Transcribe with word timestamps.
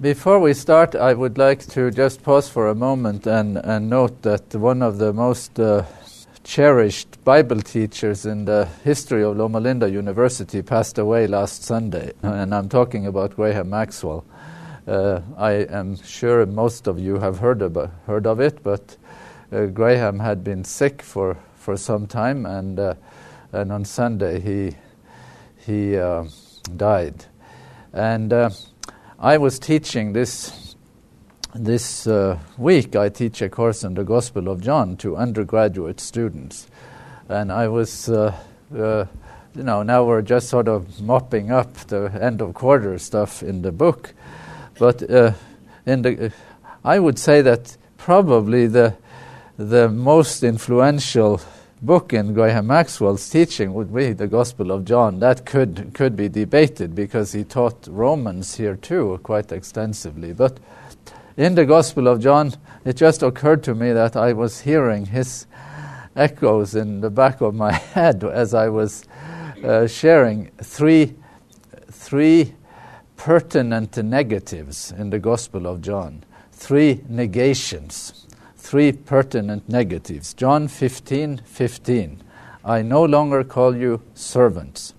before 0.00 0.38
we 0.38 0.54
start, 0.54 0.94
I 0.94 1.14
would 1.14 1.38
like 1.38 1.60
to 1.68 1.90
just 1.90 2.22
pause 2.22 2.48
for 2.48 2.68
a 2.68 2.74
moment 2.74 3.26
and, 3.26 3.56
and 3.58 3.88
note 3.88 4.22
that 4.22 4.54
one 4.54 4.82
of 4.82 4.98
the 4.98 5.12
most 5.12 5.58
uh, 5.60 5.84
cherished 6.42 7.22
Bible 7.24 7.60
teachers 7.60 8.26
in 8.26 8.44
the 8.44 8.68
history 8.82 9.22
of 9.22 9.36
Loma 9.36 9.60
Linda 9.60 9.88
University 9.88 10.62
passed 10.62 10.98
away 10.98 11.26
last 11.26 11.62
Sunday, 11.62 12.12
and 12.22 12.54
I'm 12.54 12.68
talking 12.68 13.06
about 13.06 13.36
Graham 13.36 13.70
Maxwell. 13.70 14.24
Uh, 14.86 15.20
I 15.38 15.52
am 15.52 15.96
sure 15.96 16.44
most 16.44 16.86
of 16.86 16.98
you 16.98 17.18
have 17.18 17.38
heard, 17.38 17.62
about, 17.62 17.90
heard 18.06 18.26
of 18.26 18.40
it, 18.40 18.62
but 18.62 18.96
uh, 19.52 19.66
Graham 19.66 20.18
had 20.18 20.42
been 20.44 20.64
sick 20.64 21.02
for, 21.02 21.38
for 21.54 21.76
some 21.76 22.06
time, 22.06 22.44
and, 22.46 22.78
uh, 22.78 22.94
and 23.52 23.72
on 23.72 23.84
Sunday 23.84 24.40
he, 24.40 24.76
he 25.64 25.96
uh, 25.96 26.24
died. 26.76 27.24
And 27.92 28.32
uh, 28.32 28.50
I 29.24 29.38
was 29.38 29.58
teaching 29.58 30.12
this 30.12 30.76
this 31.54 32.06
uh, 32.06 32.38
week 32.58 32.94
I 32.94 33.08
teach 33.08 33.40
a 33.40 33.48
course 33.48 33.82
on 33.82 33.94
the 33.94 34.04
Gospel 34.04 34.50
of 34.50 34.60
John 34.60 34.98
to 34.98 35.16
undergraduate 35.16 35.98
students, 35.98 36.66
and 37.30 37.50
I 37.50 37.68
was, 37.68 38.10
uh, 38.10 38.36
uh, 38.76 39.06
you 39.54 39.62
know, 39.62 39.82
now 39.82 40.04
we're 40.04 40.20
just 40.20 40.50
sort 40.50 40.68
of 40.68 41.00
mopping 41.00 41.50
up 41.50 41.72
the 41.86 42.10
end 42.20 42.42
of 42.42 42.52
quarter 42.52 42.98
stuff 42.98 43.42
in 43.42 43.62
the 43.62 43.72
book, 43.72 44.12
but 44.78 45.10
uh, 45.10 45.32
in 45.86 46.02
the, 46.02 46.30
I 46.84 46.98
would 46.98 47.18
say 47.18 47.40
that 47.40 47.78
probably 47.96 48.66
the 48.66 48.94
the 49.56 49.88
most 49.88 50.42
influential 50.42 51.40
book 51.84 52.12
in 52.12 52.32
Graham 52.32 52.68
Maxwell's 52.68 53.28
teaching 53.28 53.74
would 53.74 53.94
be 53.94 54.12
the 54.12 54.26
Gospel 54.26 54.70
of 54.70 54.84
John. 54.84 55.20
That 55.20 55.44
could 55.44 55.92
could 55.92 56.16
be 56.16 56.28
debated 56.28 56.94
because 56.94 57.32
he 57.32 57.44
taught 57.44 57.86
Romans 57.88 58.56
here 58.56 58.76
too 58.76 59.20
quite 59.22 59.52
extensively, 59.52 60.32
but 60.32 60.58
in 61.36 61.54
the 61.56 61.66
Gospel 61.66 62.08
of 62.08 62.20
John, 62.20 62.54
it 62.84 62.96
just 62.96 63.22
occurred 63.22 63.62
to 63.64 63.74
me 63.74 63.92
that 63.92 64.16
I 64.16 64.32
was 64.32 64.60
hearing 64.60 65.06
his 65.06 65.46
echoes 66.16 66.74
in 66.74 67.00
the 67.00 67.10
back 67.10 67.40
of 67.40 67.54
my 67.54 67.72
head 67.94 68.24
as 68.24 68.54
I 68.54 68.68
was 68.68 69.04
uh, 69.64 69.86
sharing 69.86 70.50
three, 70.62 71.14
three 71.90 72.54
pertinent 73.16 73.96
negatives 73.96 74.92
in 74.92 75.10
the 75.10 75.18
Gospel 75.18 75.66
of 75.66 75.82
John, 75.82 76.24
three 76.52 77.02
negations, 77.08 78.23
three 78.74 78.90
pertinent 78.90 79.68
negatives. 79.68 80.34
John 80.34 80.66
15 80.66 81.42
15. 81.44 82.20
I 82.64 82.82
no 82.82 83.04
longer 83.04 83.44
call 83.44 83.76
you 83.76 84.02
servants. 84.14 84.94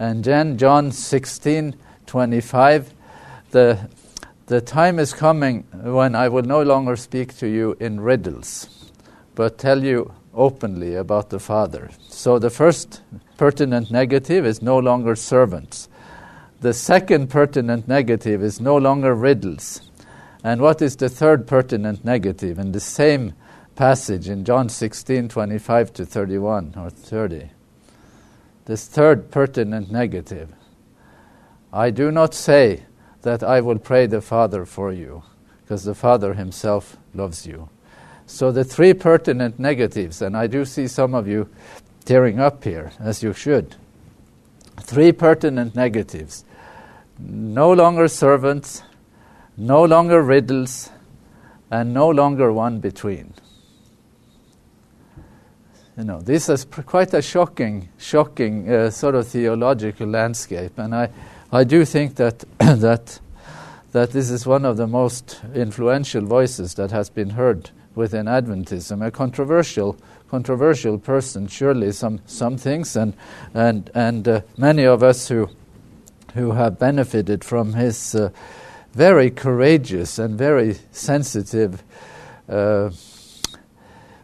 And 0.00 0.24
then 0.24 0.58
John 0.58 0.90
16 0.90 1.76
25. 2.04 2.92
The 3.52 3.88
the 4.46 4.60
time 4.60 4.98
is 4.98 5.12
coming 5.12 5.62
when 5.72 6.16
I 6.16 6.26
will 6.30 6.42
no 6.42 6.64
longer 6.64 6.96
speak 6.96 7.36
to 7.36 7.46
you 7.46 7.76
in 7.78 8.00
riddles, 8.00 8.90
but 9.36 9.56
tell 9.56 9.84
you 9.84 10.12
openly 10.34 10.96
about 10.96 11.30
the 11.30 11.38
Father. 11.38 11.90
So 12.08 12.40
the 12.40 12.50
first 12.50 13.02
pertinent 13.36 13.92
negative 13.92 14.44
is 14.44 14.60
no 14.62 14.78
longer 14.80 15.14
servants. 15.14 15.88
The 16.60 16.74
second 16.74 17.30
pertinent 17.30 17.86
negative 17.86 18.42
is 18.42 18.60
no 18.60 18.76
longer 18.76 19.14
riddles. 19.14 19.91
And 20.44 20.60
what 20.60 20.82
is 20.82 20.96
the 20.96 21.08
third 21.08 21.46
pertinent 21.46 22.04
negative 22.04 22.58
in 22.58 22.72
the 22.72 22.80
same 22.80 23.34
passage 23.76 24.28
in 24.28 24.44
John 24.44 24.68
16 24.68 25.28
25 25.28 25.92
to 25.94 26.04
31 26.04 26.74
or 26.76 26.90
30? 26.90 27.50
This 28.64 28.86
third 28.86 29.30
pertinent 29.30 29.90
negative. 29.90 30.50
I 31.72 31.90
do 31.90 32.10
not 32.10 32.34
say 32.34 32.84
that 33.22 33.42
I 33.42 33.60
will 33.60 33.78
pray 33.78 34.06
the 34.06 34.20
Father 34.20 34.64
for 34.64 34.92
you, 34.92 35.22
because 35.62 35.84
the 35.84 35.94
Father 35.94 36.34
Himself 36.34 36.96
loves 37.14 37.46
you. 37.46 37.68
So 38.26 38.52
the 38.52 38.64
three 38.64 38.94
pertinent 38.94 39.58
negatives, 39.58 40.22
and 40.22 40.36
I 40.36 40.46
do 40.46 40.64
see 40.64 40.86
some 40.86 41.14
of 41.14 41.26
you 41.26 41.48
tearing 42.04 42.40
up 42.40 42.64
here, 42.64 42.92
as 42.98 43.22
you 43.22 43.32
should. 43.32 43.76
Three 44.80 45.12
pertinent 45.12 45.74
negatives 45.74 46.44
no 47.18 47.72
longer 47.72 48.08
servants, 48.08 48.82
no 49.56 49.84
longer 49.84 50.22
riddles, 50.22 50.90
and 51.70 51.94
no 51.94 52.08
longer 52.08 52.52
one 52.52 52.80
between. 52.80 53.32
You 55.96 56.04
know, 56.04 56.20
this 56.20 56.48
is 56.48 56.64
quite 56.64 57.12
a 57.12 57.22
shocking, 57.22 57.88
shocking 57.98 58.70
uh, 58.70 58.90
sort 58.90 59.14
of 59.14 59.28
theological 59.28 60.06
landscape, 60.06 60.78
and 60.78 60.94
I 60.94 61.10
I 61.52 61.64
do 61.64 61.84
think 61.84 62.14
that 62.16 62.44
that 62.58 63.20
that 63.92 64.10
this 64.12 64.30
is 64.30 64.46
one 64.46 64.64
of 64.64 64.78
the 64.78 64.86
most 64.86 65.40
influential 65.54 66.22
voices 66.22 66.74
that 66.74 66.90
has 66.90 67.10
been 67.10 67.30
heard 67.30 67.70
within 67.94 68.24
Adventism. 68.24 69.06
A 69.06 69.10
controversial 69.10 69.96
controversial 70.30 70.98
person, 70.98 71.46
surely 71.46 71.92
some 71.92 72.20
some 72.24 72.56
things, 72.56 72.96
and 72.96 73.12
and 73.52 73.90
and 73.94 74.26
uh, 74.26 74.40
many 74.56 74.84
of 74.84 75.02
us 75.02 75.28
who 75.28 75.50
who 76.34 76.52
have 76.52 76.78
benefited 76.78 77.44
from 77.44 77.74
his 77.74 78.14
uh, 78.14 78.30
very 78.92 79.30
courageous 79.30 80.18
and 80.18 80.36
very 80.38 80.76
sensitive. 80.90 81.82
Uh, 82.48 82.90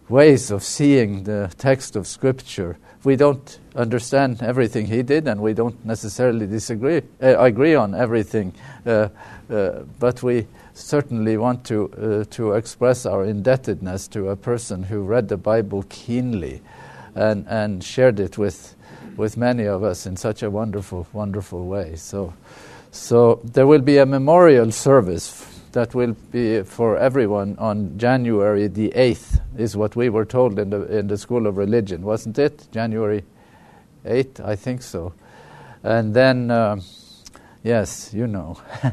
ways 0.08 0.50
of 0.50 0.62
seeing 0.62 1.24
the 1.24 1.52
text 1.58 1.94
of 1.94 2.06
Scripture 2.06 2.78
we 3.04 3.16
don't 3.16 3.58
understand 3.76 4.42
everything 4.42 4.86
he 4.86 5.02
did, 5.02 5.28
and 5.28 5.40
we 5.40 5.54
don't 5.54 5.84
necessarily 5.84 6.46
disagree, 6.46 7.02
uh, 7.22 7.38
agree 7.38 7.74
on 7.74 7.94
everything, 7.94 8.52
uh, 8.86 9.08
uh, 9.50 9.80
but 9.98 10.22
we 10.22 10.46
certainly 10.74 11.36
want 11.36 11.64
to 11.64 11.90
uh, 11.92 12.24
to 12.30 12.52
express 12.52 13.06
our 13.06 13.24
indebtedness 13.24 14.08
to 14.08 14.28
a 14.28 14.36
person 14.36 14.82
who 14.82 15.00
read 15.00 15.28
the 15.28 15.36
Bible 15.36 15.84
keenly, 15.88 16.60
and 17.14 17.46
and 17.48 17.84
shared 17.84 18.18
it 18.18 18.36
with 18.36 18.74
with 19.16 19.36
many 19.36 19.64
of 19.64 19.82
us 19.82 20.06
in 20.06 20.16
such 20.16 20.42
a 20.42 20.50
wonderful, 20.50 21.06
wonderful 21.12 21.66
way. 21.66 21.94
So, 21.96 22.34
so 22.90 23.40
there 23.44 23.66
will 23.66 23.80
be 23.80 23.98
a 23.98 24.06
memorial 24.06 24.70
service 24.72 25.44
that 25.72 25.94
will 25.94 26.16
be 26.32 26.62
for 26.62 26.96
everyone 26.96 27.56
on 27.58 27.98
January 27.98 28.68
the 28.68 28.90
8th, 28.90 29.40
is 29.56 29.76
what 29.76 29.94
we 29.96 30.08
were 30.08 30.24
told 30.24 30.58
in 30.58 30.70
the, 30.70 30.98
in 30.98 31.08
the 31.08 31.18
School 31.18 31.46
of 31.46 31.56
Religion, 31.56 32.02
wasn't 32.02 32.38
it? 32.38 32.66
January 32.72 33.22
8th, 34.04 34.44
I 34.44 34.56
think 34.56 34.82
so. 34.82 35.12
And 35.82 36.14
then, 36.14 36.50
uh, 36.50 36.80
yes, 37.62 38.12
you 38.14 38.26
know. 38.26 38.60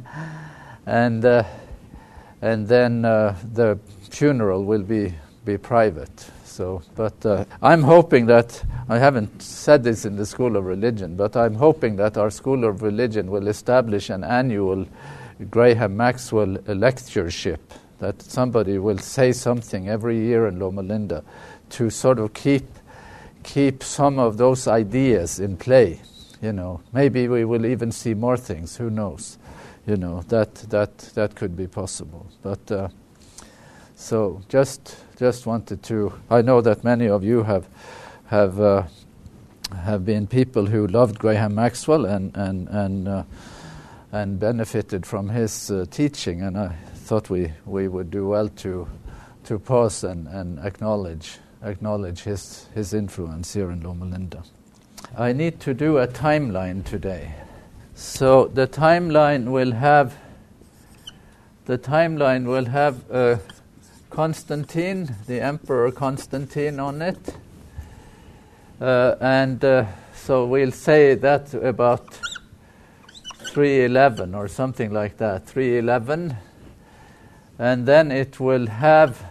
and, 0.86 1.24
uh, 1.24 1.44
and 2.42 2.68
then 2.68 3.06
uh, 3.06 3.36
the 3.54 3.80
funeral 4.10 4.66
will 4.66 4.84
be, 4.84 5.14
be 5.46 5.58
private. 5.58 6.30
So, 6.56 6.82
but 6.96 7.26
uh, 7.26 7.44
I'm 7.62 7.84
hoping 7.84 8.28
that 8.28 8.64
I 8.88 8.98
haven't 8.98 9.42
said 9.42 9.84
this 9.84 10.06
in 10.06 10.16
the 10.16 10.26
School 10.26 10.56
of 10.56 10.64
Religion, 10.64 11.18
but 11.18 11.36
I'm 11.36 11.56
hoping 11.56 11.98
that 11.98 12.18
our 12.18 12.30
School 12.30 12.64
of 12.64 12.82
Religion 12.82 13.30
will 13.30 13.50
establish 13.50 14.10
an 14.10 14.24
annual 14.24 14.88
Graham 15.52 15.98
Maxwell 15.98 16.58
lectureship 16.66 17.74
that 18.00 18.22
somebody 18.22 18.78
will 18.78 19.00
say 19.00 19.34
something 19.34 19.90
every 19.90 20.18
year 20.18 20.48
in 20.48 20.58
Loma 20.58 20.82
Linda 20.82 21.26
to 21.72 21.90
sort 21.90 22.20
of 22.20 22.34
keep 22.34 22.64
keep 23.44 23.84
some 23.84 24.18
of 24.18 24.38
those 24.38 24.66
ideas 24.66 25.42
in 25.42 25.58
play. 25.58 26.00
You 26.42 26.54
know, 26.54 26.80
maybe 26.94 27.28
we 27.28 27.44
will 27.44 27.66
even 27.66 27.92
see 27.92 28.14
more 28.14 28.38
things. 28.38 28.78
Who 28.78 28.90
knows? 28.90 29.38
You 29.86 29.98
know 29.98 30.22
that 30.30 30.56
that 30.70 30.98
that 31.16 31.36
could 31.36 31.58
be 31.58 31.68
possible. 31.68 32.28
But 32.42 32.72
uh, 32.72 32.88
so 33.98 34.42
just 34.48 34.96
just 35.18 35.46
wanted 35.46 35.84
to. 35.84 36.14
I 36.30 36.42
know 36.42 36.62
that 36.62 36.84
many 36.84 37.08
of 37.08 37.24
you 37.24 37.44
have 37.44 37.68
have 38.26 38.60
uh, 38.60 38.84
have 39.84 40.06
been 40.06 40.28
people 40.28 40.66
who 40.66 40.88
loved 40.88 41.20
Graham 41.20 41.56
Maxwell 41.56 42.06
and 42.06 42.36
and 42.36 42.68
and. 42.70 43.08
Uh, 43.08 43.24
and 44.16 44.40
benefited 44.40 45.06
from 45.06 45.28
his 45.28 45.70
uh, 45.70 45.86
teaching, 45.92 46.42
and 46.42 46.58
I 46.58 46.70
thought 46.94 47.30
we, 47.30 47.52
we 47.66 47.90
would 47.90 48.10
do 48.10 48.28
well 48.28 48.48
to, 48.48 48.88
to 49.44 49.60
pause 49.60 50.06
and, 50.06 50.28
and 50.30 50.58
acknowledge, 50.60 51.38
acknowledge 51.62 52.22
his, 52.22 52.68
his 52.74 52.94
influence 52.94 53.54
here 53.54 53.72
in 53.72 53.82
Loma 53.82 54.06
Linda. 54.06 54.42
I 55.18 55.34
need 55.34 55.60
to 55.62 55.74
do 55.74 55.98
a 55.98 56.08
timeline 56.08 56.86
today. 56.86 57.34
So 57.94 58.46
the 58.48 58.68
timeline 58.68 59.52
will 59.52 59.74
have 59.74 60.16
the 61.66 61.78
timeline 61.78 62.46
will 62.46 62.66
have 62.66 63.12
uh, 63.12 63.38
Constantine, 64.16 65.14
the 65.28 65.42
Emperor 65.42 65.92
Constantine, 65.92 66.80
on 66.80 67.02
it, 67.02 67.36
uh, 68.80 69.16
and 69.20 69.62
uh, 69.66 69.86
so 70.14 70.46
we'll 70.46 70.72
say 70.72 71.16
that 71.16 71.54
about 71.54 72.18
311 73.48 74.34
or 74.34 74.48
something 74.48 74.94
like 74.94 75.18
that, 75.18 75.46
311. 75.46 76.38
And 77.60 77.86
then 77.86 78.10
it 78.10 78.40
will 78.40 78.68
have 78.68 79.22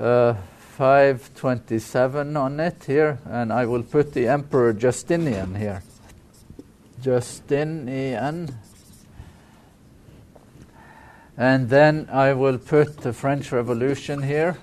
uh, 0.00 0.34
527 0.76 2.36
on 2.36 2.58
it 2.58 2.82
here, 2.88 3.20
and 3.24 3.52
I 3.52 3.66
will 3.66 3.84
put 3.84 4.14
the 4.14 4.26
Emperor 4.26 4.72
Justinian 4.72 5.54
here. 5.54 5.84
Justinian. 7.00 8.52
And 11.38 11.68
then 11.68 12.08
I 12.10 12.32
will 12.32 12.56
put 12.56 12.98
the 12.98 13.12
French 13.12 13.52
Revolution 13.52 14.22
here 14.22 14.56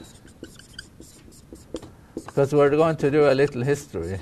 because 2.15 2.51
we're 2.51 2.71
going 2.71 2.95
to 2.97 3.11
do 3.11 3.29
a 3.29 3.33
little 3.35 3.61
history. 3.61 4.19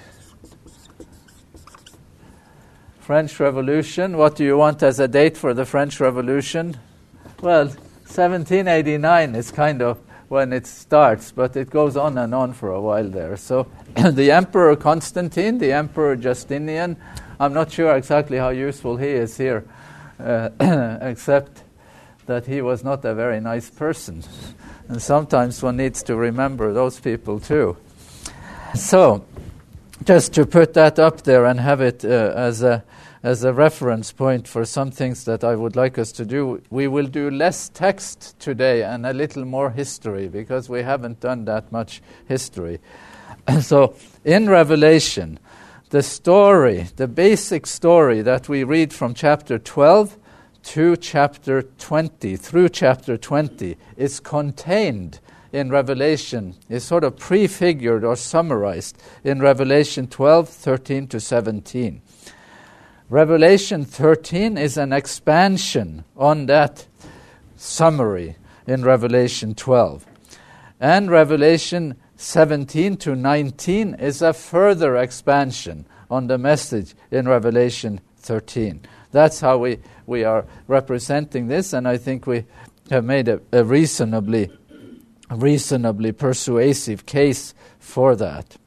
French 3.00 3.40
Revolution. 3.40 4.18
What 4.18 4.36
do 4.36 4.44
you 4.44 4.58
want 4.58 4.84
as 4.84 5.00
a 5.00 5.08
date 5.08 5.38
for 5.38 5.54
the 5.54 5.66
French 5.66 6.00
Revolution? 6.02 6.76
Well, 7.42 7.68
1789 7.68 9.36
is 9.36 9.50
kind 9.52 9.82
of 9.82 10.00
when 10.28 10.52
it 10.52 10.68
starts, 10.68 11.32
but 11.32 11.56
it 11.56 11.70
goes 11.70 11.96
on 11.96 12.18
and 12.18 12.36
on 12.36 12.52
for 12.52 12.72
a 12.72 12.82
while 12.82 13.08
there. 13.08 13.38
So 13.38 13.68
the 14.12 14.32
Emperor 14.32 14.76
Constantine, 14.76 15.58
the 15.58 15.72
Emperor 15.72 16.18
Justinian, 16.18 16.98
I'm 17.40 17.54
not 17.54 17.72
sure 17.72 17.96
exactly 17.96 18.38
how 18.38 18.50
useful 18.50 18.98
he 18.98 19.08
is 19.08 19.38
here, 19.38 19.66
uh, 20.20 20.50
except 21.02 21.64
that 22.26 22.46
he 22.46 22.62
was 22.62 22.84
not 22.84 23.04
a 23.06 23.14
very 23.14 23.40
nice 23.40 23.70
person. 23.70 24.24
And 24.88 25.02
sometimes 25.02 25.64
one 25.64 25.78
needs 25.78 26.04
to 26.04 26.16
remember 26.16 26.74
those 26.74 27.00
people 27.00 27.40
too. 27.40 27.78
So, 28.76 29.26
just 30.06 30.34
to 30.34 30.46
put 30.46 30.74
that 30.74 30.98
up 31.00 31.22
there 31.24 31.46
and 31.46 31.60
have 31.60 31.82
it 31.82 32.04
uh, 32.04 32.34
as 32.36 32.64
a 32.64 32.84
as 33.24 33.44
a 33.44 33.54
reference 33.54 34.12
point 34.12 34.48
for 34.48 34.66
some 34.66 34.90
things 34.90 35.26
that 35.26 35.44
I 35.44 35.56
would 35.56 35.76
like 35.76 36.00
us 36.00 36.12
to 36.14 36.26
do, 36.26 36.62
we 36.72 36.88
will 36.88 37.06
do 37.06 37.30
less 37.30 37.70
text 37.70 38.40
today 38.40 38.84
and 38.84 39.06
a 39.06 39.14
little 39.14 39.46
more 39.46 39.70
history 39.70 40.28
because 40.28 40.70
we 40.70 40.82
haven't 40.82 41.20
done 41.20 41.46
that 41.46 41.72
much 41.72 42.02
history. 42.28 42.80
And 43.48 43.64
so, 43.72 43.96
in 44.26 44.50
Revelation, 44.50 45.40
the 45.92 46.02
story, 46.02 46.88
the 46.96 47.08
basic 47.08 47.68
story 47.68 48.22
that 48.22 48.50
we 48.50 48.64
read 48.64 48.92
from 48.94 49.14
chapter 49.14 49.60
12 49.60 50.18
to 50.64 50.96
chapter 50.98 51.62
20, 51.62 52.36
through 52.36 52.70
chapter 52.70 53.18
20, 53.18 53.78
is 53.98 54.20
contained 54.20 55.20
in 55.52 55.70
Revelation, 55.70 56.56
is 56.70 56.84
sort 56.84 57.04
of 57.04 57.18
prefigured 57.18 58.04
or 58.04 58.16
summarized 58.16 59.02
in 59.24 59.42
Revelation 59.42 60.08
12, 60.08 60.48
13 60.48 61.08
to 61.08 61.20
17. 61.20 62.02
Revelation 63.10 63.84
13 63.84 64.58
is 64.58 64.78
an 64.78 64.94
expansion 64.94 66.06
on 66.16 66.46
that 66.46 66.88
summary 67.58 68.38
in 68.66 68.84
Revelation 68.84 69.54
12. 69.54 70.06
And 70.80 71.12
Revelation 71.12 71.98
17 72.16 72.98
to 72.98 73.16
19 73.16 73.96
is 73.96 74.22
a 74.22 74.32
further 74.32 74.96
expansion 74.96 75.86
on 76.10 76.28
the 76.28 76.38
message 76.38 76.96
in 77.12 77.28
Revelation 77.28 78.00
13. 78.18 78.82
That's 79.12 79.40
how 79.40 79.58
we, 79.58 79.80
we 80.06 80.24
are 80.24 80.46
representing 80.68 81.48
this, 81.48 81.74
and 81.74 81.88
I 81.88 81.98
think 81.98 82.28
we 82.28 82.46
have 82.90 83.04
made 83.04 83.28
a, 83.28 83.42
a 83.52 83.64
reasonably, 83.64 84.50
reasonably 85.30 86.12
persuasive 86.12 87.06
case 87.06 87.54
for 87.80 88.16
that. 88.16 88.58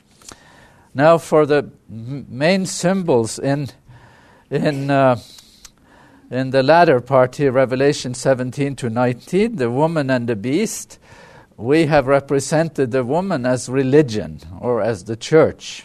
Now, 0.95 1.19
for 1.19 1.47
the 1.47 1.71
m- 1.91 2.27
main 2.29 2.67
symbols 2.67 3.39
in 3.39 3.69
in, 4.51 4.91
uh, 4.91 5.19
in 6.31 6.51
the 6.51 6.63
latter 6.63 7.01
part 7.01 7.37
here, 7.37 7.51
Revelation 7.51 8.15
17 8.15 8.77
to 8.77 8.91
19, 8.91 9.57
the 9.57 9.71
woman 9.71 10.11
and 10.11 10.29
the 10.29 10.37
beast, 10.37 10.99
we 11.57 11.87
have 11.87 12.07
represented 12.07 12.91
the 12.91 13.05
woman 13.05 13.47
as 13.47 13.69
religion 13.69 14.41
or 14.61 14.83
as 14.83 15.05
the 15.05 15.17
church. 15.17 15.85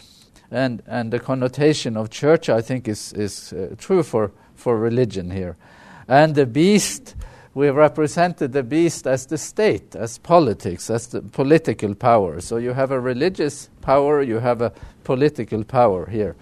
And, 0.50 0.82
and 0.86 1.12
the 1.12 1.20
connotation 1.20 1.96
of 1.96 2.10
church, 2.10 2.48
I 2.48 2.60
think, 2.60 2.88
is, 2.88 3.12
is 3.12 3.52
uh, 3.52 3.74
true 3.78 4.02
for, 4.02 4.32
for 4.60 4.78
religion 4.78 5.30
here. 5.30 5.56
And 6.06 6.34
the 6.34 6.46
beast, 6.46 7.14
we 7.54 7.66
have 7.66 7.76
represented 7.76 8.52
the 8.52 8.62
beast 8.62 9.06
as 9.06 9.26
the 9.26 9.38
state, 9.38 9.96
as 9.96 10.18
politics, 10.18 10.90
as 10.90 11.08
the 11.08 11.22
political 11.22 11.94
power. 11.94 12.40
So 12.40 12.58
you 12.58 12.72
have 12.72 12.90
a 12.90 13.00
religious 13.00 13.68
power, 13.80 14.22
you 14.22 14.38
have 14.38 14.60
a 14.60 14.72
political 15.04 15.64
power 15.64 16.06
here. 16.06 16.36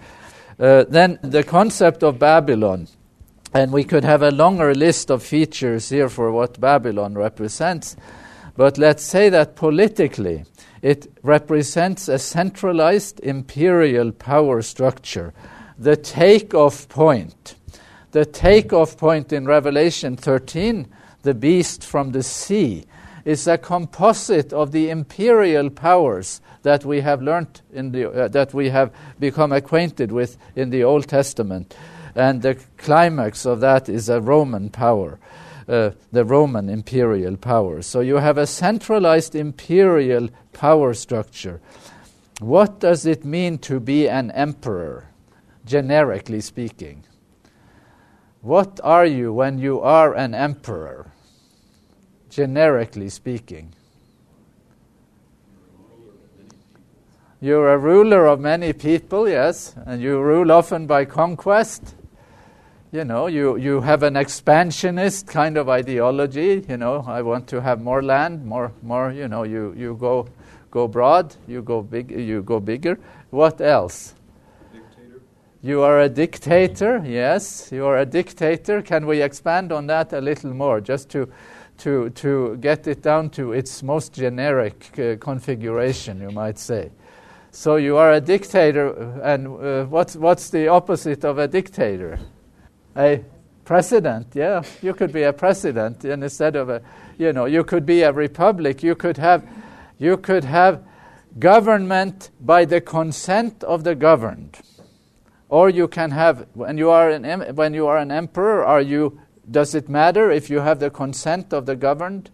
Uh, 0.59 0.83
then 0.89 1.17
the 1.21 1.43
concept 1.43 2.03
of 2.03 2.19
Babylon, 2.19 2.87
and 3.53 3.71
we 3.71 3.83
could 3.83 4.03
have 4.03 4.21
a 4.21 4.31
longer 4.31 4.75
list 4.75 5.09
of 5.09 5.23
features 5.23 5.89
here 5.89 6.09
for 6.09 6.31
what 6.31 6.59
Babylon 6.59 7.15
represents, 7.15 7.95
but 8.57 8.77
let's 8.77 9.03
say 9.03 9.29
that 9.29 9.55
politically 9.55 10.43
it 10.81 11.11
represents 11.23 12.07
a 12.07 12.19
centralized 12.19 13.19
imperial 13.21 14.11
power 14.11 14.61
structure, 14.61 15.33
the 15.77 15.95
take-off 15.95 16.87
point. 16.89 17.55
The 18.11 18.25
take-off 18.25 18.97
point 18.97 19.31
in 19.31 19.45
Revelation 19.45 20.17
13, 20.17 20.87
the 21.21 21.35
beast 21.35 21.83
from 21.83 22.11
the 22.11 22.23
sea, 22.23 22.85
is 23.23 23.47
a 23.47 23.57
composite 23.57 24.51
of 24.51 24.71
the 24.71 24.89
imperial 24.89 25.69
powers 25.69 26.41
that 26.63 26.83
we 26.83 27.01
have 27.01 27.21
learned 27.21 27.61
in 27.71 27.91
the 27.91 28.09
uh, 28.09 28.27
that 28.29 28.53
we 28.53 28.69
have 28.69 28.91
become 29.19 29.51
acquainted 29.51 30.11
with 30.11 30.37
in 30.55 30.71
the 30.71 30.83
Old 30.83 31.07
Testament, 31.07 31.75
and 32.15 32.41
the 32.41 32.55
climax 32.77 33.45
of 33.45 33.59
that 33.59 33.87
is 33.89 34.09
a 34.09 34.19
Roman 34.21 34.69
power. 34.69 35.19
Uh, 35.67 35.91
the 36.11 36.25
Roman 36.25 36.67
imperial 36.67 37.37
power. 37.37 37.83
So 37.83 37.99
you 37.99 38.15
have 38.15 38.39
a 38.39 38.47
centralized 38.47 39.35
imperial 39.35 40.29
power 40.51 40.95
structure. 40.95 41.61
What 42.39 42.79
does 42.79 43.05
it 43.05 43.23
mean 43.23 43.59
to 43.59 43.79
be 43.79 44.09
an 44.09 44.31
emperor, 44.31 45.05
generically 45.67 46.41
speaking? 46.41 47.03
What 48.41 48.79
are 48.83 49.05
you 49.05 49.33
when 49.33 49.59
you 49.59 49.81
are 49.81 50.13
an 50.13 50.33
emperor, 50.33 51.11
generically 52.29 53.09
speaking? 53.09 53.73
You're 57.41 57.73
a 57.73 57.77
ruler 57.77 58.25
of 58.25 58.39
many 58.39 58.73
people, 58.73 59.27
yes, 59.27 59.73
and 59.85 60.01
you 60.01 60.19
rule 60.21 60.51
often 60.51 60.87
by 60.87 61.05
conquest. 61.05 61.95
You 62.91 63.05
know, 63.05 63.27
you, 63.27 63.55
you 63.57 63.81
have 63.81 64.03
an 64.03 64.15
expansionist 64.15 65.27
kind 65.27 65.57
of 65.57 65.69
ideology. 65.69 66.65
You 66.67 66.77
know, 66.77 67.05
I 67.07 67.21
want 67.21 67.47
to 67.49 67.61
have 67.61 67.81
more 67.81 68.01
land, 68.01 68.45
more, 68.45 68.71
more. 68.81 69.11
You 69.11 69.27
know, 69.27 69.43
you, 69.43 69.73
you 69.77 69.95
go, 69.95 70.27
go 70.71 70.87
broad, 70.87 71.35
you 71.47 71.61
go 71.61 71.81
big, 71.81 72.11
you 72.11 72.41
go 72.41 72.59
bigger. 72.59 72.99
What 73.29 73.61
else? 73.61 74.15
You 75.61 75.81
are 75.81 75.99
a 75.99 76.07
dictator. 76.07 77.03
Yes, 77.05 77.69
you 77.69 77.85
are 77.85 77.97
a 77.97 78.05
dictator. 78.05 78.81
Can 78.81 79.05
we 79.05 79.21
expand 79.21 79.73
on 79.73 79.87
that 79.87 80.13
a 80.13 80.21
little 80.21 80.53
more, 80.53 80.79
just 80.79 81.09
to, 81.09 81.29
to, 81.79 82.09
to 82.11 82.55
get 82.61 82.87
it 82.87 83.01
down 83.01 83.29
to 83.31 83.51
its 83.51 83.83
most 83.83 84.13
generic 84.13 84.97
uh, 84.97 85.17
configuration, 85.19 86.21
you 86.21 86.31
might 86.31 86.57
say? 86.57 86.91
So 87.51 87.75
you 87.75 87.97
are 87.97 88.13
a 88.13 88.21
dictator, 88.21 89.19
and 89.21 89.47
uh, 89.47 89.83
what's, 89.85 90.15
what's 90.15 90.49
the 90.49 90.69
opposite 90.69 91.25
of 91.25 91.39
a 91.39 91.47
dictator? 91.47 92.19
A 92.95 93.25
president, 93.65 94.27
yeah. 94.35 94.63
You 94.81 94.93
could 94.93 95.11
be 95.11 95.23
a 95.23 95.33
president 95.33 96.05
and 96.05 96.23
instead 96.23 96.55
of 96.55 96.69
a, 96.69 96.81
you 97.17 97.33
know, 97.33 97.45
you 97.45 97.65
could 97.65 97.85
be 97.85 98.03
a 98.03 98.13
republic. 98.13 98.81
You 98.81 98.95
could 98.95 99.17
have, 99.17 99.45
you 99.97 100.15
could 100.15 100.45
have 100.45 100.83
government 101.37 102.29
by 102.39 102.63
the 102.63 102.79
consent 102.79 103.63
of 103.65 103.83
the 103.83 103.93
governed. 103.93 104.57
Or 105.49 105.69
you 105.69 105.87
can 105.87 106.11
have, 106.11 106.47
when 106.53 106.77
you 106.77 106.89
are 106.89 107.09
an, 107.09 107.55
when 107.55 107.73
you 107.73 107.87
are 107.87 107.97
an 107.97 108.11
emperor, 108.11 108.63
are 108.63 108.81
you, 108.81 109.19
does 109.49 109.75
it 109.75 109.89
matter 109.89 110.31
if 110.31 110.49
you 110.49 110.59
have 110.59 110.79
the 110.79 110.89
consent 110.89 111.53
of 111.53 111.65
the 111.65 111.75
governed? 111.75 112.29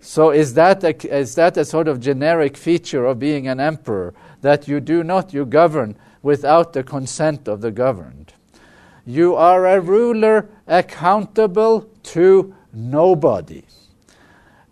So 0.00 0.30
is 0.30 0.54
that 0.54 0.82
a, 0.84 0.94
is 1.14 1.34
that 1.34 1.56
a 1.56 1.64
sort 1.64 1.88
of 1.88 2.00
generic 2.00 2.56
feature 2.56 3.04
of 3.04 3.18
being 3.18 3.48
an 3.48 3.58
emperor? 3.58 4.14
that 4.40 4.68
you 4.68 4.80
do 4.80 5.02
not, 5.02 5.34
you 5.34 5.44
govern 5.44 5.96
without 6.22 6.72
the 6.72 6.82
consent 6.82 7.48
of 7.48 7.60
the 7.60 7.70
governed. 7.70 8.32
You 9.04 9.34
are 9.34 9.66
a 9.66 9.80
ruler 9.80 10.48
accountable 10.66 11.88
to 12.04 12.54
nobody. 12.72 13.64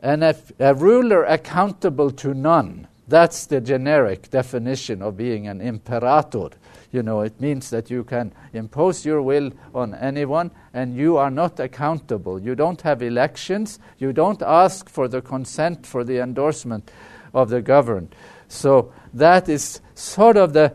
And 0.02 0.22
a 0.22 0.74
ruler 0.74 1.24
accountable 1.24 2.10
to 2.12 2.34
none. 2.34 2.86
That's 3.08 3.46
the 3.46 3.60
generic 3.60 4.30
definition 4.30 5.00
of 5.00 5.16
being 5.16 5.48
an 5.48 5.60
imperator. 5.60 6.50
You 6.96 7.02
know, 7.02 7.20
it 7.20 7.38
means 7.42 7.68
that 7.68 7.90
you 7.90 8.04
can 8.04 8.32
impose 8.54 9.04
your 9.04 9.20
will 9.20 9.52
on 9.74 9.94
anyone 9.94 10.50
and 10.72 10.96
you 10.96 11.18
are 11.18 11.30
not 11.30 11.60
accountable. 11.60 12.40
You 12.40 12.54
don't 12.54 12.80
have 12.80 13.02
elections. 13.02 13.78
You 13.98 14.14
don't 14.14 14.40
ask 14.40 14.88
for 14.88 15.06
the 15.06 15.20
consent 15.20 15.86
for 15.86 16.04
the 16.04 16.20
endorsement 16.20 16.90
of 17.34 17.50
the 17.50 17.60
governed. 17.60 18.14
So 18.48 18.94
that 19.12 19.46
is 19.46 19.82
sort 19.94 20.38
of 20.38 20.54
the 20.54 20.72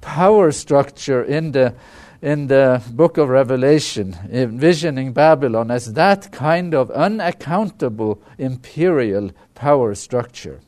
power 0.00 0.50
structure 0.50 1.22
in 1.22 1.52
the 1.52 1.74
in 2.22 2.46
the 2.46 2.82
book 2.92 3.18
of 3.18 3.28
Revelation, 3.28 4.16
envisioning 4.30 5.12
Babylon 5.12 5.70
as 5.70 5.92
that 5.92 6.32
kind 6.32 6.72
of 6.72 6.90
unaccountable 6.90 8.22
imperial 8.38 9.30
power 9.54 9.94
structure. 9.94 10.60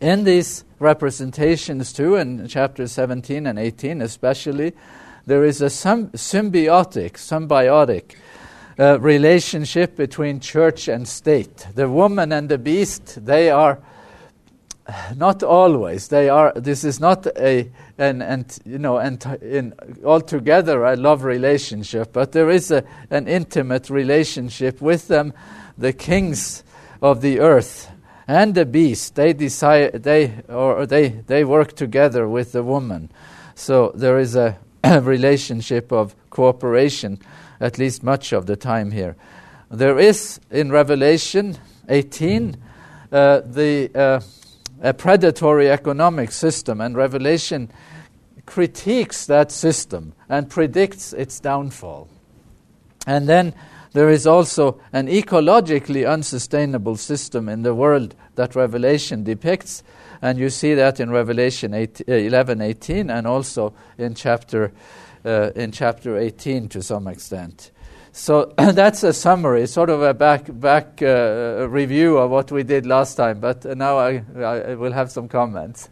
In 0.00 0.24
these 0.24 0.64
representations, 0.84 1.92
too, 1.92 2.14
in 2.14 2.46
chapters 2.46 2.92
17 2.92 3.46
and 3.46 3.58
18 3.58 4.00
especially, 4.02 4.72
there 5.26 5.44
is 5.44 5.62
a 5.62 5.66
symbiotic, 5.66 7.14
symbiotic 7.14 8.14
uh, 8.78 9.00
relationship 9.00 9.96
between 9.96 10.40
church 10.40 10.86
and 10.86 11.08
state. 11.08 11.66
The 11.74 11.88
woman 11.88 12.30
and 12.30 12.48
the 12.48 12.58
beast, 12.58 13.24
they 13.24 13.50
are 13.50 13.80
not 15.16 15.42
always. 15.42 16.08
They 16.08 16.28
are. 16.28 16.52
This 16.54 16.84
is 16.84 17.00
not 17.00 17.26
a 17.38 17.70
an 17.96 18.20
and 18.20 18.58
you 18.64 18.78
know 18.78 18.98
and 18.98 19.24
in 19.40 19.74
altogether 20.04 20.84
a 20.84 20.96
love 20.96 21.24
relationship, 21.24 22.12
but 22.12 22.32
there 22.32 22.50
is 22.50 22.70
a, 22.70 22.84
an 23.10 23.26
intimate 23.26 23.88
relationship 23.88 24.80
with 24.82 25.08
them. 25.08 25.32
The 25.78 25.92
kings 25.92 26.62
of 27.00 27.20
the 27.20 27.40
earth 27.40 27.90
and 28.26 28.54
the 28.54 28.64
beast 28.64 29.14
they 29.14 29.32
decide 29.32 30.02
they 30.02 30.32
or 30.48 30.86
they 30.86 31.08
they 31.08 31.44
work 31.44 31.74
together 31.74 32.28
with 32.28 32.52
the 32.52 32.62
woman. 32.62 33.10
So 33.54 33.92
there 33.94 34.18
is 34.18 34.34
a 34.36 34.58
relationship 35.02 35.92
of 35.92 36.14
cooperation, 36.30 37.18
at 37.60 37.78
least 37.78 38.02
much 38.02 38.32
of 38.32 38.46
the 38.46 38.56
time 38.56 38.90
here. 38.90 39.16
There 39.70 39.98
is 39.98 40.40
in 40.50 40.70
Revelation 40.70 41.58
18 41.88 42.56
uh, 43.12 43.40
the 43.44 43.90
uh, 43.94 44.20
a 44.82 44.92
predatory 44.92 45.70
economic 45.70 46.30
system, 46.30 46.80
and 46.80 46.96
Revelation 46.96 47.70
critiques 48.44 49.26
that 49.26 49.50
system 49.50 50.12
and 50.28 50.50
predicts 50.50 51.12
its 51.12 51.40
downfall. 51.40 52.08
And 53.06 53.28
then 53.28 53.54
there 53.94 54.10
is 54.10 54.26
also 54.26 54.80
an 54.92 55.06
ecologically 55.06 56.06
unsustainable 56.06 56.96
system 56.96 57.48
in 57.48 57.62
the 57.62 57.74
world 57.74 58.14
that 58.34 58.56
Revelation 58.56 59.22
depicts, 59.22 59.84
and 60.20 60.36
you 60.36 60.50
see 60.50 60.74
that 60.74 60.98
in 60.98 61.10
Revelation 61.10 61.72
8, 61.72 62.02
uh, 62.08 62.12
11 62.12 62.60
18 62.60 63.08
and 63.08 63.26
also 63.26 63.72
in 63.96 64.14
chapter, 64.14 64.72
uh, 65.24 65.52
in 65.54 65.70
chapter 65.70 66.18
18 66.18 66.68
to 66.70 66.82
some 66.82 67.06
extent. 67.06 67.70
So 68.10 68.52
that's 68.58 69.04
a 69.04 69.12
summary, 69.12 69.66
sort 69.68 69.90
of 69.90 70.02
a 70.02 70.12
back 70.12 70.46
back 70.48 71.00
uh, 71.00 71.68
review 71.68 72.18
of 72.18 72.32
what 72.32 72.50
we 72.50 72.64
did 72.64 72.86
last 72.86 73.14
time. 73.14 73.38
But 73.38 73.64
now 73.64 73.98
I, 73.98 74.24
I 74.36 74.74
will 74.74 74.92
have 74.92 75.12
some 75.12 75.28
comments. 75.28 75.88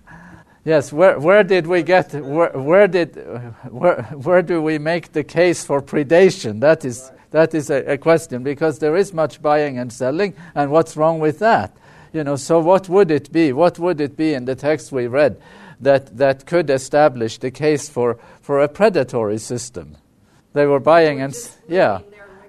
Yes, 0.65 0.93
where 0.93 1.19
where 1.21 1.45
did 1.45 1.69
we 1.69 1.83
get 1.83 2.13
where 2.15 2.51
where 2.51 2.89
did 2.89 3.17
where 3.71 4.03
where 4.03 4.43
do 4.43 4.61
we 4.61 4.79
make 4.79 5.13
the 5.13 5.25
case 5.25 5.65
for 5.65 5.81
predation? 5.81 6.61
That 6.61 6.85
is 6.85 7.11
that 7.33 7.55
is 7.55 7.71
a, 7.71 7.93
a 7.93 7.99
question 7.99 8.43
because 8.43 8.79
there 8.79 8.97
is 8.97 9.13
much 9.13 9.43
buying 9.43 9.79
and 9.79 9.93
selling, 9.93 10.35
and 10.55 10.71
what's 10.71 10.97
wrong 10.97 11.19
with 11.19 11.39
that? 11.41 11.77
You 12.13 12.25
know, 12.25 12.37
so 12.37 12.61
what 12.61 12.89
would 12.89 13.11
it 13.11 13.33
be? 13.33 13.53
What 13.53 13.79
would 13.79 14.01
it 14.01 14.17
be 14.17 14.35
in 14.35 14.45
the 14.45 14.55
text 14.55 14.93
we 14.93 15.07
read 15.07 15.41
that 15.81 16.17
that 16.17 16.47
could 16.47 16.71
establish 16.71 17.39
the 17.39 17.51
case 17.51 17.89
for 17.89 18.19
for 18.41 18.61
a 18.61 18.69
predatory 18.69 19.39
system? 19.39 19.97
They 20.53 20.67
were 20.67 20.81
buying 20.81 21.21
and 21.21 21.35
yeah 21.69 22.01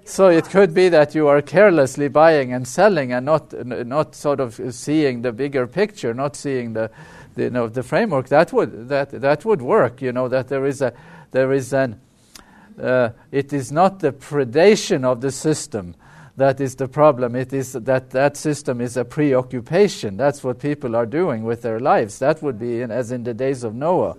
so 0.05 0.27
it 0.27 0.45
could 0.45 0.73
be 0.73 0.89
that 0.89 1.15
you 1.15 1.27
are 1.27 1.41
carelessly 1.41 2.09
buying 2.09 2.51
and 2.53 2.67
selling 2.67 3.13
and 3.13 3.25
not 3.25 3.53
not 3.63 4.15
sort 4.15 4.39
of 4.39 4.59
seeing 4.71 5.21
the 5.21 5.31
bigger 5.31 5.65
picture, 5.65 6.13
not 6.13 6.35
seeing 6.35 6.73
the, 6.73 6.91
the 7.35 7.43
you 7.43 7.49
know 7.49 7.67
the 7.67 7.83
framework. 7.83 8.27
That 8.27 8.51
would 8.51 8.89
that 8.89 9.11
that 9.11 9.45
would 9.45 9.61
work. 9.61 10.01
You 10.01 10.11
know 10.11 10.27
that 10.27 10.49
there 10.49 10.65
is 10.65 10.81
a 10.81 10.93
there 11.31 11.53
is 11.53 11.73
an 11.73 12.01
uh, 12.80 13.10
it 13.32 13.53
is 13.53 13.72
not 13.72 14.00
the 14.00 14.12
predation 14.12 15.03
of 15.03 15.22
the 15.22 15.32
system 15.32 15.96
that 16.36 16.60
is 16.60 16.75
the 16.75 16.88
problem. 16.88 17.36
It 17.36 17.53
is 17.53 17.74
that 17.74 18.10
that 18.12 18.38
system 18.38 18.82
is 18.82 18.98
a 18.98 19.06
preoccupation. 19.06 20.18
That's 20.18 20.44
what 20.44 20.60
people 20.60 20.96
are 20.96 21.06
doing 21.06 21.44
with 21.44 21.62
their 21.62 21.80
lives. 21.80 22.20
That 22.20 22.42
would 22.42 22.60
be 22.60 22.82
in, 22.82 22.92
as 22.92 23.12
in 23.12 23.24
the 23.24 23.34
days 23.34 23.63
of 23.63 23.75
Noah. 23.75 24.15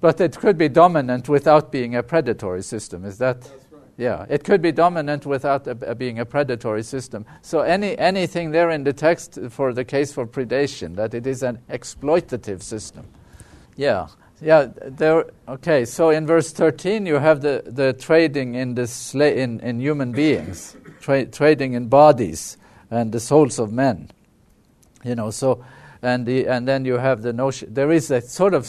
But 0.00 0.20
it 0.20 0.36
could 0.38 0.56
be 0.56 0.68
dominant 0.68 1.28
without 1.28 1.72
being 1.72 1.96
a 1.96 2.02
predatory 2.02 2.62
system. 2.62 3.04
Is 3.04 3.18
that? 3.18 3.50
Yeah, 3.98 4.26
it 4.28 4.44
could 4.44 4.60
be 4.60 4.72
dominant 4.72 5.24
without 5.24 5.66
a, 5.66 5.70
a 5.90 5.94
being 5.94 6.18
a 6.18 6.26
predatory 6.26 6.82
system. 6.82 7.24
So 7.40 7.60
any 7.60 7.96
anything 7.98 8.50
there 8.50 8.70
in 8.70 8.84
the 8.84 8.92
text 8.92 9.38
for 9.48 9.72
the 9.72 9.86
case 9.86 10.12
for 10.12 10.26
predation 10.26 10.96
that 10.96 11.14
it 11.14 11.26
is 11.26 11.42
an 11.42 11.58
exploitative 11.70 12.62
system. 12.62 13.06
Yeah, 13.74 14.08
yeah. 14.40 14.68
There. 14.82 15.26
Okay. 15.48 15.84
So 15.84 16.10
in 16.10 16.26
verse 16.26 16.52
thirteen, 16.52 17.06
you 17.06 17.16
have 17.16 17.40
the, 17.40 17.62
the 17.66 17.92
trading 17.92 18.54
in 18.54 18.74
the 18.74 18.82
sla- 18.82 19.34
in 19.34 19.60
in 19.60 19.80
human 19.80 20.12
beings, 20.12 20.76
tra- 21.00 21.26
trading 21.26 21.74
in 21.74 21.88
bodies 21.88 22.56
and 22.90 23.12
the 23.12 23.20
souls 23.20 23.58
of 23.58 23.72
men. 23.72 24.10
You 25.04 25.14
know. 25.14 25.30
So 25.30 25.64
and 26.02 26.26
the 26.26 26.46
and 26.46 26.66
then 26.66 26.84
you 26.84 26.98
have 26.98 27.22
the 27.22 27.32
notion. 27.32 27.72
There 27.72 27.90
is 27.90 28.10
a 28.10 28.20
sort 28.20 28.54
of 28.54 28.68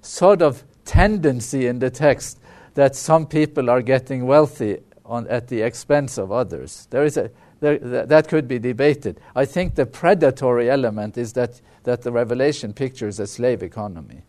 sort 0.00 0.42
of 0.42 0.64
tendency 0.84 1.66
in 1.66 1.78
the 1.78 1.90
text 1.90 2.38
that 2.74 2.94
some 2.94 3.26
people 3.26 3.68
are 3.68 3.82
getting 3.82 4.26
wealthy 4.26 4.78
on, 5.04 5.26
at 5.28 5.48
the 5.48 5.62
expense 5.62 6.16
of 6.16 6.30
others. 6.30 6.86
There 6.90 7.04
is 7.04 7.16
a, 7.16 7.30
there, 7.60 7.78
th- 7.78 8.06
that 8.06 8.28
could 8.28 8.46
be 8.46 8.58
debated. 8.58 9.20
I 9.34 9.46
think 9.46 9.74
the 9.74 9.84
predatory 9.86 10.70
element 10.70 11.18
is 11.18 11.32
that, 11.32 11.60
that 11.82 12.02
the 12.02 12.12
Revelation 12.12 12.72
pictures 12.72 13.18
a 13.18 13.26
slave 13.26 13.62
economy. 13.62 14.22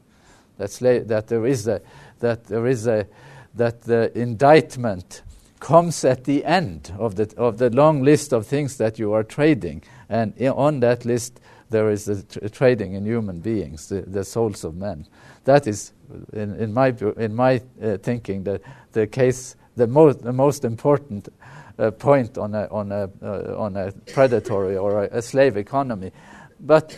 That, 0.60 0.70
sla- 0.70 1.08
that 1.08 1.28
there 1.28 1.48
is 1.48 1.68
a, 1.68 1.82
that 2.20 2.46
there 2.46 2.68
is 2.68 2.86
a, 2.86 3.08
that 3.56 3.82
the 3.82 4.18
indictment 4.18 5.24
comes 5.60 6.06
at 6.06 6.26
the 6.26 6.46
end 6.46 6.94
of 6.98 7.16
the, 7.16 7.34
of 7.38 7.58
the 7.58 7.70
long 7.70 8.04
list 8.04 8.34
of 8.34 8.46
things 8.46 8.78
that 8.78 9.00
you 9.00 9.14
are 9.14 9.24
trading. 9.24 9.84
And 10.10 10.34
on 10.42 10.80
that 10.82 11.06
list, 11.06 11.40
there 11.70 11.90
is 11.90 12.06
the 12.06 12.24
tr- 12.24 12.48
trading 12.48 12.94
in 12.94 13.06
human 13.06 13.40
beings, 13.40 13.90
the, 13.90 14.02
the 14.02 14.24
souls 14.24 14.64
of 14.64 14.76
men. 14.76 15.08
That 15.46 15.68
is 15.68 15.94
in, 16.34 16.56
in 16.56 16.74
my 16.74 16.96
in 17.18 17.36
my 17.36 17.62
uh, 17.82 17.98
thinking, 17.98 18.44
the 18.44 18.62
the 18.92 19.08
case 19.08 19.56
the 19.76 19.88
most 19.88 20.22
the 20.22 20.34
most 20.34 20.66
important 20.66 21.30
uh, 21.78 21.92
point 21.92 22.38
on 22.38 22.56
a 22.56 22.68
on 22.72 22.92
a 22.92 23.10
uh, 23.22 23.56
on 23.58 23.78
a 23.78 23.92
predatory 24.14 24.78
or 24.78 25.04
a, 25.06 25.18
a, 25.18 25.22
slave 25.22 25.58
economy, 25.58 26.12
but. 26.60 26.98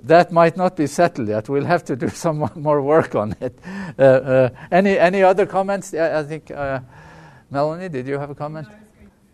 That 0.00 0.30
might 0.30 0.56
not 0.56 0.76
be 0.76 0.86
settled 0.86 1.28
yet. 1.28 1.48
We'll 1.48 1.64
have 1.64 1.84
to 1.86 1.96
do 1.96 2.08
some 2.24 2.50
more 2.54 2.80
work 2.80 3.14
on 3.14 3.34
it. 3.40 3.58
Uh, 3.98 4.02
uh, 4.02 4.50
any 4.70 4.98
any 4.98 5.22
other 5.22 5.46
comments? 5.46 5.92
I, 5.94 6.20
I 6.20 6.22
think 6.22 6.50
uh, 6.50 6.80
Melanie, 7.50 7.88
did 7.88 8.06
you 8.06 8.18
have 8.18 8.30
a 8.30 8.34
comment? 8.34 8.68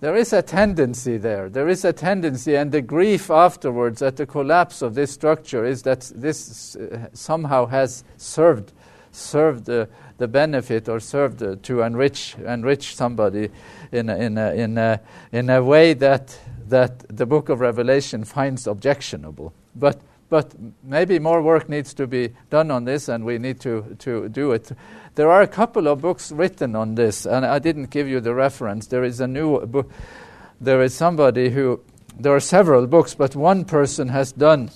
There 0.00 0.16
is 0.16 0.32
a 0.32 0.42
tendency 0.42 1.16
there. 1.16 1.48
There 1.48 1.68
is 1.68 1.84
a 1.84 1.92
tendency, 1.92 2.56
and 2.56 2.70
the 2.70 2.82
grief 2.82 3.30
afterwards 3.30 4.02
at 4.02 4.16
the 4.16 4.26
collapse 4.26 4.82
of 4.82 4.94
this 4.94 5.10
structure 5.10 5.64
is 5.64 5.82
that 5.82 6.12
this 6.14 6.76
somehow 7.14 7.66
has 7.66 8.04
served 8.16 8.72
served 9.14 9.64
the, 9.66 9.88
the 10.18 10.28
benefit 10.28 10.88
or 10.88 11.00
served 11.00 11.42
uh, 11.42 11.56
to 11.62 11.82
enrich 11.82 12.36
enrich 12.46 12.96
somebody 12.96 13.48
in 13.92 14.10
a, 14.10 14.16
in 14.16 14.36
a, 14.36 14.52
in 14.52 14.78
a, 14.78 15.00
in 15.32 15.50
a 15.50 15.62
way 15.62 15.94
that 15.94 16.38
that 16.68 17.04
the 17.16 17.26
book 17.26 17.48
of 17.48 17.60
Revelation 17.60 18.24
finds 18.24 18.66
objectionable. 18.66 19.52
But 19.74 20.00
but 20.28 20.54
maybe 20.82 21.18
more 21.18 21.42
work 21.42 21.68
needs 21.68 21.94
to 21.94 22.06
be 22.06 22.30
done 22.50 22.70
on 22.70 22.84
this, 22.84 23.08
and 23.08 23.24
we 23.24 23.38
need 23.38 23.60
to, 23.60 23.96
to 24.00 24.28
do 24.28 24.52
it. 24.52 24.72
There 25.14 25.30
are 25.30 25.42
a 25.42 25.46
couple 25.46 25.86
of 25.86 26.00
books 26.00 26.32
written 26.32 26.74
on 26.74 26.94
this, 26.94 27.26
and 27.26 27.46
I 27.46 27.58
didn't 27.58 27.90
give 27.90 28.08
you 28.08 28.20
the 28.20 28.34
reference. 28.34 28.86
There 28.88 29.04
is 29.04 29.20
a 29.20 29.26
new 29.26 29.60
book. 29.66 29.90
There 30.60 30.82
is 30.82 30.94
somebody 30.94 31.50
who. 31.50 31.80
There 32.16 32.34
are 32.34 32.40
several 32.40 32.86
books, 32.86 33.14
but 33.14 33.34
one 33.34 33.64
person 33.64 34.08
has 34.08 34.30
done 34.32 34.70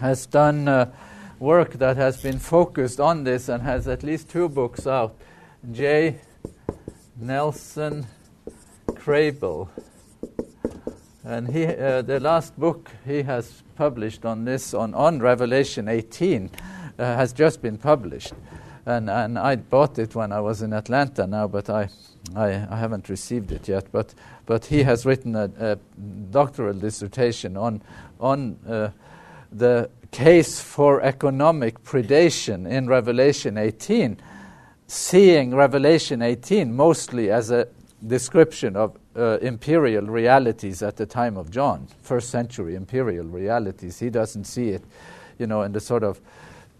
has 0.00 0.26
done 0.26 0.68
uh, 0.68 0.90
work 1.38 1.74
that 1.74 1.96
has 1.96 2.22
been 2.22 2.38
focused 2.38 3.00
on 3.00 3.24
this 3.24 3.48
and 3.48 3.62
has 3.62 3.88
at 3.88 4.02
least 4.02 4.30
two 4.30 4.48
books 4.48 4.86
out. 4.86 5.16
J. 5.70 6.16
Nelson 7.16 8.06
Kraybill. 8.86 9.68
And 11.24 11.48
he, 11.48 11.66
uh, 11.66 12.02
the 12.02 12.18
last 12.18 12.58
book 12.58 12.90
he 13.06 13.22
has 13.22 13.62
published 13.76 14.24
on 14.24 14.44
this, 14.44 14.74
on, 14.74 14.92
on 14.94 15.20
Revelation 15.20 15.86
18, 15.86 16.50
uh, 16.98 17.04
has 17.04 17.32
just 17.32 17.62
been 17.62 17.78
published. 17.78 18.34
And, 18.86 19.08
and 19.08 19.38
I 19.38 19.54
bought 19.56 19.98
it 20.00 20.16
when 20.16 20.32
I 20.32 20.40
was 20.40 20.62
in 20.62 20.72
Atlanta 20.72 21.28
now, 21.28 21.46
but 21.46 21.70
I, 21.70 21.88
I, 22.34 22.66
I 22.68 22.76
haven't 22.76 23.08
received 23.08 23.52
it 23.52 23.68
yet. 23.68 23.86
But, 23.92 24.14
but 24.46 24.64
he 24.64 24.82
has 24.82 25.06
written 25.06 25.36
a, 25.36 25.48
a 25.60 25.76
doctoral 26.30 26.74
dissertation 26.74 27.56
on, 27.56 27.82
on 28.18 28.58
uh, 28.68 28.90
the 29.52 29.90
case 30.10 30.60
for 30.60 31.00
economic 31.02 31.84
predation 31.84 32.68
in 32.68 32.88
Revelation 32.88 33.56
18, 33.56 34.18
seeing 34.88 35.54
Revelation 35.54 36.20
18 36.20 36.74
mostly 36.74 37.30
as 37.30 37.52
a 37.52 37.68
description 38.06 38.76
of 38.76 38.96
uh, 39.16 39.38
imperial 39.42 40.06
realities 40.06 40.82
at 40.82 40.96
the 40.96 41.06
time 41.06 41.36
of 41.36 41.50
John, 41.50 41.86
first 42.02 42.30
century 42.30 42.74
imperial 42.74 43.26
realities. 43.26 43.98
He 43.98 44.10
doesn't 44.10 44.44
see 44.44 44.70
it, 44.70 44.84
you 45.38 45.46
know, 45.46 45.62
in 45.62 45.72
the 45.72 45.80
sort 45.80 46.02
of 46.02 46.20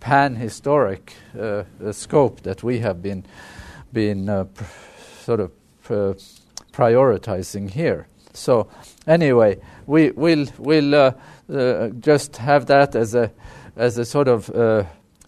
pan-historic 0.01 1.15
uh, 1.39 1.63
uh, 1.85 1.93
scope 1.93 2.41
that 2.43 2.63
we 2.63 2.81
have 2.81 3.03
been 3.03 3.25
been 3.93 4.29
uh, 4.29 4.45
pr- 4.45 4.65
sort 5.23 5.41
of 5.41 5.53
pr- 5.83 6.13
prioritizing 6.73 7.71
here. 7.71 8.09
So 8.33 8.69
anyway, 9.07 9.59
we 9.87 10.11
will 10.11 10.47
will 10.59 10.95
uh, 10.95 11.13
uh, 11.53 11.89
just 12.01 12.37
have 12.39 12.67
that 12.67 12.97
as 12.97 13.15
a 13.15 13.31
as 13.77 13.99
a 13.99 14.05
sort 14.05 14.29
of 14.29 14.51
uh, 14.51 14.85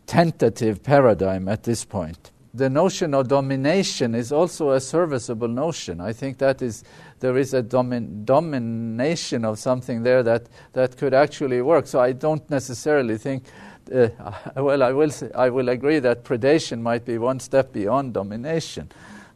tentative 0.06 0.82
paradigm 0.82 1.48
at 1.48 1.62
this 1.62 1.84
point. 1.84 2.30
The 2.54 2.70
notion 2.70 3.14
of 3.14 3.26
domination 3.26 4.14
is 4.14 4.30
also 4.30 4.70
a 4.70 4.80
serviceable 4.80 5.48
notion. 5.48 6.00
I 6.00 6.12
think 6.12 6.38
that 6.38 6.62
is 6.62 6.84
there 7.18 7.36
is 7.36 7.52
a 7.52 7.62
domin, 7.62 8.24
domination 8.24 9.44
of 9.44 9.58
something 9.58 10.04
there 10.04 10.22
that, 10.22 10.46
that 10.72 10.96
could 10.96 11.14
actually 11.14 11.60
work. 11.62 11.88
So 11.88 12.00
I 12.00 12.12
don't 12.12 12.48
necessarily 12.48 13.18
think. 13.18 13.44
Uh, 13.92 14.08
well, 14.56 14.82
I 14.84 14.92
will 14.92 15.10
say, 15.10 15.30
I 15.34 15.50
will 15.50 15.68
agree 15.68 15.98
that 15.98 16.22
predation 16.22 16.80
might 16.80 17.04
be 17.04 17.18
one 17.18 17.40
step 17.40 17.72
beyond 17.72 18.14
domination, 18.14 18.90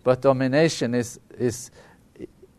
but 0.05 0.23
domination 0.23 0.95
is 0.95 1.19
is 1.37 1.71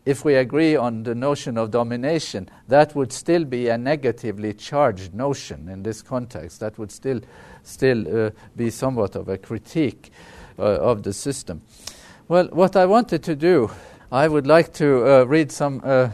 if 0.06 0.24
we 0.24 0.34
agree 0.34 0.76
on 0.76 1.02
the 1.02 1.14
notion 1.14 1.56
of 1.58 1.70
domination, 1.70 2.48
that 2.68 2.94
would 2.94 3.12
still 3.12 3.44
be 3.44 3.68
a 3.68 3.78
negatively 3.78 4.54
charged 4.54 5.14
notion 5.14 5.68
in 5.68 5.82
this 5.82 6.02
context. 6.02 6.60
That 6.60 6.78
would 6.78 6.90
still 6.90 7.20
still 7.62 8.26
uh, 8.26 8.30
be 8.56 8.70
somewhat 8.70 9.16
of 9.16 9.28
a 9.28 9.38
critique 9.38 10.10
uh, 10.60 10.90
of 10.90 11.02
the 11.02 11.12
system. 11.12 11.62
Well, 12.28 12.48
what 12.52 12.76
I 12.76 12.86
wanted 12.86 13.22
to 13.24 13.34
do, 13.34 13.70
I 14.12 14.28
would 14.28 14.46
like 14.46 14.72
to 14.74 15.06
uh, 15.06 15.24
read 15.24 15.50
some 15.50 15.80
uh, 15.84 16.10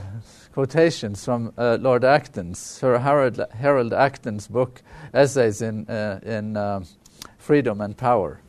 quotations 0.52 1.24
from 1.24 1.52
uh, 1.58 1.78
Lord 1.80 2.04
Acton's, 2.04 2.58
Sir 2.58 2.98
Harold, 2.98 3.40
Harold 3.52 3.92
Acton's 3.92 4.48
book, 4.48 4.82
Essays 5.12 5.60
in, 5.60 5.86
uh, 5.88 6.20
in 6.22 6.56
um, 6.56 6.86
Freedom 7.38 7.80
and 7.80 7.96
Power. 7.96 8.40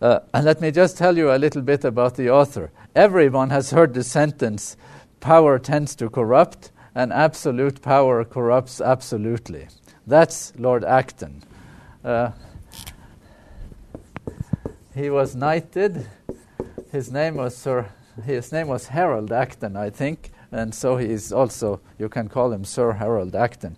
and 0.00 0.44
let 0.44 0.60
me 0.60 0.70
just 0.70 0.96
tell 0.96 1.16
you 1.16 1.30
a 1.30 1.38
little 1.38 1.62
bit 1.62 1.84
about 1.84 2.16
the 2.16 2.30
author. 2.30 2.70
Everyone 2.96 3.50
has 3.50 3.70
heard 3.70 3.94
the 3.94 4.02
sentence, 4.02 4.76
power 5.20 5.58
tends 5.58 5.94
to 5.96 6.08
corrupt, 6.08 6.72
and 6.94 7.12
absolute 7.12 7.80
power 7.82 8.24
corrupts 8.24 8.80
absolutely. 8.80 9.68
That's 10.06 10.52
Lord 10.56 10.84
Acton. 10.84 11.42
Uh, 12.04 12.30
he 14.98 15.10
was 15.10 15.36
knighted. 15.36 16.06
His 16.90 17.10
name 17.12 17.36
was 17.36 17.56
Sir. 17.56 17.88
His 18.24 18.50
name 18.50 18.66
was 18.66 18.88
Harold 18.88 19.30
Acton, 19.30 19.76
I 19.76 19.90
think, 19.90 20.32
and 20.50 20.74
so 20.74 20.96
he 20.96 21.06
is 21.06 21.32
also. 21.32 21.80
You 21.98 22.08
can 22.08 22.28
call 22.28 22.52
him 22.52 22.64
Sir 22.64 22.92
Harold 22.92 23.36
Acton. 23.36 23.76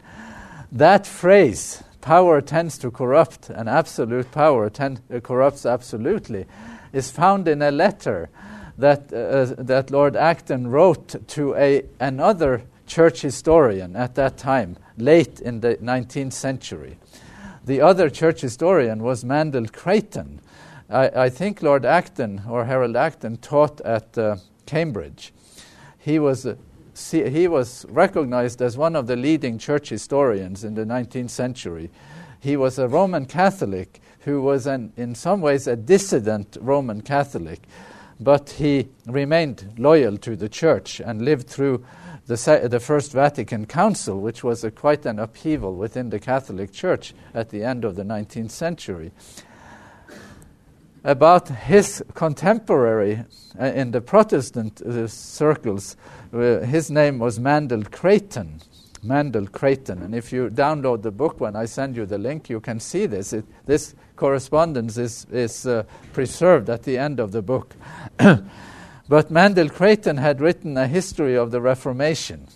That 0.72 1.06
phrase, 1.06 1.84
"power 2.00 2.40
tends 2.40 2.78
to 2.78 2.90
corrupt," 2.90 3.50
and 3.50 3.68
absolute 3.68 4.32
power 4.32 4.70
tend, 4.70 5.02
uh, 5.14 5.20
corrupts 5.20 5.66
absolutely, 5.66 6.46
is 6.92 7.10
found 7.10 7.46
in 7.48 7.60
a 7.60 7.70
letter 7.70 8.30
that 8.78 9.12
uh, 9.12 9.54
that 9.62 9.90
Lord 9.90 10.16
Acton 10.16 10.68
wrote 10.68 11.28
to 11.28 11.54
a 11.54 11.84
another 12.00 12.62
church 12.86 13.20
historian 13.20 13.94
at 13.94 14.14
that 14.14 14.38
time, 14.38 14.76
late 14.96 15.38
in 15.40 15.60
the 15.60 15.76
19th 15.76 16.32
century. 16.32 16.98
The 17.66 17.82
other 17.82 18.08
church 18.08 18.40
historian 18.40 19.02
was 19.02 19.22
Mandell 19.22 19.70
Creighton. 19.70 20.40
I, 20.90 21.24
I 21.24 21.28
think 21.28 21.62
Lord 21.62 21.84
Acton 21.84 22.42
or 22.48 22.64
Harold 22.64 22.96
Acton 22.96 23.36
taught 23.36 23.80
at 23.82 24.18
uh, 24.18 24.36
Cambridge. 24.66 25.32
He 25.98 26.18
was, 26.18 26.44
uh, 26.44 26.56
he 27.12 27.46
was 27.46 27.86
recognized 27.88 28.60
as 28.60 28.76
one 28.76 28.96
of 28.96 29.06
the 29.06 29.16
leading 29.16 29.58
church 29.58 29.90
historians 29.90 30.64
in 30.64 30.74
the 30.74 30.84
19th 30.84 31.30
century. 31.30 31.90
He 32.40 32.56
was 32.56 32.78
a 32.78 32.88
Roman 32.88 33.26
Catholic 33.26 34.00
who 34.20 34.42
was, 34.42 34.66
an, 34.66 34.92
in 34.96 35.14
some 35.14 35.40
ways, 35.40 35.66
a 35.66 35.76
dissident 35.76 36.56
Roman 36.60 37.02
Catholic, 37.02 37.60
but 38.18 38.50
he 38.50 38.88
remained 39.06 39.74
loyal 39.78 40.18
to 40.18 40.36
the 40.36 40.48
church 40.48 41.00
and 41.00 41.22
lived 41.22 41.48
through 41.48 41.84
the, 42.26 42.68
the 42.68 42.80
First 42.80 43.12
Vatican 43.12 43.66
Council, 43.66 44.20
which 44.20 44.44
was 44.44 44.62
a, 44.64 44.70
quite 44.70 45.06
an 45.06 45.18
upheaval 45.18 45.74
within 45.74 46.10
the 46.10 46.20
Catholic 46.20 46.72
Church 46.72 47.14
at 47.32 47.48
the 47.48 47.64
end 47.64 47.84
of 47.84 47.96
the 47.96 48.04
19th 48.04 48.50
century. 48.50 49.12
About 51.02 51.48
his 51.48 52.04
contemporary 52.14 53.24
uh, 53.58 53.64
in 53.64 53.90
the 53.90 54.00
Protestant 54.02 54.82
uh, 54.82 55.06
circles, 55.06 55.96
his 56.32 56.90
name 56.90 57.18
was 57.18 57.38
Mandell 57.38 57.90
Creighton. 57.90 58.60
Mandell 59.02 59.50
Creighton. 59.50 60.02
And 60.02 60.14
if 60.14 60.30
you 60.30 60.50
download 60.50 61.02
the 61.02 61.10
book 61.10 61.40
when 61.40 61.56
I 61.56 61.64
send 61.64 61.96
you 61.96 62.04
the 62.04 62.18
link, 62.18 62.50
you 62.50 62.60
can 62.60 62.80
see 62.80 63.06
this. 63.06 63.32
It, 63.32 63.46
this 63.64 63.94
correspondence 64.16 64.98
is, 64.98 65.26
is 65.32 65.66
uh, 65.66 65.84
preserved 66.12 66.68
at 66.68 66.82
the 66.82 66.98
end 66.98 67.18
of 67.20 67.32
the 67.32 67.42
book. 67.42 67.74
But 69.10 69.32
Mandell 69.32 69.72
Creighton 69.72 70.18
had 70.18 70.40
written 70.40 70.76
a 70.76 70.86
history 70.86 71.36
of 71.36 71.50
the 71.50 71.60
Reformation 71.60 72.46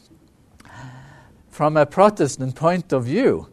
from 1.50 1.76
a 1.76 1.84
Protestant 1.84 2.54
point 2.54 2.92
of 2.92 3.06
view. 3.06 3.48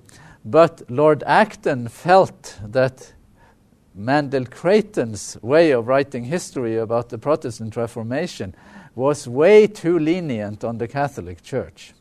But 0.45 0.83
Lord 0.87 1.23
Acton 1.25 1.87
felt 1.87 2.59
that 2.63 3.13
Mandell 3.97 4.49
Creighton's 4.49 5.37
way 5.41 5.71
of 5.71 5.87
writing 5.87 6.25
history 6.25 6.77
about 6.77 7.09
the 7.09 7.17
Protestant 7.17 7.75
Reformation 7.75 8.55
was 8.95 9.27
way 9.27 9.67
too 9.67 9.99
lenient 9.99 10.63
on 10.63 10.77
the 10.77 10.87
Catholic 10.87 11.41
Church. 11.41 11.93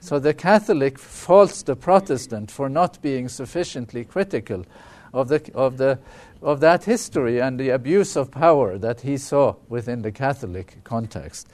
So 0.00 0.18
the 0.18 0.34
Catholic 0.34 0.98
faults 0.98 1.62
the 1.62 1.76
Protestant 1.76 2.50
for 2.50 2.68
not 2.68 3.00
being 3.02 3.28
sufficiently 3.28 4.04
critical 4.04 4.64
of 5.12 5.28
the, 5.28 5.50
of 5.54 5.76
the 5.76 5.98
of 6.42 6.60
that 6.60 6.84
history 6.84 7.40
and 7.40 7.58
the 7.58 7.70
abuse 7.70 8.16
of 8.16 8.30
power 8.30 8.78
that 8.78 9.02
he 9.02 9.16
saw 9.18 9.56
within 9.68 10.02
the 10.02 10.12
Catholic 10.12 10.82
context. 10.84 11.48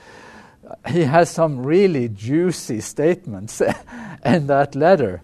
He 0.88 1.02
has 1.02 1.30
some 1.30 1.64
really 1.64 2.08
juicy 2.08 2.80
statements 2.80 3.60
in 4.24 4.46
that 4.46 4.74
letter. 4.74 5.22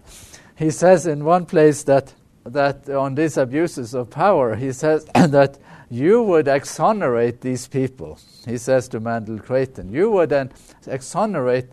He 0.55 0.69
says 0.69 1.05
in 1.05 1.25
one 1.25 1.45
place 1.45 1.83
that, 1.83 2.13
that 2.45 2.89
on 2.89 3.15
these 3.15 3.37
abuses 3.37 3.93
of 3.93 4.09
power, 4.09 4.55
he 4.55 4.71
says 4.71 5.05
that 5.15 5.57
you 5.89 6.21
would 6.23 6.47
exonerate 6.47 7.41
these 7.41 7.67
people. 7.67 8.19
He 8.45 8.57
says 8.57 8.87
to 8.89 8.99
Mandell 8.99 9.43
Creighton, 9.43 9.91
you 9.91 10.11
would 10.11 10.29
then 10.29 10.51
exonerate 10.87 11.67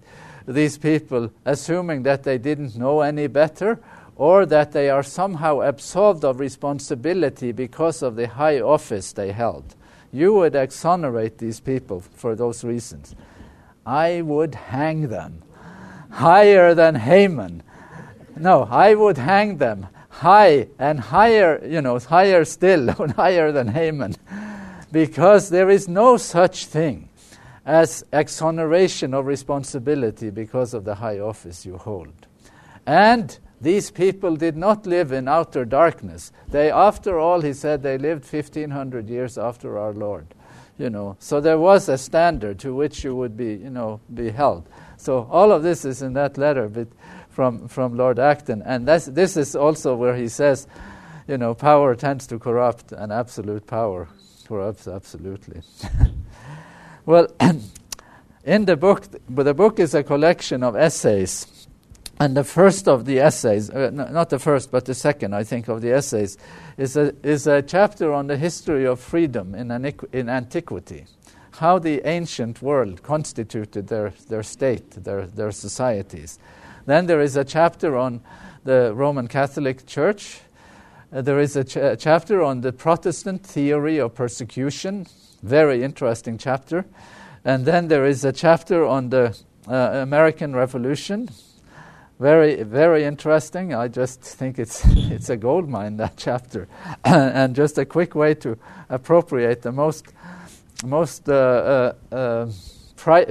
these 0.46 0.78
people, 0.78 1.30
assuming 1.44 2.02
that 2.04 2.22
they 2.22 2.38
didn't 2.38 2.76
know 2.76 3.00
any 3.00 3.26
better 3.26 3.80
or 4.16 4.44
that 4.46 4.72
they 4.72 4.90
are 4.90 5.02
somehow 5.02 5.60
absolved 5.60 6.24
of 6.24 6.40
responsibility 6.40 7.52
because 7.52 8.02
of 8.02 8.16
the 8.16 8.28
high 8.28 8.60
office 8.60 9.12
they 9.12 9.32
held. 9.32 9.74
You 10.12 10.34
would 10.34 10.54
exonerate 10.54 11.38
these 11.38 11.60
people 11.60 12.00
for 12.00 12.34
those 12.34 12.62
reasons. 12.62 13.14
I 13.86 14.20
would 14.20 14.54
hang 14.54 15.08
them 15.08 15.42
higher 16.10 16.74
than 16.74 16.96
Haman. 16.96 17.62
No, 18.36 18.64
I 18.70 18.94
would 18.94 19.18
hang 19.18 19.58
them 19.58 19.86
high 20.10 20.68
and 20.78 21.00
higher, 21.00 21.64
you 21.64 21.80
know, 21.80 21.98
higher 21.98 22.44
still, 22.44 22.92
higher 23.16 23.52
than 23.52 23.68
Haman, 23.68 24.16
because 24.92 25.48
there 25.48 25.70
is 25.70 25.88
no 25.88 26.16
such 26.16 26.66
thing 26.66 27.08
as 27.64 28.04
exoneration 28.12 29.14
of 29.14 29.26
responsibility 29.26 30.30
because 30.30 30.74
of 30.74 30.84
the 30.84 30.96
high 30.96 31.18
office 31.18 31.64
you 31.64 31.78
hold. 31.78 32.26
And 32.86 33.38
these 33.60 33.90
people 33.90 34.36
did 34.36 34.56
not 34.56 34.86
live 34.86 35.12
in 35.12 35.28
outer 35.28 35.64
darkness. 35.64 36.32
They, 36.48 36.70
after 36.70 37.18
all, 37.18 37.42
he 37.42 37.52
said, 37.52 37.82
they 37.82 37.98
lived 37.98 38.24
1500 38.30 39.08
years 39.08 39.36
after 39.36 39.78
our 39.78 39.92
Lord. 39.92 40.26
You 40.78 40.88
know, 40.88 41.16
so 41.18 41.42
there 41.42 41.58
was 41.58 41.90
a 41.90 41.98
standard 41.98 42.58
to 42.60 42.74
which 42.74 43.04
you 43.04 43.14
would 43.14 43.36
be, 43.36 43.52
you 43.52 43.68
know, 43.68 44.00
be 44.14 44.30
held. 44.30 44.66
So 44.96 45.28
all 45.30 45.52
of 45.52 45.62
this 45.62 45.84
is 45.84 46.00
in 46.00 46.14
that 46.14 46.38
letter 46.38 46.68
but 46.68 46.88
from, 47.30 47.68
from 47.68 47.96
Lord 47.96 48.18
Acton. 48.18 48.62
And 48.62 48.86
that's, 48.86 49.06
this 49.06 49.36
is 49.36 49.56
also 49.56 49.96
where 49.96 50.16
he 50.16 50.28
says, 50.28 50.66
you 51.26 51.38
know, 51.38 51.54
power 51.54 51.94
tends 51.94 52.26
to 52.28 52.38
corrupt, 52.38 52.92
and 52.92 53.12
absolute 53.12 53.66
power 53.66 54.08
corrupts 54.46 54.88
absolutely. 54.88 55.62
well, 57.06 57.28
in 58.44 58.64
the 58.64 58.76
book, 58.76 59.06
the 59.28 59.54
book 59.54 59.78
is 59.78 59.94
a 59.94 60.02
collection 60.02 60.62
of 60.62 60.76
essays 60.76 61.60
and 62.20 62.36
the 62.36 62.44
first 62.44 62.86
of 62.86 63.06
the 63.06 63.18
essays, 63.18 63.70
uh, 63.70 63.90
no, 63.90 64.06
not 64.08 64.28
the 64.28 64.38
first, 64.38 64.70
but 64.70 64.84
the 64.84 64.92
second, 64.92 65.34
I 65.34 65.42
think, 65.42 65.68
of 65.68 65.80
the 65.80 65.90
essays, 65.90 66.36
is 66.76 66.94
a, 66.98 67.14
is 67.26 67.46
a 67.46 67.62
chapter 67.62 68.12
on 68.12 68.26
the 68.26 68.36
history 68.36 68.86
of 68.86 69.00
freedom 69.00 69.54
in, 69.54 69.70
in 70.12 70.28
antiquity, 70.28 71.06
how 71.52 71.78
the 71.78 72.06
ancient 72.06 72.60
world 72.60 73.02
constituted 73.02 73.88
their, 73.88 74.12
their 74.28 74.42
state, 74.42 74.90
their, 75.02 75.26
their 75.26 75.50
societies. 75.50 76.38
Then 76.86 77.06
there 77.06 77.20
is 77.20 77.36
a 77.36 77.44
chapter 77.44 77.96
on 77.96 78.20
the 78.64 78.92
Roman 78.94 79.28
Catholic 79.28 79.86
Church. 79.86 80.40
Uh, 81.12 81.22
there 81.22 81.40
is 81.40 81.56
a 81.56 81.64
ch- 81.64 82.00
chapter 82.00 82.42
on 82.42 82.60
the 82.60 82.72
Protestant 82.72 83.44
theory 83.44 83.98
of 83.98 84.14
persecution, 84.14 85.06
very 85.42 85.82
interesting 85.82 86.38
chapter. 86.38 86.84
And 87.44 87.64
then 87.64 87.88
there 87.88 88.04
is 88.04 88.24
a 88.24 88.32
chapter 88.32 88.84
on 88.84 89.10
the 89.10 89.36
uh, 89.66 89.72
American 90.02 90.54
Revolution, 90.54 91.28
very 92.18 92.62
very 92.62 93.04
interesting. 93.04 93.74
I 93.74 93.88
just 93.88 94.20
think 94.20 94.58
it's 94.58 94.84
it's 94.86 95.30
a 95.30 95.36
gold 95.36 95.68
mine 95.68 95.96
that 95.96 96.16
chapter, 96.16 96.68
and 97.04 97.56
just 97.56 97.78
a 97.78 97.84
quick 97.84 98.14
way 98.14 98.34
to 98.34 98.58
appropriate 98.88 99.62
the 99.62 99.72
most 99.72 100.06
most 100.84 101.28
uh, 101.28 101.92
uh, 102.12 102.46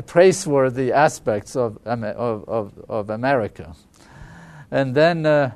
praiseworthy 0.05 0.91
aspects 0.91 1.55
of, 1.55 1.77
of, 1.85 2.47
of, 2.47 2.85
of 2.89 3.09
America. 3.09 3.75
And 4.71 4.95
then 4.95 5.25
uh, 5.25 5.51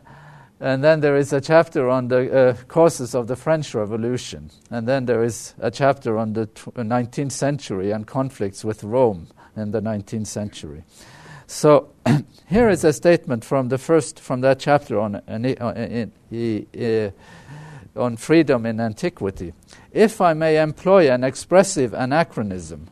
And 0.64 0.82
then 0.82 1.02
there 1.02 1.18
is 1.18 1.34
a 1.34 1.42
chapter 1.42 1.90
on 1.90 2.08
the 2.08 2.34
uh, 2.34 2.54
causes 2.70 3.14
of 3.14 3.28
the 3.28 3.36
French 3.36 3.76
Revolution. 3.76 4.50
And 4.72 4.88
then 4.88 5.06
there 5.08 5.22
is 5.22 5.56
a 5.60 5.70
chapter 5.70 6.18
on 6.18 6.32
the 6.32 6.46
tw- 6.46 6.74
19th 6.76 7.26
uh, 7.26 7.30
century 7.30 7.92
and 7.92 8.08
conflicts 8.08 8.64
with 8.64 8.82
Rome 8.82 9.28
in 9.58 9.72
the 9.72 9.82
19th 9.82 10.28
century. 10.28 10.86
So 11.48 11.90
here 12.48 12.70
is 12.70 12.86
a 12.86 12.94
statement 12.94 13.44
from 13.44 13.68
the 13.68 13.78
first 13.78 14.22
from 14.22 14.40
that 14.42 14.60
chapter 14.60 15.02
on 15.02 15.16
uh, 15.16 16.06
uh, 16.32 17.10
on 18.00 18.16
freedom 18.16 18.66
in 18.66 18.80
antiquity. 18.80 19.54
If 19.92 20.22
I 20.22 20.34
may 20.34 20.62
employ 20.62 21.12
an 21.12 21.26
expressive 21.26 21.94
anachronism, 21.94 22.88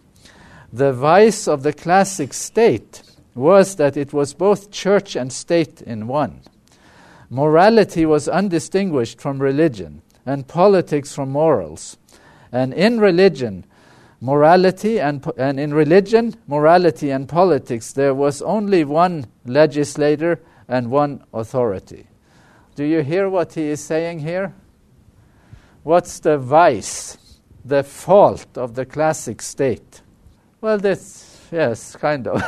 the 0.74 0.94
vice 0.94 1.48
of 1.48 1.64
the 1.64 1.74
classic 1.74 2.34
state 2.34 3.04
was 3.36 3.76
that 3.76 3.98
it 3.98 4.14
was 4.14 4.34
both 4.34 4.72
church 4.72 5.16
and 5.16 5.32
state 5.32 5.82
in 5.82 6.08
one. 6.08 6.42
Morality 7.30 8.06
was 8.06 8.28
undistinguished 8.28 9.22
from 9.22 9.40
religion, 9.40 10.02
and 10.26 10.48
politics 10.48 11.16
from 11.16 11.30
morals. 11.30 11.98
And 12.52 12.74
in 12.74 13.00
religion, 13.00 13.66
morality 14.20 15.00
and, 15.00 15.26
and 15.38 15.60
in 15.60 15.74
religion, 15.74 16.36
morality 16.48 17.10
and 17.10 17.28
politics, 17.28 17.94
there 17.94 18.14
was 18.14 18.42
only 18.42 18.84
one 18.84 19.26
legislator 19.46 20.42
and 20.68 20.92
one 20.92 21.24
authority. 21.34 22.08
Do 22.76 22.84
you 22.84 23.02
hear 23.02 23.30
what 23.30 23.54
he 23.54 23.64
is 23.64 23.82
saying 23.82 24.20
here? 24.20 24.54
What's 25.84 26.20
the 26.20 26.38
vice, 26.38 27.18
the 27.66 27.84
fault 27.84 28.58
of 28.58 28.76
the 28.76 28.86
classic 28.86 29.42
state? 29.42 30.01
Well, 30.62 30.78
this, 30.78 31.47
yes, 31.52 31.95
kind 31.95 32.28
of. 32.28 32.39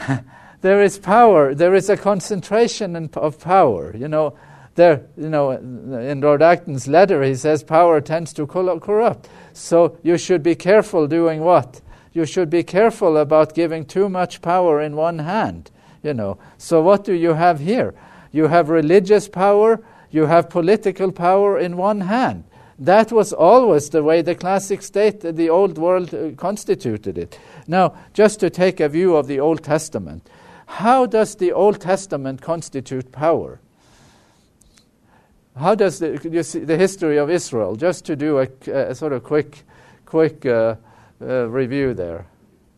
there 0.60 0.82
is 0.82 0.98
power. 0.98 1.54
There 1.54 1.72
is 1.76 1.88
a 1.88 1.96
concentration 1.96 2.96
in, 2.96 3.10
of 3.14 3.38
power. 3.38 3.96
You 3.96 4.08
know, 4.08 4.36
there. 4.74 5.06
You 5.16 5.28
know, 5.28 5.52
in 5.52 6.20
Lord 6.20 6.42
Acton's 6.42 6.88
letter, 6.88 7.22
he 7.22 7.36
says 7.36 7.62
power 7.62 8.00
tends 8.00 8.32
to 8.32 8.46
corrupt. 8.48 9.28
So 9.52 9.96
you 10.02 10.18
should 10.18 10.42
be 10.42 10.56
careful 10.56 11.06
doing 11.06 11.42
what? 11.42 11.80
You 12.12 12.26
should 12.26 12.50
be 12.50 12.64
careful 12.64 13.18
about 13.18 13.54
giving 13.54 13.84
too 13.84 14.08
much 14.08 14.42
power 14.42 14.80
in 14.80 14.96
one 14.96 15.20
hand. 15.20 15.70
You 16.02 16.12
know. 16.12 16.38
So 16.58 16.82
what 16.82 17.04
do 17.04 17.12
you 17.12 17.34
have 17.34 17.60
here? 17.60 17.94
You 18.32 18.48
have 18.48 18.68
religious 18.68 19.28
power. 19.28 19.80
You 20.10 20.26
have 20.26 20.50
political 20.50 21.12
power 21.12 21.56
in 21.56 21.76
one 21.76 22.00
hand. 22.00 22.42
That 22.78 23.10
was 23.10 23.32
always 23.32 23.90
the 23.90 24.02
way 24.02 24.22
the 24.22 24.34
classic 24.34 24.82
state, 24.82 25.20
the 25.20 25.48
old 25.48 25.78
world, 25.78 26.12
uh, 26.12 26.32
constituted 26.32 27.16
it. 27.16 27.38
Now, 27.66 27.94
just 28.12 28.40
to 28.40 28.50
take 28.50 28.80
a 28.80 28.88
view 28.88 29.16
of 29.16 29.26
the 29.26 29.40
Old 29.40 29.64
Testament, 29.64 30.28
how 30.66 31.06
does 31.06 31.36
the 31.36 31.52
Old 31.52 31.80
Testament 31.80 32.42
constitute 32.42 33.12
power? 33.12 33.60
How 35.56 35.74
does 35.74 36.00
the, 36.00 36.20
you 36.30 36.42
see, 36.42 36.60
the 36.60 36.76
history 36.76 37.16
of 37.16 37.30
Israel, 37.30 37.76
just 37.76 38.04
to 38.06 38.16
do 38.16 38.40
a, 38.40 38.48
a 38.70 38.94
sort 38.94 39.14
of 39.14 39.24
quick, 39.24 39.62
quick 40.04 40.44
uh, 40.44 40.76
uh, 41.20 41.48
review 41.48 41.94
there. 41.94 42.26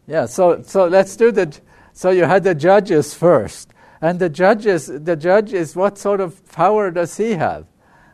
Yeah, 0.06 0.26
so, 0.26 0.62
so 0.62 0.86
let's 0.86 1.16
do 1.16 1.32
the, 1.32 1.58
so 1.92 2.10
you 2.10 2.24
had 2.24 2.44
the 2.44 2.54
judges 2.54 3.12
first. 3.12 3.70
And 4.00 4.20
the 4.20 4.28
judges, 4.28 4.86
the 4.86 5.16
judge 5.16 5.52
is 5.52 5.74
what 5.74 5.98
sort 5.98 6.20
of 6.20 6.46
power 6.52 6.92
does 6.92 7.16
he 7.16 7.32
have? 7.32 7.66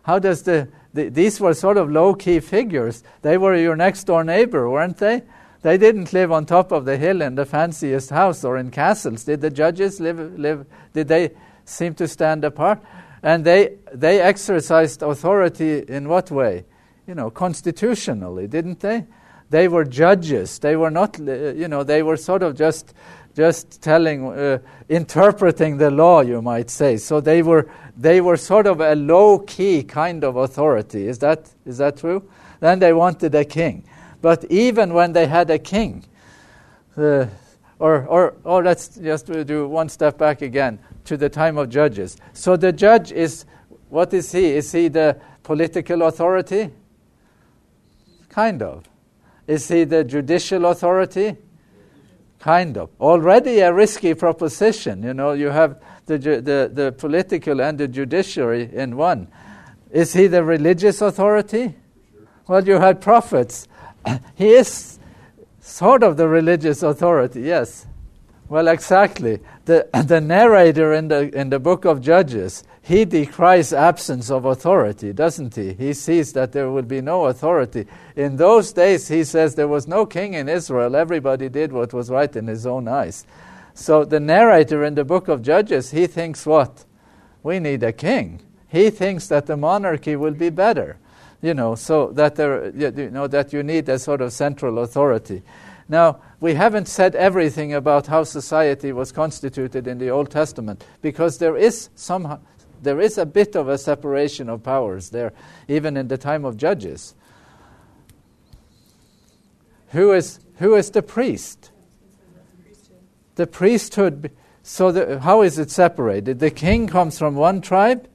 How 0.04 0.18
does 0.18 0.44
the, 0.44 0.68
the 0.94 1.10
these 1.10 1.40
were 1.40 1.52
sort 1.52 1.76
of 1.76 1.90
low 1.90 2.14
key 2.14 2.40
figures. 2.40 3.02
They 3.22 3.36
were 3.36 3.56
your 3.56 3.76
next 3.76 4.04
door 4.04 4.24
neighbor, 4.24 4.70
weren't 4.70 4.96
they? 4.96 5.22
They 5.62 5.78
didn't 5.78 6.12
live 6.12 6.30
on 6.30 6.44
top 6.44 6.72
of 6.72 6.84
the 6.84 6.98
hill 6.98 7.22
in 7.22 7.36
the 7.36 7.46
fanciest 7.46 8.10
house 8.10 8.44
or 8.44 8.58
in 8.58 8.70
castles. 8.70 9.24
Did 9.24 9.40
the 9.40 9.50
judges 9.50 9.98
live, 9.98 10.38
live 10.38 10.66
did 10.92 11.08
they 11.08 11.30
seem 11.64 11.94
to 11.94 12.06
stand 12.06 12.44
apart? 12.44 12.80
And 13.22 13.46
they, 13.46 13.76
they 13.90 14.20
exercised 14.20 15.02
authority 15.02 15.78
in 15.88 16.06
what 16.06 16.30
way? 16.30 16.66
You 17.06 17.14
know, 17.14 17.30
constitutionally, 17.30 18.46
didn't 18.46 18.80
they? 18.80 19.06
They 19.48 19.68
were 19.68 19.86
judges. 19.86 20.58
They 20.58 20.76
were 20.76 20.90
not, 20.90 21.18
you 21.18 21.68
know, 21.68 21.82
they 21.82 22.02
were 22.02 22.18
sort 22.18 22.42
of 22.42 22.56
just, 22.56 22.92
just 23.34 23.82
telling, 23.82 24.26
uh, 24.26 24.58
interpreting 24.88 25.76
the 25.76 25.90
law, 25.90 26.20
you 26.20 26.40
might 26.40 26.70
say. 26.70 26.96
So 26.96 27.20
they 27.20 27.42
were, 27.42 27.68
they 27.96 28.20
were 28.20 28.36
sort 28.36 28.66
of 28.66 28.80
a 28.80 28.94
low 28.94 29.40
key 29.40 29.82
kind 29.82 30.24
of 30.24 30.36
authority. 30.36 31.08
Is 31.08 31.18
that, 31.18 31.50
is 31.66 31.78
that 31.78 31.96
true? 31.96 32.28
Then 32.60 32.78
they 32.78 32.92
wanted 32.92 33.34
a 33.34 33.44
king. 33.44 33.84
But 34.22 34.44
even 34.50 34.94
when 34.94 35.12
they 35.12 35.26
had 35.26 35.50
a 35.50 35.58
king, 35.58 36.04
uh, 36.96 37.26
or, 37.78 38.06
or, 38.06 38.34
or 38.44 38.62
let's 38.62 38.88
just 38.88 39.26
do 39.26 39.68
one 39.68 39.88
step 39.88 40.16
back 40.16 40.42
again 40.42 40.78
to 41.04 41.16
the 41.16 41.28
time 41.28 41.58
of 41.58 41.68
judges. 41.68 42.16
So 42.32 42.56
the 42.56 42.72
judge 42.72 43.12
is, 43.12 43.44
what 43.88 44.14
is 44.14 44.30
he? 44.32 44.46
Is 44.46 44.70
he 44.72 44.88
the 44.88 45.20
political 45.42 46.02
authority? 46.02 46.70
Kind 48.28 48.62
of. 48.62 48.84
Is 49.46 49.68
he 49.68 49.84
the 49.84 50.04
judicial 50.04 50.66
authority? 50.66 51.36
Kind 52.44 52.76
of. 52.76 52.90
Already 53.00 53.60
a 53.60 53.72
risky 53.72 54.12
proposition. 54.12 55.02
You 55.02 55.14
know, 55.14 55.32
you 55.32 55.48
have 55.48 55.80
the, 56.04 56.18
the, 56.18 56.70
the 56.70 56.92
political 56.92 57.62
and 57.62 57.78
the 57.78 57.88
judiciary 57.88 58.68
in 58.70 58.98
one. 58.98 59.28
Is 59.90 60.12
he 60.12 60.26
the 60.26 60.44
religious 60.44 61.00
authority? 61.00 61.74
Well, 62.46 62.62
you 62.68 62.74
had 62.74 63.00
prophets 63.00 63.66
he 64.34 64.50
is 64.50 64.98
sort 65.58 66.02
of 66.02 66.18
the 66.18 66.28
religious 66.28 66.82
authority, 66.82 67.40
yes. 67.40 67.86
Well, 68.50 68.68
exactly. 68.68 69.40
The, 69.64 69.88
the 70.06 70.20
narrator 70.20 70.92
in 70.92 71.08
the, 71.08 71.34
in 71.34 71.50
the 71.50 71.58
book 71.58 71.84
of 71.84 72.00
Judges, 72.00 72.64
he 72.82 73.04
decries 73.04 73.72
absence 73.72 74.30
of 74.30 74.44
authority, 74.44 75.12
doesn't 75.12 75.54
he? 75.54 75.72
He 75.72 75.94
sees 75.94 76.32
that 76.34 76.52
there 76.52 76.70
would 76.70 76.88
be 76.88 77.00
no 77.00 77.26
authority. 77.26 77.86
In 78.14 78.36
those 78.36 78.72
days, 78.72 79.08
he 79.08 79.24
says 79.24 79.54
there 79.54 79.68
was 79.68 79.88
no 79.88 80.04
king 80.04 80.34
in 80.34 80.48
Israel. 80.48 80.94
Everybody 80.94 81.48
did 81.48 81.72
what 81.72 81.92
was 81.92 82.10
right 82.10 82.34
in 82.36 82.46
his 82.46 82.66
own 82.66 82.88
eyes. 82.88 83.24
So 83.72 84.04
the 84.04 84.20
narrator 84.20 84.84
in 84.84 84.94
the 84.94 85.04
book 85.04 85.28
of 85.28 85.42
Judges, 85.42 85.90
he 85.90 86.06
thinks 86.06 86.46
what? 86.46 86.84
We 87.42 87.58
need 87.58 87.82
a 87.82 87.92
king. 87.92 88.40
He 88.68 88.90
thinks 88.90 89.26
that 89.28 89.46
the 89.46 89.56
monarchy 89.56 90.16
will 90.16 90.34
be 90.34 90.50
better 90.50 90.98
you 91.44 91.52
know, 91.52 91.74
so 91.74 92.10
that 92.12 92.36
there, 92.36 92.70
you 92.74 93.10
know, 93.10 93.26
that 93.26 93.52
you 93.52 93.62
need 93.62 93.86
a 93.90 93.98
sort 93.98 94.22
of 94.22 94.32
central 94.32 94.78
authority. 94.78 95.42
Now, 95.86 96.20
we 96.44 96.52
haven't 96.52 96.88
said 96.88 97.14
everything 97.14 97.72
about 97.72 98.08
how 98.08 98.22
society 98.22 98.92
was 98.92 99.10
constituted 99.10 99.86
in 99.86 99.96
the 99.96 100.10
Old 100.10 100.30
Testament 100.30 100.84
because 101.00 101.38
there 101.38 101.56
is 101.56 101.88
some, 101.94 102.38
there 102.82 103.00
is 103.00 103.16
a 103.16 103.24
bit 103.24 103.56
of 103.56 103.66
a 103.66 103.78
separation 103.78 104.50
of 104.50 104.62
powers 104.62 105.08
there, 105.08 105.32
even 105.68 105.96
in 105.96 106.08
the 106.08 106.18
time 106.18 106.44
of 106.44 106.58
Judges. 106.58 107.14
Who 109.92 110.12
is, 110.12 110.38
who 110.56 110.74
is 110.74 110.90
the 110.90 111.00
priest? 111.00 111.70
The 113.36 113.46
priesthood. 113.46 114.30
So, 114.62 114.92
the, 114.92 115.20
how 115.20 115.40
is 115.40 115.58
it 115.58 115.70
separated? 115.70 116.40
The 116.40 116.50
king 116.50 116.88
comes 116.88 117.18
from 117.18 117.36
one 117.36 117.62
tribe, 117.62 118.06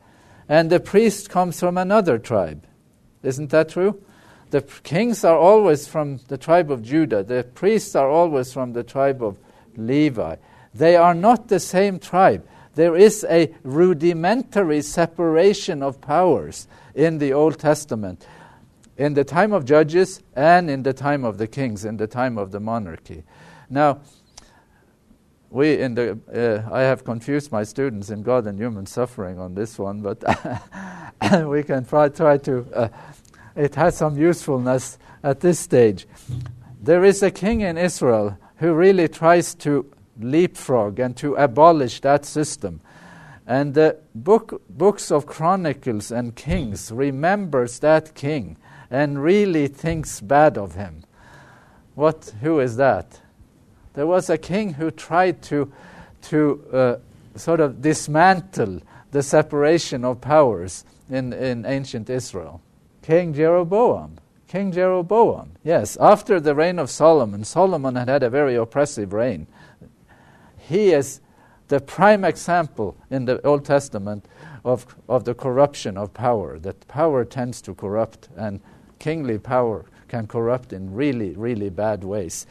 and 0.47 0.69
the 0.69 0.79
priest 0.79 1.31
comes 1.31 1.59
from 1.59 1.79
another 1.79 2.19
tribe. 2.19 2.67
Isn't 3.23 3.49
that 3.49 3.69
true? 3.69 4.03
The 4.49 4.61
kings 4.61 5.23
are 5.23 5.37
always 5.37 5.87
from 5.87 6.17
the 6.27 6.37
tribe 6.37 6.71
of 6.71 6.81
Judah, 6.81 7.23
the 7.23 7.43
priests 7.43 7.95
are 7.95 8.09
always 8.09 8.51
from 8.51 8.73
the 8.73 8.83
tribe 8.83 9.23
of 9.23 9.37
Levi. 9.75 10.35
They 10.73 10.95
are 10.95 11.13
not 11.13 11.47
the 11.47 11.59
same 11.59 11.99
tribe. 11.99 12.47
There 12.75 12.95
is 12.95 13.25
a 13.29 13.53
rudimentary 13.63 14.81
separation 14.81 15.83
of 15.83 16.01
powers 16.01 16.67
in 16.95 17.17
the 17.17 17.33
Old 17.33 17.59
Testament, 17.59 18.25
in 18.97 19.13
the 19.13 19.23
time 19.23 19.53
of 19.53 19.65
Judges 19.65 20.21
and 20.35 20.69
in 20.69 20.83
the 20.83 20.93
time 20.93 21.25
of 21.25 21.37
the 21.37 21.47
kings, 21.47 21.85
in 21.85 21.97
the 21.97 22.07
time 22.07 22.37
of 22.37 22.51
the 22.51 22.59
monarchy. 22.59 23.23
Now, 23.69 24.01
we 25.49 25.79
in 25.79 25.95
the 25.95 26.19
uh, 26.31 26.73
I 26.73 26.81
have 26.81 27.03
confused 27.03 27.51
my 27.51 27.63
students 27.63 28.11
in 28.11 28.21
God 28.21 28.45
and 28.45 28.59
human 28.59 28.85
suffering 28.85 29.39
on 29.39 29.55
this 29.55 29.79
one, 29.79 30.01
but 30.01 30.23
we 31.47 31.63
can 31.63 31.85
try 31.85 32.09
try 32.09 32.37
to. 32.37 32.65
Uh, 32.73 32.89
it 33.59 33.75
has 33.75 33.97
some 33.97 34.17
usefulness 34.17 34.97
at 35.21 35.41
this 35.41 35.59
stage. 35.59 36.07
There 36.81 37.03
is 37.03 37.21
a 37.21 37.29
king 37.29 37.59
in 37.59 37.77
Israel 37.77 38.37
who 38.55 38.73
really 38.73 39.09
tries 39.09 39.53
to 39.55 39.85
leapfrog 40.17 40.99
and 40.99 41.15
to 41.17 41.35
abolish 41.35 41.99
that 42.01 42.25
system. 42.25 42.79
And 43.45 43.73
the 43.73 43.97
book, 44.15 44.61
books 44.69 45.11
of 45.11 45.25
Chronicles 45.25 46.09
and 46.09 46.35
Kings 46.35 46.89
remembers 46.89 47.79
that 47.79 48.15
king 48.15 48.55
and 48.89 49.21
really 49.21 49.67
thinks 49.67 50.21
bad 50.21 50.57
of 50.57 50.75
him. 50.75 51.03
What? 51.95 52.33
Who 52.41 52.61
is 52.61 52.77
that? 52.77 53.19
There 53.93 54.07
was 54.07 54.29
a 54.29 54.37
king 54.37 54.75
who 54.75 54.89
tried 54.89 55.41
to, 55.43 55.69
to 56.23 56.65
uh, 56.71 56.95
sort 57.35 57.59
of 57.59 57.81
dismantle 57.81 58.81
the 59.11 59.21
separation 59.21 60.05
of 60.05 60.21
powers 60.21 60.85
in, 61.09 61.33
in 61.33 61.65
ancient 61.65 62.09
Israel. 62.09 62.61
King 63.09 63.33
Jeroboam. 63.33 64.19
King 64.47 64.71
Jeroboam, 64.71 65.53
yes, 65.63 65.97
after 65.99 66.39
the 66.39 66.53
reign 66.53 66.77
of 66.77 66.91
Solomon, 66.91 67.43
Solomon 67.43 67.95
had 67.95 68.07
had 68.07 68.21
a 68.21 68.29
very 68.29 68.53
oppressive 68.53 69.13
reign. 69.13 69.47
He 70.59 70.91
is 70.91 71.19
the 71.69 71.79
prime 71.79 72.23
example 72.23 72.95
in 73.09 73.25
the 73.25 73.43
Old 73.43 73.65
Testament 73.65 74.27
of, 74.63 74.95
of 75.07 75.23
the 75.23 75.33
corruption 75.33 75.97
of 75.97 76.13
power, 76.13 76.59
that 76.59 76.87
power 76.87 77.25
tends 77.25 77.63
to 77.63 77.73
corrupt, 77.73 78.29
and 78.37 78.61
kingly 78.99 79.39
power 79.39 79.85
can 80.07 80.27
corrupt 80.27 80.71
in 80.71 80.93
really, 80.93 81.31
really 81.31 81.71
bad 81.71 82.03
ways. 82.03 82.45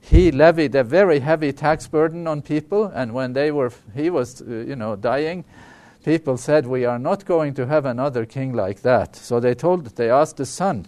He 0.00 0.30
levied 0.30 0.76
a 0.76 0.84
very 0.84 1.18
heavy 1.18 1.52
tax 1.52 1.88
burden 1.88 2.28
on 2.28 2.40
people, 2.40 2.84
and 2.84 3.14
when 3.14 3.32
they 3.32 3.50
were, 3.50 3.72
he 3.96 4.10
was, 4.10 4.42
uh, 4.42 4.44
you 4.44 4.76
know, 4.76 4.94
dying, 4.94 5.44
people 6.04 6.36
said, 6.36 6.66
"We 6.66 6.84
are 6.84 6.98
not 6.98 7.24
going 7.24 7.54
to 7.54 7.66
have 7.66 7.86
another 7.86 8.26
king 8.26 8.52
like 8.52 8.82
that." 8.82 9.16
So 9.16 9.40
they 9.40 9.54
told, 9.54 9.96
they 9.96 10.10
asked 10.10 10.36
the 10.36 10.46
son, 10.46 10.86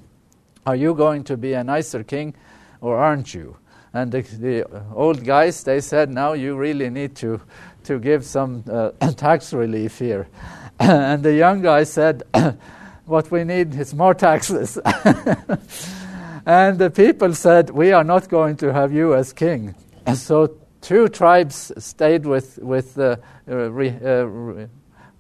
"Are 0.65 0.77
you 0.77 0.95
going 0.95 1.25
to 1.25 1.37
be 1.37 1.55
a 1.55 1.65
nicer 1.65 2.05
king, 2.05 2.35
or 2.81 2.99
aren't 2.99 3.35
you?" 3.35 3.57
And 3.93 4.13
the, 4.13 4.21
the 4.21 4.67
old 4.95 5.25
guys, 5.25 5.65
they 5.65 5.81
said, 5.81 6.11
"Now 6.11 6.35
you 6.35 6.57
really 6.57 6.91
need 6.91 7.17
to 7.17 7.41
to 7.85 7.99
give 7.99 8.25
some 8.25 8.63
uh, 8.71 8.91
tax 9.17 9.53
relief 9.53 9.99
here." 9.99 10.29
and 10.79 11.23
the 11.23 11.33
young 11.33 11.63
guy 11.63 11.85
said, 11.85 12.23
"What 13.07 13.31
we 13.31 13.45
need 13.45 13.75
is 13.75 13.95
more 13.95 14.15
taxes." 14.15 14.77
and 16.47 16.79
the 16.79 16.91
people 16.95 17.35
said, 17.35 17.71
"We 17.71 17.93
are 17.93 18.05
not 18.05 18.29
going 18.29 18.57
to 18.59 18.73
have 18.73 18.93
you 18.93 19.15
as 19.15 19.33
king." 19.33 19.75
And 20.05 20.19
so 20.19 20.57
two 20.83 21.09
tribes 21.09 21.73
stayed 21.79 22.27
with 22.27 22.59
with 22.59 22.99
uh, 22.99 23.17
re, 23.47 23.89
uh, 24.05 24.25
re, 24.25 24.69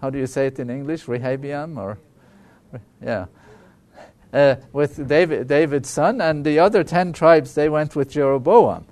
how 0.07 0.11
do 0.11 0.21
you 0.21 0.27
say 0.29 0.47
it 0.47 0.61
in 0.61 0.71
English? 0.71 1.07
Rehabiam 1.07 1.77
or 1.79 1.99
yeah. 3.03 3.27
Uh, 4.33 4.55
with 4.73 5.09
David, 5.09 5.49
David's 5.49 5.91
son, 5.91 6.21
and 6.21 6.45
the 6.45 6.61
other 6.61 6.85
ten 6.85 7.13
tribes 7.13 7.57
they 7.57 7.69
went 7.69 7.97
with 7.97 8.11
Jeroboam. 8.11 8.85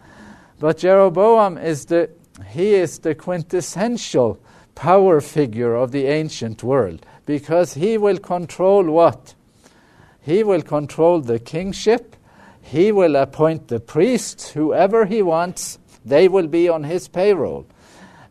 But 0.59 0.79
Jeroboam 0.79 1.57
is 1.57 1.85
the 1.85 2.11
he 2.49 2.75
is 2.75 2.99
the 2.99 3.15
quintessential 3.15 4.41
power 4.75 5.21
figure 5.21 5.77
of 5.77 5.93
the 5.93 6.07
ancient 6.07 6.65
world 6.65 7.07
because 7.27 7.75
he 7.75 7.97
will 7.97 8.19
control 8.19 8.83
what? 8.91 9.35
He 10.21 10.43
will 10.43 10.63
control 10.63 11.21
the 11.21 11.39
kingship. 11.39 12.17
He 12.61 12.91
will 12.91 13.15
appoint 13.15 13.69
the 13.69 13.79
priests, 13.79 14.51
whoever 14.51 15.05
he 15.05 15.23
wants, 15.23 15.79
they 16.05 16.27
will 16.27 16.49
be 16.49 16.69
on 16.69 16.83
his 16.83 17.07
payroll. 17.07 17.67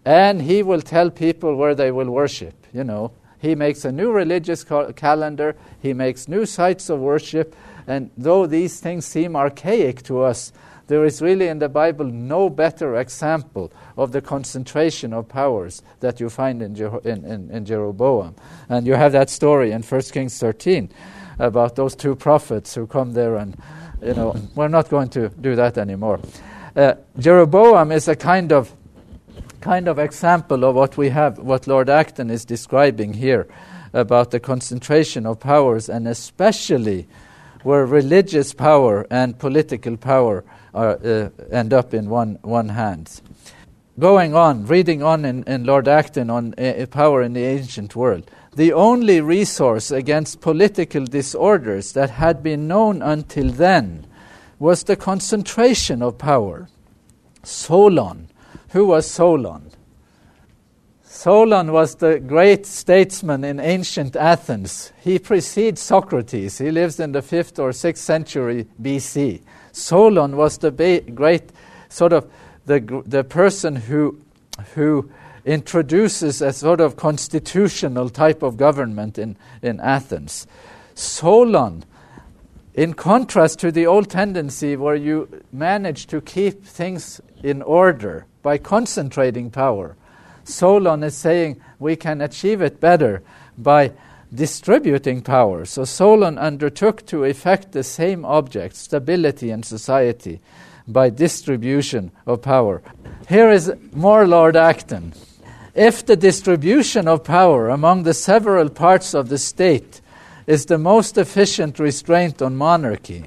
And 0.04 0.42
he 0.42 0.64
will 0.64 0.82
tell 0.82 1.10
people 1.10 1.56
where 1.56 1.76
they 1.76 1.92
will 1.92 2.10
worship. 2.10 2.63
You 2.74 2.84
know, 2.84 3.12
he 3.40 3.56
makes 3.56 3.86
a 3.86 3.92
new 3.92 4.12
religious 4.12 4.64
cal- 4.64 4.92
calendar, 4.94 5.56
he 5.82 5.94
makes 5.94 6.28
new 6.28 6.46
sites 6.46 6.90
of 6.90 7.00
worship. 7.00 7.56
And 7.88 8.10
though 8.18 8.48
these 8.48 8.80
things 8.80 9.06
seem 9.06 9.36
archaic 9.36 10.02
to 10.04 10.22
us, 10.22 10.54
there 10.88 11.06
is 11.06 11.22
really 11.22 11.48
in 11.48 11.60
the 11.60 11.70
Bible 11.70 12.06
no 12.06 12.50
better 12.50 12.98
example 12.98 13.72
of 13.98 14.12
the 14.12 14.22
concentration 14.22 15.14
of 15.14 15.30
powers 15.30 15.82
that 16.02 16.20
you 16.20 16.30
find 16.30 16.62
in, 16.62 16.76
in, 17.04 17.26
in, 17.26 17.52
in 17.52 17.66
Jeroboam. 17.66 18.36
And 18.70 18.86
you 18.86 18.94
have 18.94 19.12
that 19.14 19.30
story 19.30 19.72
in 19.72 19.82
1 19.82 20.02
Kings 20.02 20.38
13 20.40 20.90
about 21.40 21.76
those 21.76 21.96
two 21.96 22.16
prophets 22.16 22.76
who 22.76 22.86
come 22.86 23.14
there 23.14 23.38
and, 23.38 23.58
you 24.02 24.14
know, 24.14 24.36
we're 24.56 24.68
not 24.68 24.90
going 24.90 25.10
to 25.10 25.30
do 25.30 25.56
that 25.56 25.78
anymore. 25.78 26.20
Uh, 26.76 26.96
Jeroboam 27.18 27.92
is 27.92 28.08
a 28.08 28.16
kind 28.16 28.52
of 28.52 28.74
kind 29.64 29.88
of 29.88 29.98
example 29.98 30.66
of 30.66 30.76
what 30.76 30.98
we 30.98 31.08
have, 31.08 31.40
what 31.40 31.68
Lord 31.68 31.90
Acton 31.90 32.30
is 32.30 32.44
describing 32.44 33.14
here 33.14 33.48
about 33.94 34.32
the 34.32 34.40
concentration 34.40 35.26
of 35.26 35.40
powers, 35.40 35.88
and 35.88 36.06
especially 36.06 37.08
where 37.64 37.86
religious 37.86 38.54
power 38.54 39.08
and 39.10 39.40
political 39.40 39.96
power 39.96 40.44
are, 40.74 41.00
uh, 41.02 41.30
end 41.50 41.74
up 41.74 41.94
in 41.94 42.10
one, 42.10 42.38
one 42.42 42.70
hand. 42.70 43.22
Going 43.98 44.36
on, 44.36 44.66
reading 44.66 45.02
on 45.02 45.24
in, 45.24 45.44
in 45.44 45.64
Lord 45.64 45.88
Acton 45.88 46.30
on 46.30 46.54
uh, 46.56 46.86
power 46.92 47.22
in 47.22 47.32
the 47.32 47.46
ancient 47.46 47.96
world, 47.96 48.30
the 48.54 48.74
only 48.74 49.22
resource 49.22 49.92
against 49.92 50.42
political 50.42 51.06
disorders 51.06 51.94
that 51.94 52.10
had 52.10 52.44
been 52.44 52.68
known 52.68 53.02
until 53.02 53.50
then 53.50 54.06
was 54.60 54.84
the 54.84 54.98
concentration 54.98 56.02
of 56.02 56.18
power. 56.18 56.68
Solon. 57.44 58.28
Who 58.74 58.88
was 58.88 59.10
Solon? 59.10 59.70
Solon 61.04 61.72
was 61.72 61.94
the 61.94 62.20
great 62.20 62.66
statesman 62.66 63.44
in 63.44 63.60
ancient 63.60 64.16
Athens. 64.16 64.92
He 65.00 65.20
precedes 65.20 65.80
Socrates. 65.80 66.58
He 66.58 66.72
lives 66.72 67.00
in 67.00 67.12
the 67.12 67.22
5th 67.22 67.60
or 67.60 67.70
6th 67.70 67.98
century 67.98 68.66
BC. 68.82 69.42
Solon 69.72 70.36
was 70.36 70.58
the 70.58 70.72
ba- 70.72 71.02
great 71.02 71.52
sort 71.88 72.14
of 72.14 72.28
the, 72.66 73.04
the 73.06 73.24
person 73.24 73.76
who, 73.76 74.20
who 74.74 75.08
introduces 75.46 76.42
a 76.42 76.52
sort 76.52 76.82
of 76.82 76.96
constitutional 76.96 78.10
type 78.10 78.42
of 78.42 78.58
government 78.58 79.20
in, 79.20 79.38
in 79.62 79.80
Athens. 79.82 80.48
Solon, 80.96 81.86
in 82.74 82.96
contrast 82.96 83.60
to 83.60 83.72
the 83.72 83.86
old 83.86 84.10
tendency 84.10 84.76
where 84.76 84.96
you 84.96 85.44
manage 85.52 86.08
to 86.08 86.22
keep 86.22 86.66
things 86.66 87.22
in 87.44 87.62
order 87.62 88.26
by 88.44 88.60
concentrating 88.60 89.50
power, 89.50 89.96
Solon 90.44 91.02
is 91.04 91.16
saying 91.16 91.60
we 91.80 91.96
can 91.96 92.22
achieve 92.22 92.62
it 92.62 92.80
better 92.80 93.24
by 93.58 93.94
distributing 94.34 95.22
power. 95.22 95.66
So 95.66 95.86
Solon 95.86 96.38
undertook 96.38 97.06
to 97.08 97.24
effect 97.24 97.72
the 97.72 97.84
same 97.84 98.26
object, 98.26 98.76
stability 98.76 99.52
in 99.52 99.64
society, 99.64 100.42
by 100.88 101.10
distribution 101.10 102.12
of 102.28 102.42
power. 102.42 102.82
Here 103.30 103.50
is 103.50 103.72
more 103.94 104.28
Lord 104.28 104.56
Acton. 104.56 105.14
If 105.74 106.06
the 106.06 106.18
distribution 106.18 107.08
of 107.08 107.24
power 107.24 107.70
among 107.70 108.04
the 108.04 108.14
several 108.14 108.70
parts 108.70 109.14
of 109.14 109.30
the 109.30 109.38
state 109.38 110.02
is 110.46 110.66
the 110.66 110.78
most 110.78 111.18
efficient 111.18 111.80
restraint 111.80 112.42
on 112.42 112.56
monarchy, 112.58 113.24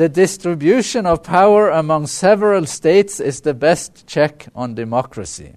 the 0.00 0.08
distribution 0.08 1.04
of 1.04 1.22
power 1.22 1.68
among 1.68 2.06
several 2.06 2.64
states 2.64 3.20
is 3.20 3.42
the 3.42 3.52
best 3.52 4.06
check 4.06 4.48
on 4.54 4.74
democracy. 4.74 5.52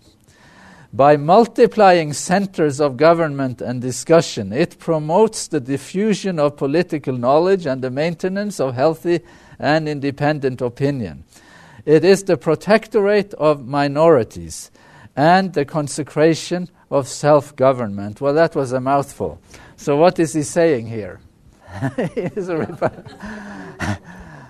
By 0.92 1.16
multiplying 1.16 2.12
centers 2.12 2.82
of 2.82 2.98
government 2.98 3.62
and 3.62 3.82
discussion, 3.82 4.52
it 4.52 4.80
promotes 4.80 5.48
the 5.48 5.62
diffusion 5.62 6.40
of 6.40 6.58
political 6.58 7.18
knowledge 7.18 7.66
and 7.66 7.82
the 7.82 7.90
maintenance 7.90 8.60
of 8.60 8.76
healthy 8.76 9.22
and 9.60 9.88
independent 9.88 10.60
opinion. 10.60 11.24
It 11.86 12.04
is 12.04 12.26
the 12.26 12.36
protectorate 12.36 13.34
of 13.36 13.66
minorities 13.66 14.72
and 15.16 15.54
the 15.54 15.64
consecration 15.64 16.68
of 16.92 17.08
self 17.08 17.56
government. 17.56 18.20
Well, 18.20 18.34
that 18.34 18.58
was 18.58 18.74
a 18.74 18.82
mouthful. 18.82 19.40
So, 19.78 19.96
what 19.96 20.20
is 20.20 20.34
he 20.34 20.44
saying 20.44 20.88
here? 20.88 21.22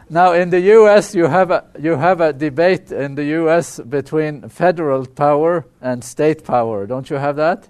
Now, 0.09 0.33
in 0.33 0.49
the 0.49 0.59
U.S., 0.59 1.15
you 1.15 1.25
have 1.25 1.51
a 1.51 1.65
you 1.79 1.95
have 1.95 2.21
a 2.21 2.33
debate 2.33 2.91
in 2.91 3.15
the 3.15 3.23
U.S. 3.41 3.79
between 3.79 4.49
federal 4.49 5.05
power 5.05 5.65
and 5.81 6.03
state 6.03 6.43
power. 6.43 6.85
Don't 6.85 7.09
you 7.09 7.15
have 7.15 7.37
that? 7.37 7.69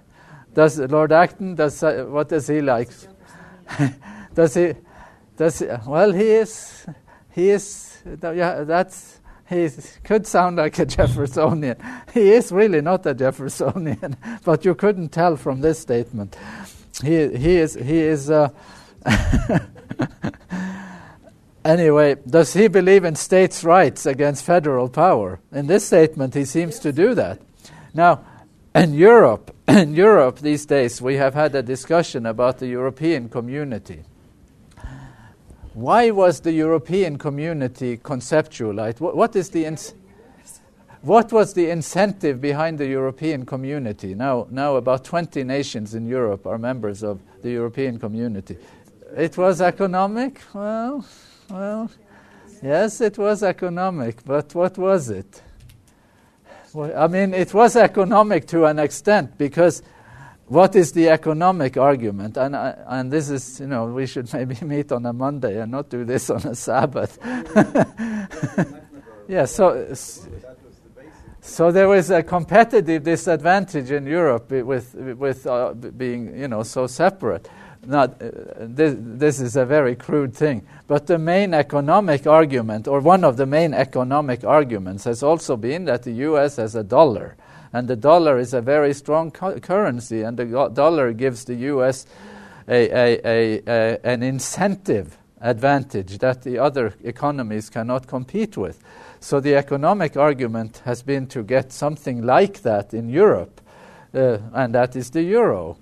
Does 0.54 0.78
Lord 0.78 1.12
Acton 1.12 1.54
does 1.54 1.82
uh, 1.82 2.04
what 2.08 2.28
does 2.28 2.46
he 2.46 2.60
like? 2.60 2.90
does 4.34 4.54
he? 4.54 4.74
Does 5.36 5.58
he, 5.60 5.66
well? 5.86 6.12
He 6.12 6.30
is. 6.30 6.86
He 7.32 7.50
is. 7.50 8.02
Yeah, 8.22 8.64
that's. 8.64 9.20
He 9.48 9.68
could 10.02 10.26
sound 10.26 10.56
like 10.56 10.78
a 10.78 10.86
Jeffersonian. 10.86 11.76
He 12.12 12.32
is 12.32 12.50
really 12.50 12.80
not 12.80 13.04
a 13.06 13.14
Jeffersonian, 13.14 14.16
but 14.44 14.64
you 14.64 14.74
couldn't 14.74 15.10
tell 15.10 15.36
from 15.36 15.60
this 15.60 15.78
statement. 15.78 16.36
He 17.02 17.28
he 17.36 17.56
is 17.56 17.74
he 17.74 18.00
is. 18.00 18.30
Uh, 18.30 18.50
Anyway, 21.64 22.16
does 22.26 22.52
he 22.52 22.68
believe 22.68 23.04
in 23.04 23.14
states' 23.14 23.64
rights 23.64 24.04
against 24.04 24.44
federal 24.44 24.88
power? 24.88 25.40
In 25.50 25.66
this 25.66 25.86
statement, 25.86 26.34
he 26.34 26.44
seems 26.44 26.78
to 26.80 26.92
do 26.92 27.14
that. 27.14 27.40
Now, 27.94 28.24
in 28.74 28.92
Europe, 28.92 29.54
in 29.68 29.94
Europe 29.94 30.40
these 30.40 30.66
days, 30.66 31.00
we 31.00 31.16
have 31.16 31.32
had 31.32 31.54
a 31.54 31.62
discussion 31.62 32.26
about 32.26 32.58
the 32.58 32.66
European 32.66 33.30
community. 33.30 34.02
Why 35.72 36.10
was 36.10 36.40
the 36.40 36.52
European 36.52 37.18
community 37.18 37.96
conceptualized? 37.96 39.00
what, 39.00 39.16
what 39.16 39.34
is 39.34 39.50
the 39.50 39.64
what 41.00 41.32
was 41.32 41.52
the 41.52 41.68
incentive 41.68 42.40
behind 42.40 42.78
the 42.78 42.86
European 42.86 43.44
community? 43.44 44.14
Now, 44.14 44.46
now 44.50 44.76
about 44.76 45.04
20 45.04 45.44
nations 45.44 45.94
in 45.94 46.06
Europe 46.06 46.46
are 46.46 46.56
members 46.56 47.02
of 47.02 47.20
the 47.42 47.50
European 47.50 47.98
community. 47.98 48.56
It 49.14 49.36
was 49.36 49.60
economic. 49.60 50.40
Well, 50.54 51.04
well, 51.50 51.90
yes, 52.62 53.00
it 53.00 53.18
was 53.18 53.42
economic, 53.42 54.24
but 54.24 54.54
what 54.54 54.78
was 54.78 55.10
it? 55.10 55.42
Well, 56.72 56.92
I 56.96 57.06
mean, 57.06 57.34
it 57.34 57.54
was 57.54 57.76
economic 57.76 58.46
to 58.48 58.64
an 58.64 58.78
extent 58.78 59.38
because 59.38 59.82
what 60.46 60.76
is 60.76 60.92
the 60.92 61.08
economic 61.08 61.76
argument? 61.76 62.36
And, 62.36 62.54
uh, 62.54 62.74
and 62.86 63.12
this 63.12 63.30
is, 63.30 63.60
you 63.60 63.66
know, 63.66 63.86
we 63.86 64.06
should 64.06 64.32
maybe 64.32 64.56
meet 64.62 64.92
on 64.92 65.06
a 65.06 65.12
Monday 65.12 65.60
and 65.60 65.72
not 65.72 65.88
do 65.88 66.04
this 66.04 66.30
on 66.30 66.46
a 66.46 66.54
Sabbath. 66.54 67.18
yeah, 69.28 69.44
so. 69.44 69.94
So 71.46 71.70
there 71.70 71.88
was 71.88 72.08
a 72.08 72.22
competitive 72.22 73.02
disadvantage 73.02 73.90
in 73.90 74.06
Europe 74.06 74.50
with 74.50 74.94
with 74.94 75.46
uh, 75.46 75.74
being 75.74 76.38
you 76.38 76.48
know 76.48 76.62
so 76.62 76.86
separate. 76.86 77.50
Not 77.86 78.22
uh, 78.22 78.30
this, 78.58 78.94
this 78.98 79.40
is 79.40 79.56
a 79.56 79.64
very 79.64 79.96
crude 79.96 80.34
thing, 80.34 80.66
but 80.86 81.06
the 81.06 81.18
main 81.18 81.54
economic 81.54 82.26
argument, 82.26 82.88
or 82.88 83.00
one 83.00 83.24
of 83.24 83.36
the 83.36 83.46
main 83.46 83.74
economic 83.74 84.44
arguments, 84.44 85.04
has 85.04 85.22
also 85.22 85.56
been 85.56 85.84
that 85.86 86.02
the 86.02 86.12
U.S. 86.12 86.56
has 86.56 86.74
a 86.74 86.84
dollar, 86.84 87.36
and 87.72 87.88
the 87.88 87.96
dollar 87.96 88.38
is 88.38 88.54
a 88.54 88.60
very 88.60 88.94
strong 88.94 89.30
cu- 89.30 89.60
currency, 89.60 90.22
and 90.22 90.36
the 90.36 90.70
dollar 90.72 91.12
gives 91.12 91.44
the 91.44 91.54
U.S. 91.54 92.06
A, 92.68 92.88
a, 92.90 93.62
a, 93.66 93.98
an 94.04 94.22
incentive 94.22 95.18
advantage 95.40 96.18
that 96.18 96.42
the 96.42 96.58
other 96.58 96.94
economies 97.04 97.68
cannot 97.68 98.06
compete 98.06 98.56
with. 98.56 98.82
So 99.20 99.40
the 99.40 99.54
economic 99.56 100.16
argument 100.16 100.82
has 100.84 101.02
been 101.02 101.26
to 101.28 101.42
get 101.42 101.72
something 101.72 102.22
like 102.22 102.62
that 102.62 102.94
in 102.94 103.08
Europe, 103.08 103.60
uh, 104.14 104.38
and 104.52 104.74
that 104.74 104.96
is 104.96 105.10
the 105.10 105.22
euro. 105.22 105.76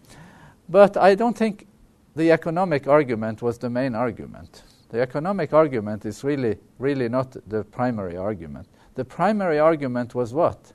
But 0.68 0.96
I 0.96 1.14
don't 1.14 1.36
think 1.36 1.66
the 2.14 2.30
economic 2.30 2.86
argument 2.86 3.42
was 3.42 3.58
the 3.58 3.70
main 3.70 3.94
argument. 3.94 4.62
The 4.90 5.00
economic 5.00 5.52
argument 5.54 6.04
is 6.04 6.22
really, 6.22 6.58
really 6.78 7.08
not 7.08 7.36
the 7.48 7.64
primary 7.64 8.16
argument. 8.16 8.68
The 8.94 9.04
primary 9.04 9.58
argument 9.58 10.14
was 10.14 10.34
what? 10.34 10.72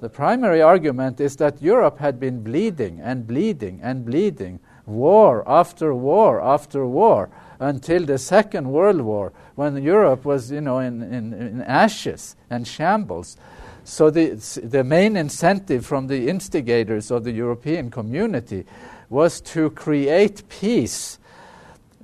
The 0.00 0.08
primary 0.08 0.62
argument 0.62 1.20
is 1.20 1.36
that 1.36 1.60
Europe 1.60 1.98
had 1.98 2.18
been 2.18 2.42
bleeding 2.42 3.00
and 3.00 3.26
bleeding 3.26 3.80
and 3.82 4.04
bleeding, 4.06 4.60
war 4.86 5.44
after 5.46 5.92
war 5.94 6.40
after 6.40 6.86
war, 6.86 7.28
until 7.58 8.06
the 8.06 8.16
Second 8.16 8.70
World 8.70 9.02
War, 9.02 9.32
when 9.56 9.82
Europe 9.82 10.24
was, 10.24 10.50
you 10.50 10.62
know, 10.62 10.78
in, 10.78 11.02
in, 11.02 11.34
in 11.34 11.62
ashes 11.62 12.36
and 12.48 12.66
shambles. 12.66 13.36
So 13.84 14.08
the, 14.08 14.30
the 14.62 14.84
main 14.84 15.16
incentive 15.16 15.84
from 15.84 16.06
the 16.06 16.28
instigators 16.28 17.10
of 17.10 17.24
the 17.24 17.32
European 17.32 17.90
community 17.90 18.64
was 19.10 19.40
to 19.40 19.68
create 19.70 20.48
peace, 20.48 21.18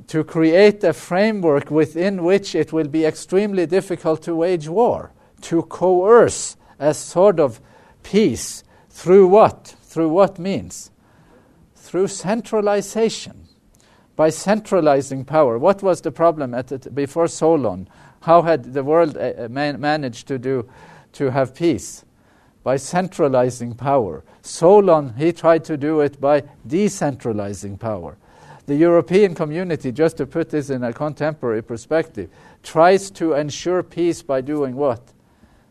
to 0.08 0.22
create 0.22 0.84
a 0.84 0.92
framework 0.92 1.70
within 1.70 2.22
which 2.22 2.54
it 2.54 2.72
will 2.72 2.88
be 2.88 3.06
extremely 3.06 3.64
difficult 3.64 4.22
to 4.22 4.34
wage 4.34 4.68
war, 4.68 5.12
to 5.40 5.62
coerce 5.62 6.56
a 6.78 6.92
sort 6.92 7.40
of 7.40 7.60
peace 8.02 8.64
through 8.90 9.28
what? 9.28 9.76
Through 9.82 10.10
what 10.10 10.38
means? 10.38 10.90
Through 11.74 12.08
centralization 12.08 13.46
by 14.16 14.30
centralizing 14.30 15.24
power. 15.24 15.58
What 15.58 15.82
was 15.82 16.00
the 16.00 16.10
problem 16.10 16.54
at 16.54 16.72
it 16.72 16.94
before 16.94 17.28
Solon? 17.28 17.88
How 18.20 18.42
had 18.42 18.72
the 18.72 18.82
world 18.82 19.16
uh, 19.16 19.32
uh, 19.38 19.48
man 19.48 19.78
managed 19.80 20.26
to 20.28 20.38
do 20.38 20.68
to 21.12 21.30
have 21.30 21.54
peace? 21.54 22.05
By 22.66 22.78
centralizing 22.78 23.74
power. 23.74 24.24
Solon, 24.42 25.14
he 25.16 25.30
tried 25.30 25.64
to 25.66 25.76
do 25.76 26.00
it 26.00 26.20
by 26.20 26.42
decentralizing 26.66 27.78
power. 27.78 28.16
The 28.66 28.74
European 28.74 29.36
community, 29.36 29.92
just 29.92 30.16
to 30.16 30.26
put 30.26 30.50
this 30.50 30.68
in 30.68 30.82
a 30.82 30.92
contemporary 30.92 31.62
perspective, 31.62 32.28
tries 32.64 33.08
to 33.12 33.34
ensure 33.34 33.84
peace 33.84 34.20
by 34.20 34.40
doing 34.40 34.74
what? 34.74 35.00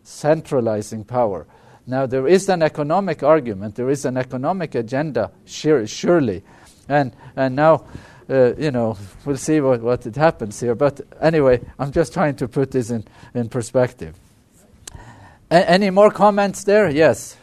Centralizing 0.04 1.04
power. 1.04 1.46
Now, 1.86 2.06
there 2.06 2.30
is 2.30 2.48
an 2.48 2.64
economic 2.64 3.24
argument, 3.24 3.76
there 3.76 3.90
is 3.90 4.06
an 4.06 4.16
economic 4.16 4.74
agenda, 4.74 5.34
sure, 5.44 5.86
surely. 5.88 6.44
And, 6.88 7.14
and 7.36 7.58
now, 7.58 7.84
uh, 8.30 8.56
you 8.56 8.72
know, 8.72 8.98
we'll 9.26 9.36
see 9.36 9.60
what, 9.60 9.82
what 9.82 10.06
it 10.06 10.16
happens 10.16 10.62
here. 10.62 10.76
But 10.76 11.02
anyway, 11.20 11.60
I'm 11.78 11.92
just 11.92 12.14
trying 12.14 12.38
to 12.38 12.48
put 12.48 12.72
this 12.72 12.90
in, 12.90 13.04
in 13.34 13.50
perspective. 13.50 14.16
A- 15.56 15.70
any 15.70 15.90
more 15.90 16.12
comments 16.12 16.66
there? 16.66 16.90
Yes. 16.90 17.38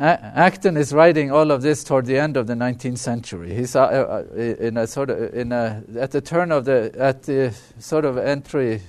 A- 0.00 0.18
Acton 0.36 0.78
is 0.78 0.94
writing 0.94 1.30
all 1.30 1.50
of 1.50 1.60
this 1.60 1.84
toward 1.84 2.06
the 2.06 2.16
end 2.18 2.38
of 2.38 2.46
the 2.46 2.54
19th 2.54 2.96
century. 2.96 3.54
He's 3.54 3.76
uh, 3.76 3.82
uh, 3.82 4.34
in 4.34 4.78
a 4.78 4.86
sort 4.86 5.10
of 5.10 5.34
in 5.34 5.52
a, 5.52 5.82
at 5.98 6.12
the 6.12 6.22
turn 6.22 6.50
of 6.50 6.64
the 6.64 6.94
at 6.96 7.24
the 7.24 7.54
sort 7.78 8.06
of 8.06 8.16
entry. 8.16 8.80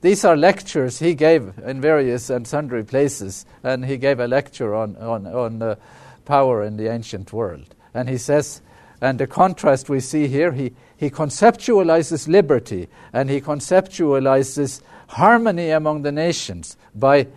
These 0.00 0.24
are 0.24 0.36
lectures 0.36 0.98
he 0.98 1.14
gave 1.14 1.56
in 1.64 1.80
various 1.80 2.28
and 2.28 2.48
sundry 2.48 2.82
places, 2.82 3.46
and 3.62 3.84
he 3.84 3.96
gave 3.96 4.18
a 4.18 4.26
lecture 4.26 4.74
on 4.74 4.96
on 4.96 5.28
on 5.28 5.62
uh, 5.62 5.76
power 6.24 6.64
in 6.64 6.76
the 6.78 6.90
ancient 6.90 7.32
world. 7.32 7.76
And 7.94 8.08
he 8.08 8.18
says, 8.18 8.60
and 9.00 9.20
the 9.20 9.28
contrast 9.28 9.88
we 9.88 10.00
see 10.00 10.26
here, 10.26 10.50
he 10.50 10.72
he 10.96 11.10
conceptualizes 11.10 12.26
liberty 12.26 12.88
and 13.12 13.30
he 13.30 13.40
conceptualizes 13.40 14.80
harmony 15.10 15.70
among 15.70 16.02
the 16.02 16.10
nations 16.10 16.76
by 16.92 17.28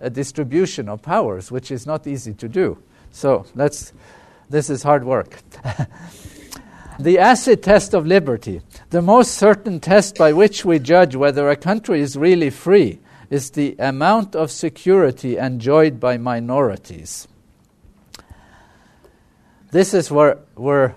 a 0.00 0.10
distribution 0.10 0.88
of 0.88 1.02
powers, 1.02 1.50
which 1.50 1.70
is 1.70 1.86
not 1.86 2.06
easy 2.06 2.34
to 2.34 2.48
do. 2.48 2.78
So 3.10 3.46
let's, 3.54 3.92
this 4.48 4.70
is 4.70 4.82
hard 4.82 5.04
work. 5.04 5.38
the 6.98 7.18
acid 7.18 7.62
test 7.62 7.94
of 7.94 8.06
liberty, 8.06 8.60
the 8.90 9.02
most 9.02 9.34
certain 9.34 9.80
test 9.80 10.16
by 10.16 10.32
which 10.32 10.64
we 10.64 10.78
judge 10.78 11.14
whether 11.14 11.48
a 11.48 11.56
country 11.56 12.00
is 12.00 12.16
really 12.16 12.50
free, 12.50 13.00
is 13.30 13.50
the 13.50 13.76
amount 13.78 14.34
of 14.34 14.50
security 14.50 15.36
enjoyed 15.36 16.00
by 16.00 16.16
minorities. 16.16 17.28
This 19.70 19.92
is 19.92 20.10
where, 20.10 20.38
where, 20.54 20.96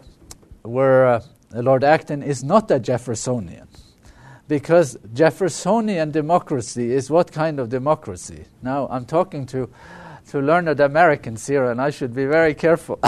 where 0.62 1.08
uh, 1.08 1.22
Lord 1.54 1.84
Acton 1.84 2.24
is 2.24 2.44
not 2.44 2.72
a 2.72 2.80
Jeffersonian. 2.80 3.68
Because 4.52 4.98
Jeffersonian 5.14 6.12
democracy 6.12 6.92
is 6.92 7.10
what 7.10 7.32
kind 7.32 7.58
of 7.58 7.70
democracy? 7.70 8.44
Now, 8.62 8.86
I'm 8.92 9.06
talking 9.06 9.46
to, 9.46 9.70
to 10.28 10.42
learned 10.42 10.82
Americans 10.82 11.48
here, 11.48 11.72
and 11.72 11.82
I 11.82 11.90
should 11.90 12.14
be 12.14 12.26
very 12.26 12.54
careful. 12.54 13.00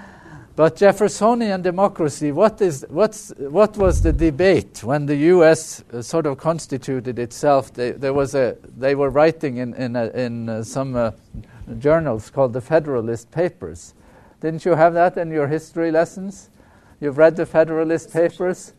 but 0.56 0.74
Jeffersonian 0.74 1.62
democracy, 1.62 2.32
what, 2.32 2.60
is, 2.60 2.84
what's, 2.88 3.32
what 3.38 3.76
was 3.76 4.02
the 4.02 4.12
debate 4.12 4.82
when 4.82 5.06
the 5.06 5.14
U.S. 5.38 5.84
Uh, 5.92 6.02
sort 6.02 6.26
of 6.26 6.36
constituted 6.36 7.20
itself? 7.20 7.72
They, 7.72 7.92
there 7.92 8.12
was 8.12 8.34
a, 8.34 8.56
they 8.76 8.96
were 8.96 9.10
writing 9.10 9.58
in, 9.58 9.74
in, 9.74 9.94
a, 9.94 10.08
in 10.08 10.48
uh, 10.48 10.64
some 10.64 10.96
uh, 10.96 11.12
journals 11.78 12.28
called 12.28 12.52
the 12.54 12.60
Federalist 12.60 13.30
Papers. 13.30 13.94
Didn't 14.40 14.64
you 14.64 14.74
have 14.74 14.94
that 14.94 15.16
in 15.16 15.30
your 15.30 15.46
history 15.46 15.92
lessons? 15.92 16.50
You've 16.98 17.18
read 17.18 17.36
the 17.36 17.46
Federalist 17.46 18.12
Papers? 18.12 18.72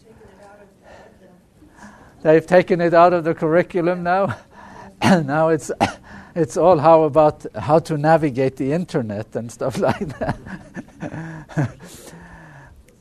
They've 2.22 2.46
taken 2.46 2.82
it 2.82 2.94
out 2.94 3.14
of 3.14 3.24
the 3.24 3.34
curriculum 3.34 4.04
now. 4.04 4.38
now 5.02 5.50
it's 5.50 5.72
it's 6.36 6.58
all 6.58 6.78
how 6.78 7.04
about 7.04 7.46
how 7.56 7.80
to 7.80 7.98
navigate 7.98 8.58
the 8.58 8.72
internet 8.74 9.36
and 9.36 9.52
stuff 9.52 9.78
like 9.88 10.18
that. 10.20 10.38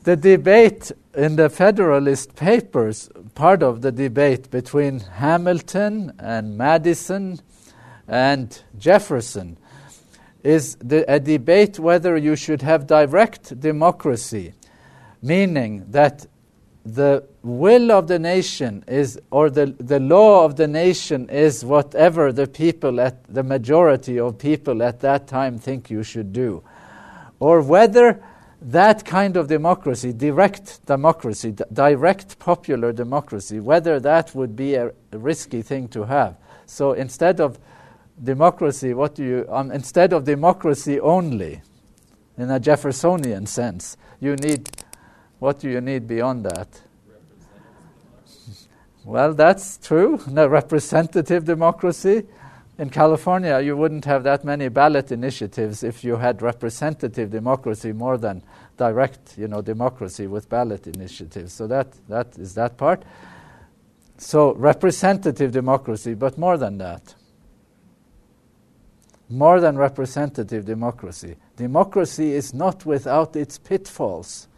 the 0.03 0.15
debate 0.15 0.91
in 1.13 1.35
the 1.35 1.49
Federalist 1.49 2.35
Papers, 2.35 3.09
part 3.35 3.61
of 3.63 3.81
the 3.81 3.91
debate 3.91 4.49
between 4.49 4.99
Hamilton 4.99 6.13
and 6.19 6.57
Madison 6.57 7.39
and 8.07 8.61
Jefferson, 8.77 9.57
is 10.43 10.75
the, 10.75 11.03
a 11.11 11.19
debate 11.19 11.77
whether 11.79 12.15
you 12.15 12.35
should 12.35 12.61
have 12.61 12.87
direct 12.87 13.59
democracy 13.59 14.53
meaning 15.21 15.85
that 15.89 16.25
the 16.85 17.23
will 17.43 17.91
of 17.91 18.07
the 18.07 18.19
nation 18.19 18.83
is, 18.87 19.19
or 19.31 19.49
the, 19.49 19.67
the 19.79 19.99
law 19.99 20.45
of 20.45 20.55
the 20.55 20.67
nation 20.67 21.29
is 21.29 21.63
whatever 21.63 22.31
the 22.31 22.47
people 22.47 22.99
at 22.99 23.23
the 23.33 23.43
majority 23.43 24.19
of 24.19 24.37
people 24.37 24.81
at 24.81 24.99
that 25.01 25.27
time 25.27 25.57
think 25.57 25.89
you 25.89 26.03
should 26.03 26.31
do, 26.33 26.63
or 27.39 27.61
whether 27.61 28.23
that 28.61 29.05
kind 29.05 29.37
of 29.37 29.47
democracy, 29.47 30.11
direct 30.11 30.85
democracy, 30.85 31.55
direct 31.71 32.39
popular 32.39 32.91
democracy, 32.91 33.59
whether 33.59 33.99
that 33.99 34.35
would 34.35 34.55
be 34.55 34.75
a 34.75 34.91
risky 35.11 35.61
thing 35.61 35.87
to 35.87 36.05
have. 36.05 36.35
So 36.65 36.91
instead 36.93 37.39
of 37.39 37.57
democracy, 38.21 38.93
what 38.93 39.15
do 39.15 39.23
you, 39.23 39.45
um, 39.49 39.71
instead 39.71 40.11
of 40.11 40.25
democracy 40.25 40.99
only, 40.99 41.61
in 42.37 42.49
a 42.49 42.59
Jeffersonian 42.59 43.45
sense, 43.45 43.97
you 44.19 44.35
need 44.35 44.69
what 45.39 45.59
do 45.59 45.69
you 45.69 45.81
need 45.81 46.07
beyond 46.07 46.45
that? 46.45 46.81
Well, 49.05 49.33
that's 49.33 49.77
true. 49.77 50.19
No 50.27 50.47
representative 50.47 51.45
democracy. 51.45 52.23
In 52.77 52.89
California, 52.89 53.59
you 53.59 53.75
wouldn't 53.75 54.05
have 54.05 54.23
that 54.23 54.45
many 54.45 54.69
ballot 54.69 55.11
initiatives 55.11 55.83
if 55.83 56.03
you 56.03 56.17
had 56.17 56.41
representative 56.41 57.29
democracy 57.29 57.91
more 57.91 58.17
than 58.17 58.43
direct, 58.77 59.37
you 59.37 59.47
know, 59.47 59.61
democracy 59.61 60.27
with 60.27 60.47
ballot 60.47 60.87
initiatives. 60.87 61.53
So 61.53 61.67
that 61.67 61.87
that 62.07 62.37
is 62.37 62.53
that 62.55 62.77
part. 62.77 63.03
So 64.17 64.53
representative 64.53 65.51
democracy, 65.51 66.13
but 66.13 66.37
more 66.37 66.57
than 66.57 66.77
that. 66.77 67.15
More 69.29 69.59
than 69.59 69.77
representative 69.77 70.65
democracy. 70.65 71.35
Democracy 71.55 72.33
is 72.33 72.53
not 72.53 72.85
without 72.85 73.35
its 73.35 73.57
pitfalls 73.57 74.48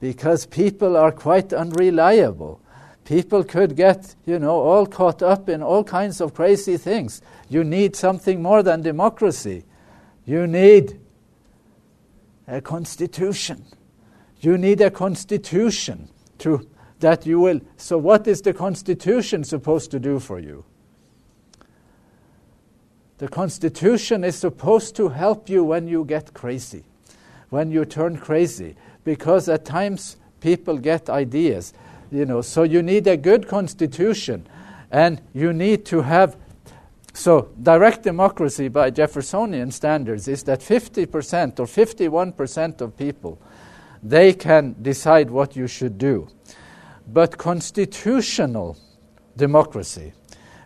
because 0.00 0.46
people 0.46 0.96
are 0.96 1.12
quite 1.12 1.52
unreliable. 1.52 2.60
people 3.04 3.44
could 3.44 3.76
get, 3.76 4.16
you 4.26 4.38
know, 4.38 4.58
all 4.58 4.84
caught 4.84 5.22
up 5.22 5.48
in 5.48 5.62
all 5.62 5.84
kinds 5.84 6.20
of 6.20 6.34
crazy 6.34 6.76
things. 6.76 7.22
You 7.48 7.62
need 7.62 7.94
something 7.94 8.42
more 8.42 8.64
than 8.64 8.82
democracy. 8.82 9.64
You 10.24 10.46
need 10.48 10.98
a 12.48 12.60
constitution. 12.60 13.64
You 14.40 14.58
need 14.58 14.80
a 14.80 14.90
constitution 14.90 16.08
to 16.38 16.68
that 17.00 17.26
you 17.26 17.40
will. 17.40 17.60
So, 17.76 17.98
what 17.98 18.26
is 18.26 18.42
the 18.42 18.52
constitution 18.52 19.44
supposed 19.44 19.90
to 19.92 20.00
do 20.00 20.18
for 20.18 20.38
you? 20.38 20.64
The 23.18 23.28
constitution 23.28 24.24
is 24.24 24.36
supposed 24.36 24.96
to 24.96 25.08
help 25.08 25.48
you 25.48 25.64
when 25.64 25.88
you 25.88 26.04
get 26.04 26.34
crazy, 26.34 26.84
when 27.48 27.70
you 27.70 27.84
turn 27.84 28.18
crazy, 28.18 28.76
because 29.06 29.48
at 29.48 29.64
times 29.64 30.18
people 30.40 30.76
get 30.76 31.08
ideas, 31.08 31.72
you 32.10 32.26
know. 32.26 32.42
So, 32.42 32.64
you 32.64 32.82
need 32.82 33.06
a 33.06 33.16
good 33.16 33.48
constitution, 33.48 34.46
and 34.90 35.22
you 35.32 35.54
need 35.54 35.86
to 35.86 36.02
have 36.02 36.36
so, 37.16 37.48
direct 37.62 38.02
democracy 38.02 38.68
by 38.68 38.90
Jeffersonian 38.90 39.70
standards 39.70 40.28
is 40.28 40.42
that 40.42 40.60
50% 40.60 41.58
or 41.58 41.64
51% 41.64 42.80
of 42.82 42.94
people 42.94 43.40
they 44.02 44.34
can 44.34 44.76
decide 44.82 45.30
what 45.30 45.56
you 45.56 45.66
should 45.66 45.96
do. 45.96 46.28
But 47.10 47.38
constitutional 47.38 48.76
democracy 49.34 50.12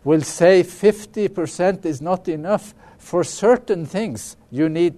will 0.03 0.23
say 0.23 0.65
50% 0.65 1.85
is 1.85 2.03
not 2.03 2.27
enough 2.29 2.75
for 2.99 3.23
certain 3.23 3.87
things. 3.87 4.37
You 4.51 4.69
need 4.69 4.95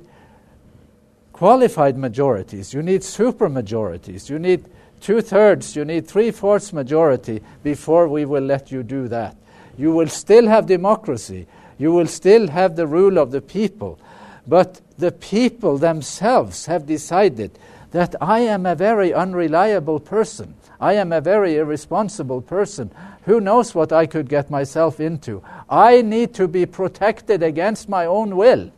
qualified 1.42 1.98
majorities, 1.98 2.72
you 2.72 2.80
need 2.84 3.02
super 3.02 3.48
majorities, 3.48 4.30
you 4.30 4.38
need 4.38 4.64
two 5.00 5.20
thirds, 5.20 5.74
you 5.74 5.84
need 5.84 6.06
three 6.06 6.30
fourths 6.30 6.72
majority 6.72 7.42
before 7.64 8.06
we 8.06 8.24
will 8.24 8.44
let 8.44 8.70
you 8.70 8.84
do 8.84 9.08
that. 9.08 9.36
You 9.76 9.90
will 9.90 10.06
still 10.06 10.46
have 10.46 10.66
democracy. 10.66 11.48
You 11.78 11.90
will 11.90 12.06
still 12.06 12.46
have 12.46 12.76
the 12.76 12.86
rule 12.86 13.18
of 13.18 13.32
the 13.32 13.40
people. 13.40 13.98
But 14.46 14.80
the 14.98 15.10
people 15.10 15.78
themselves 15.78 16.66
have 16.66 16.86
decided 16.86 17.58
that 17.90 18.14
I 18.20 18.42
am 18.42 18.64
a 18.64 18.76
very 18.76 19.12
unreliable 19.12 19.98
person. 19.98 20.54
I 20.80 20.92
am 20.92 21.12
a 21.12 21.20
very 21.20 21.56
irresponsible 21.56 22.42
person. 22.42 22.92
Who 23.24 23.40
knows 23.40 23.74
what 23.74 23.92
I 23.92 24.06
could 24.06 24.28
get 24.28 24.48
myself 24.48 25.00
into? 25.00 25.42
I 25.68 26.02
need 26.02 26.34
to 26.34 26.46
be 26.46 26.66
protected 26.66 27.42
against 27.42 27.88
my 27.88 28.06
own 28.06 28.36
will 28.36 28.70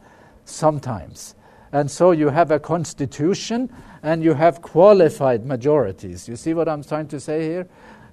sometimes. 0.47 1.35
And 1.75 1.91
so 1.91 2.13
you 2.13 2.31
have 2.31 2.51
a 2.51 2.59
constitution 2.59 3.71
and 4.03 4.25
you 4.25 4.33
have 4.33 4.63
qualified 4.63 5.45
majorities. 5.45 6.27
You 6.27 6.37
see 6.37 6.55
what 6.55 6.71
I'm 6.71 6.83
trying 6.83 7.09
to 7.09 7.21
say 7.21 7.43
here? 7.43 7.69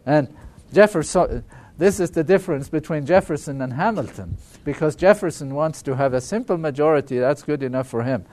And 0.05 0.35
Jefferson 0.73 1.45
this 1.81 1.99
is 1.99 2.11
the 2.11 2.23
difference 2.23 2.69
between 2.69 3.07
Jefferson 3.07 3.59
and 3.59 3.73
Hamilton, 3.73 4.37
because 4.63 4.95
Jefferson 4.95 5.55
wants 5.55 5.81
to 5.81 5.95
have 5.95 6.13
a 6.13 6.21
simple 6.21 6.55
majority, 6.55 7.17
that's 7.17 7.41
good 7.41 7.63
enough 7.63 7.87
for 7.87 8.03
him. 8.03 8.23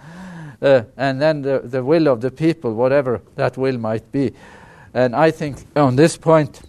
Uh, 0.60 0.82
and 0.98 1.18
then 1.18 1.40
the, 1.40 1.60
the 1.64 1.82
will 1.82 2.08
of 2.08 2.20
the 2.20 2.30
people, 2.30 2.74
whatever 2.74 3.22
that 3.36 3.56
will 3.56 3.78
might 3.78 4.12
be. 4.12 4.34
And 4.92 5.16
I 5.16 5.30
think 5.30 5.64
on 5.76 5.96
this 5.96 6.18
point, 6.18 6.60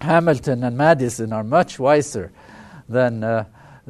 Hamilton 0.00 0.64
and 0.64 0.76
Madison 0.76 1.32
are 1.32 1.44
much 1.44 1.78
wiser 1.78 2.32
than, 2.88 3.22
uh, 3.22 3.44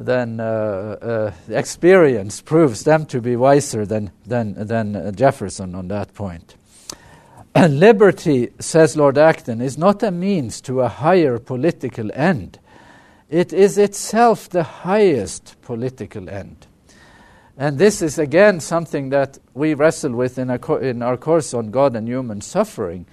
than 0.05 0.39
uh, 0.39 0.43
uh 0.43 1.31
experience 1.49 2.41
proves 2.41 2.83
them 2.83 3.05
to 3.07 3.21
be 3.21 3.35
wiser 3.35 3.85
than, 3.85 4.11
than, 4.25 4.53
than 4.67 5.15
Jefferson 5.15 5.75
on 5.75 5.87
that 5.89 6.13
point. 6.13 6.55
And 7.55 7.79
liberty, 7.79 8.49
says 8.59 8.95
Lord 8.95 9.17
Acton, 9.17 9.59
is 9.59 9.77
not 9.77 10.03
a 10.03 10.11
means 10.11 10.61
to 10.61 10.81
a 10.81 10.87
higher 10.87 11.39
political 11.39 12.11
end. 12.13 12.59
It 13.29 13.53
is 13.53 13.77
itself 13.77 14.49
the 14.49 14.63
highest 14.63 15.55
political 15.61 16.29
end. 16.29 16.67
And 17.57 17.77
this 17.77 18.01
is 18.01 18.17
again 18.17 18.61
something 18.61 19.09
that 19.09 19.37
we 19.53 19.73
wrestle 19.73 20.13
with 20.13 20.37
in, 20.39 20.57
co- 20.59 20.77
in 20.77 21.01
our 21.01 21.17
course 21.17 21.53
on 21.53 21.71
God 21.71 21.95
and 21.95 22.07
human 22.07 22.39
suffering. 22.39 23.05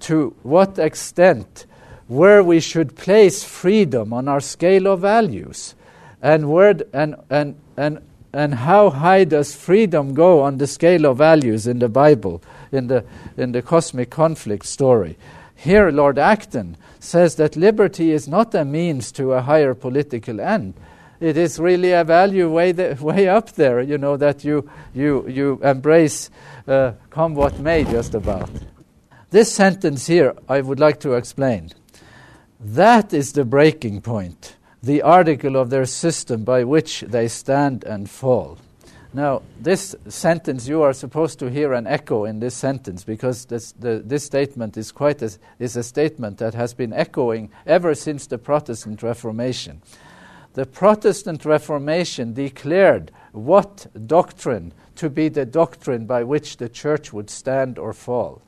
To 0.00 0.34
what 0.42 0.78
extent, 0.78 1.66
where 2.08 2.42
we 2.42 2.58
should 2.58 2.96
place 2.96 3.44
freedom 3.44 4.12
on 4.12 4.28
our 4.28 4.40
scale 4.40 4.88
of 4.88 5.00
values, 5.00 5.74
and, 6.24 6.50
where, 6.50 6.74
and, 6.92 7.14
and, 7.30 7.54
and, 7.76 8.00
and 8.32 8.54
how 8.54 8.90
high 8.90 9.22
does 9.22 9.54
freedom 9.54 10.14
go 10.14 10.40
on 10.40 10.58
the 10.58 10.66
scale 10.66 11.06
of 11.06 11.18
values 11.18 11.68
in 11.68 11.78
the 11.78 11.88
Bible? 11.88 12.42
in 12.74 12.88
the, 12.88 13.04
in 13.36 13.52
the 13.52 13.62
cosmic 13.62 14.10
conflict 14.10 14.66
story. 14.66 15.16
Here, 15.54 15.90
Lord 15.90 16.18
Acton 16.18 16.76
says 16.98 17.36
that 17.36 17.56
liberty 17.56 18.10
is 18.10 18.28
not 18.28 18.54
a 18.54 18.64
means 18.64 19.12
to 19.12 19.32
a 19.32 19.42
higher 19.42 19.74
political 19.74 20.40
end. 20.40 20.74
It 21.20 21.36
is 21.36 21.58
really 21.58 21.92
a 21.92 22.04
value 22.04 22.50
way, 22.50 22.72
the, 22.72 22.98
way 23.00 23.28
up 23.28 23.52
there, 23.52 23.80
you 23.80 23.96
know, 23.96 24.16
that 24.16 24.44
you, 24.44 24.68
you, 24.92 25.26
you 25.28 25.60
embrace 25.62 26.28
uh, 26.66 26.92
come 27.10 27.34
what 27.34 27.58
may, 27.60 27.84
just 27.84 28.14
about. 28.14 28.50
This 29.30 29.52
sentence 29.52 30.06
here, 30.06 30.34
I 30.48 30.60
would 30.60 30.80
like 30.80 31.00
to 31.00 31.14
explain. 31.14 31.70
That 32.60 33.14
is 33.14 33.32
the 33.32 33.44
breaking 33.44 34.00
point, 34.00 34.56
the 34.84 35.02
article 35.02 35.56
of 35.56 35.70
their 35.70 35.86
system 35.86 36.44
by 36.44 36.64
which 36.64 37.00
they 37.00 37.28
stand 37.28 37.84
and 37.84 38.08
fall. 38.08 38.58
Now, 39.14 39.42
this 39.60 39.94
sentence, 40.08 40.66
you 40.66 40.82
are 40.82 40.92
supposed 40.92 41.38
to 41.38 41.48
hear 41.48 41.72
an 41.72 41.86
echo 41.86 42.24
in 42.24 42.40
this 42.40 42.54
sentence 42.54 43.04
because 43.04 43.44
this, 43.44 43.70
the, 43.72 44.02
this 44.04 44.24
statement 44.24 44.76
is 44.76 44.90
quite 44.90 45.22
a, 45.22 45.30
is 45.60 45.76
a 45.76 45.84
statement 45.84 46.38
that 46.38 46.54
has 46.54 46.74
been 46.74 46.92
echoing 46.92 47.50
ever 47.64 47.94
since 47.94 48.26
the 48.26 48.38
Protestant 48.38 49.04
Reformation. 49.04 49.80
The 50.54 50.66
Protestant 50.66 51.44
Reformation 51.44 52.34
declared 52.34 53.12
what 53.30 53.86
doctrine 54.06 54.72
to 54.96 55.08
be 55.08 55.28
the 55.28 55.46
doctrine 55.46 56.06
by 56.06 56.24
which 56.24 56.56
the 56.56 56.68
church 56.68 57.12
would 57.12 57.30
stand 57.30 57.78
or 57.78 57.92
fall. 57.92 58.42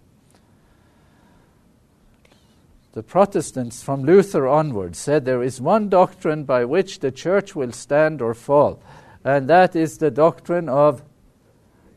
The 2.97 3.03
Protestants 3.03 3.83
from 3.83 4.05
Luther 4.05 4.49
onwards 4.49 4.99
said 4.99 5.27
there 5.27 5.43
is 5.43 5.61
one 5.61 5.91
doctrine 5.91 6.45
by 6.45 6.65
which 6.65 7.01
the 7.01 7.11
church 7.11 7.55
will 7.55 7.73
stand 7.73 8.23
or 8.23 8.33
fall 8.33 8.83
and 9.23 9.51
that 9.51 9.77
is 9.77 9.99
the 9.99 10.11
doctrine 10.11 10.71
of 10.71 11.03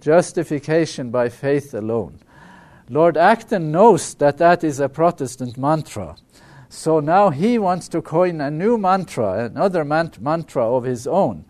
justification 0.02 1.10
by 1.10 1.30
faith 1.30 1.74
alone. 1.74 2.20
Lord 2.90 3.16
Acton 3.16 3.72
knows 3.72 4.14
that 4.16 4.40
that 4.40 4.62
is 4.62 4.82
a 4.82 4.90
Protestant 4.90 5.58
mantra. 5.58 6.18
So 6.68 7.00
now 7.00 7.30
he 7.30 7.58
wants 7.58 7.88
to 7.88 8.02
coin 8.02 8.42
a 8.42 8.52
new 8.52 8.78
mantra, 8.78 9.46
another 9.46 9.86
man- 9.86 10.12
mantra 10.20 10.70
of 10.70 10.84
his 10.84 11.08
own. 11.08 11.46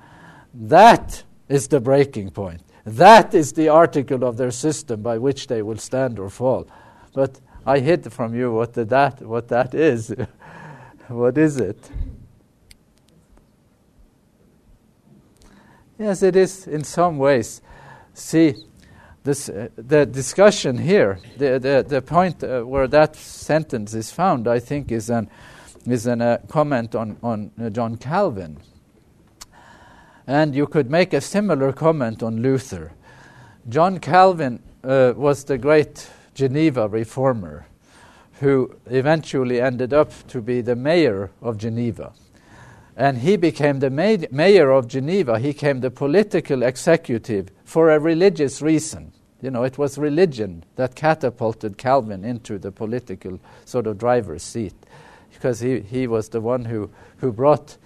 That 0.54 1.24
is 1.48 1.70
the 1.70 1.82
breaking 1.82 2.30
point. 2.30 2.62
That 2.86 3.34
is 3.34 3.54
the 3.54 3.70
article 3.70 4.24
of 4.26 4.38
their 4.38 4.52
system 4.52 5.02
by 5.02 5.18
which 5.18 5.48
they 5.48 5.64
will 5.64 5.80
stand 5.80 6.20
or 6.20 6.30
fall. 6.30 6.68
But 7.16 7.40
I 7.70 7.78
hid 7.82 8.12
from 8.12 8.34
you 8.34 8.52
what, 8.52 8.74
the, 8.74 8.84
that, 8.86 9.22
what 9.22 9.48
that 9.50 9.76
is. 9.76 10.12
what 11.08 11.38
is 11.38 11.58
it? 11.58 11.78
Yes, 16.00 16.24
it 16.24 16.36
is 16.36 16.66
in 16.66 16.84
some 16.84 17.20
ways. 17.20 17.62
See, 18.16 18.56
this, 19.24 19.50
uh, 19.50 19.68
the 19.76 20.08
discussion 20.08 20.80
here, 20.80 21.20
the, 21.38 21.60
the, 21.60 21.86
the 21.88 22.02
point 22.02 22.44
uh, 22.44 22.64
where 22.64 22.88
that 22.88 23.16
sentence 23.16 23.94
is 23.94 24.10
found, 24.10 24.48
I 24.48 24.58
think, 24.58 24.92
is 24.92 25.12
an, 25.12 25.30
is 25.86 26.08
a 26.08 26.14
uh, 26.14 26.38
comment 26.48 26.96
on, 26.96 27.18
on 27.22 27.52
uh, 27.62 27.70
John 27.70 27.98
Calvin. 27.98 28.58
And 30.26 30.56
you 30.56 30.66
could 30.66 30.90
make 30.90 31.14
a 31.14 31.22
similar 31.22 31.72
comment 31.72 32.24
on 32.24 32.42
Luther. 32.42 32.94
John 33.68 34.00
Calvin 34.00 34.64
uh, 34.84 35.14
was 35.16 35.44
the 35.44 35.60
great 35.60 36.10
Geneva 36.40 36.88
reformer 36.88 37.68
who 38.40 38.74
eventually 38.86 39.60
ended 39.60 39.94
up 39.94 40.12
to 40.30 40.42
be 40.42 40.62
the 40.62 40.76
mayor 40.76 41.32
of 41.42 41.58
Geneva 41.58 42.14
and 43.00 43.18
he 43.18 43.38
became 43.38 43.80
the 43.80 43.90
mayor 43.90 44.72
of 44.72 44.88
Geneva. 44.90 45.40
He 45.40 45.54
became 45.54 45.80
the 45.80 45.90
political 45.90 46.64
executive 46.64 47.50
for 47.64 47.92
a 47.92 48.00
religious 48.00 48.62
reason. 48.62 49.14
You 49.42 49.52
know, 49.52 49.64
it 49.64 49.78
was 49.78 49.98
religion 49.98 50.66
that 50.76 50.96
catapulted 50.96 51.78
Calvin 51.78 52.26
into 52.26 52.58
the 52.58 52.74
political 52.74 53.40
sort 53.64 53.88
of 53.88 53.98
driver's 53.98 54.44
seat 54.44 54.74
because 55.32 55.62
he, 55.62 55.80
he 55.80 56.08
was 56.08 56.28
the 56.28 56.42
one 56.42 56.66
who, 56.66 56.90
who 57.18 57.32
brought 57.32 57.78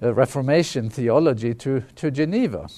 uh, 0.00 0.14
Reformation 0.14 0.90
theology 0.90 1.52
to, 1.54 1.80
to 1.96 2.12
Geneva. 2.12 2.68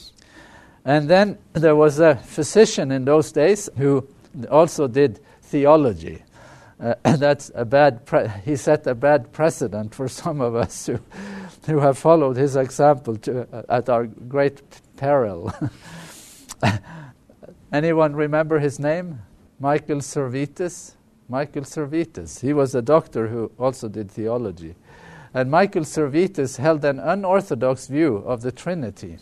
And 0.87 1.11
then 1.11 1.37
there 1.53 1.77
was 1.77 1.99
a 1.99 2.17
physician 2.17 2.91
in 2.91 3.05
those 3.05 3.31
days 3.31 3.69
who 3.77 4.09
also 4.51 4.89
did 4.89 5.21
theology. 5.43 6.23
Uh, 6.81 6.95
and 7.05 7.19
that's 7.21 7.51
a 7.55 7.65
bad 7.65 8.07
pre- 8.07 8.29
he 8.45 8.57
set 8.57 8.87
a 8.87 8.95
bad 8.95 9.33
precedent 9.33 9.95
for 9.95 10.09
some 10.09 10.41
of 10.41 10.55
us 10.55 10.87
who, 10.87 10.99
who 11.67 11.81
have 11.81 11.99
followed 11.99 12.37
his 12.37 12.57
example 12.57 13.17
to, 13.17 13.47
uh, 13.53 13.63
at 13.69 13.89
our 13.89 14.07
great 14.07 14.63
peril. 14.97 15.53
Anyone 17.73 18.15
remember 18.15 18.59
his 18.59 18.79
name? 18.79 19.21
Michael 19.61 19.99
Servetus? 19.99 20.95
Michael 21.29 21.63
Servetus. 21.63 22.41
He 22.41 22.53
was 22.53 22.75
a 22.75 22.81
doctor 22.81 23.29
who 23.29 23.51
also 23.59 23.89
did 23.89 24.11
theology. 24.11 24.75
And 25.35 25.51
Michael 25.51 25.85
Servetus 25.85 26.57
held 26.57 26.85
an 26.85 26.99
unorthodox 26.99 27.87
view 27.87 28.17
of 28.17 28.41
the 28.41 28.51
Trinity. 28.51 29.19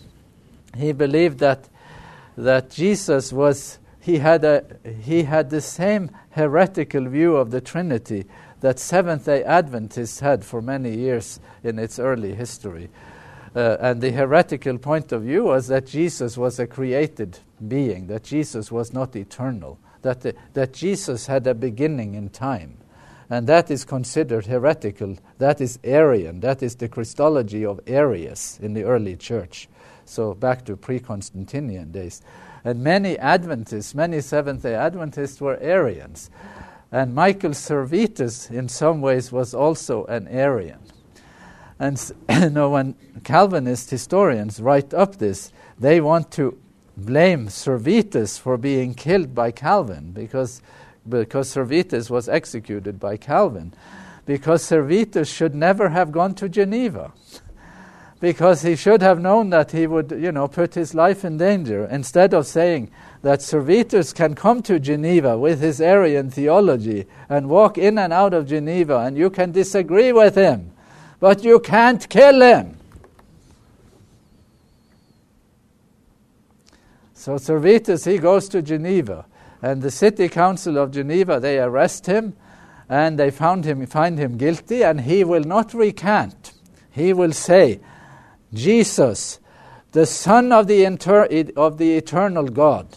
He 0.76 0.92
believed 0.92 1.40
that, 1.40 1.68
that 2.36 2.70
Jesus 2.70 3.32
was, 3.32 3.78
he 4.07 4.18
had, 4.18 4.44
a, 4.44 4.64
he 5.02 5.24
had 5.24 5.50
the 5.50 5.61
same 5.61 6.12
heretical 6.30 7.09
view 7.09 7.34
of 7.34 7.50
the 7.50 7.61
Trinity 7.61 8.24
that 8.61 8.78
Seventh 8.78 9.24
day 9.24 9.42
Adventists 9.42 10.20
had 10.20 10.44
for 10.44 10.62
many 10.62 10.96
years 10.96 11.40
in 11.64 11.80
its 11.80 11.98
early 11.98 12.32
history. 12.32 12.88
Uh, 13.57 13.76
and 13.80 14.00
the 14.00 14.12
heretical 14.12 14.78
point 14.78 15.11
of 15.11 15.22
view 15.22 15.46
was 15.46 15.66
that 15.66 15.88
Jesus 15.88 16.38
was 16.38 16.61
a 16.61 16.68
created 16.68 17.40
being, 17.66 18.07
that 18.07 18.22
Jesus 18.22 18.70
was 18.70 18.92
not 18.92 19.16
eternal, 19.16 19.76
that, 20.02 20.20
the, 20.20 20.36
that 20.52 20.72
Jesus 20.72 21.26
had 21.26 21.44
a 21.48 21.54
beginning 21.54 22.14
in 22.14 22.28
time. 22.28 22.78
And 23.28 23.48
that 23.48 23.72
is 23.72 23.84
considered 23.84 24.46
heretical. 24.46 25.18
That 25.38 25.61
is 25.61 25.80
Arian. 25.82 26.38
That 26.38 26.62
is 26.62 26.76
the 26.76 26.88
Christology 26.88 27.64
of 27.64 27.80
Arius 27.88 28.61
in 28.61 28.72
the 28.72 28.84
early 28.84 29.16
church. 29.16 29.68
So 30.04 30.32
back 30.32 30.64
to 30.66 30.76
pre 30.76 31.00
Constantinian 31.00 31.90
days. 31.90 32.22
And 32.66 32.82
many 32.82 33.16
Adventists, 33.16 33.94
many 33.94 34.20
Seventh 34.20 34.64
day 34.64 34.74
Adventists 34.74 35.40
were 35.40 35.56
Arians. 35.58 36.30
And 36.90 37.14
Michael 37.14 37.52
Servetus, 37.52 38.50
in 38.50 38.68
some 38.68 39.00
ways, 39.00 39.30
was 39.30 39.54
also 39.54 40.04
an 40.06 40.26
Arian. 40.26 40.80
And 41.78 41.96
you 42.28 42.50
know, 42.50 42.70
when 42.70 42.96
Calvinist 43.22 43.90
historians 43.90 44.60
write 44.60 44.92
up 44.92 45.14
this, 45.18 45.52
they 45.78 46.00
want 46.00 46.32
to 46.32 46.58
blame 46.96 47.46
Servetus 47.46 48.36
for 48.36 48.56
being 48.56 48.94
killed 48.94 49.32
by 49.32 49.52
Calvin 49.52 50.10
because, 50.10 50.60
because 51.08 51.54
Servetus 51.54 52.10
was 52.10 52.28
executed 52.28 52.98
by 52.98 53.16
Calvin. 53.16 53.74
Because 54.24 54.64
Servetus 54.64 55.32
should 55.32 55.54
never 55.54 55.90
have 55.90 56.10
gone 56.10 56.34
to 56.34 56.48
Geneva. 56.48 57.12
Because 58.18 58.62
he 58.62 58.76
should 58.76 59.02
have 59.02 59.20
known 59.20 59.50
that 59.50 59.72
he 59.72 59.86
would, 59.86 60.10
you 60.10 60.32
know, 60.32 60.48
put 60.48 60.74
his 60.74 60.94
life 60.94 61.24
in 61.24 61.36
danger. 61.36 61.84
Instead 61.86 62.32
of 62.32 62.46
saying 62.46 62.90
that 63.22 63.40
Servetus 63.40 64.14
can 64.14 64.34
come 64.34 64.62
to 64.62 64.78
Geneva 64.78 65.38
with 65.38 65.60
his 65.60 65.80
Arian 65.80 66.30
theology 66.30 67.06
and 67.28 67.48
walk 67.48 67.76
in 67.76 67.98
and 67.98 68.12
out 68.12 68.32
of 68.32 68.46
Geneva, 68.46 68.98
and 69.00 69.18
you 69.18 69.28
can 69.28 69.52
disagree 69.52 70.12
with 70.12 70.34
him, 70.34 70.72
but 71.20 71.44
you 71.44 71.60
can't 71.60 72.08
kill 72.08 72.40
him. 72.40 72.78
So 77.12 77.34
Servetus, 77.34 78.10
he 78.10 78.18
goes 78.18 78.48
to 78.50 78.62
Geneva, 78.62 79.26
and 79.60 79.82
the 79.82 79.90
city 79.90 80.28
council 80.28 80.78
of 80.78 80.92
Geneva, 80.92 81.40
they 81.40 81.58
arrest 81.58 82.06
him, 82.06 82.34
and 82.88 83.18
they 83.18 83.30
found 83.30 83.64
him, 83.64 83.84
find 83.86 84.18
him 84.18 84.38
guilty, 84.38 84.84
and 84.84 85.00
he 85.00 85.24
will 85.24 85.42
not 85.42 85.74
recant. 85.74 86.52
He 86.92 87.12
will 87.12 87.32
say, 87.32 87.80
Jesus, 88.57 89.38
the 89.92 90.07
Son 90.07 90.50
of 90.52 90.66
the, 90.66 90.84
inter- 90.84 91.28
of 91.57 91.78
the 91.78 91.96
eternal 91.96 92.48
God. 92.48 92.88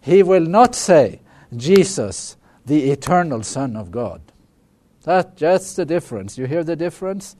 He 0.00 0.22
will 0.22 0.46
not 0.46 0.74
say, 0.74 1.20
Jesus, 1.56 2.36
the 2.64 2.90
eternal 2.90 3.42
Son 3.42 3.76
of 3.76 3.90
God. 3.90 4.20
That, 5.04 5.36
that's 5.38 5.74
the 5.74 5.84
difference. 5.84 6.38
You 6.38 6.46
hear 6.46 6.62
the 6.62 6.76
difference? 6.76 7.36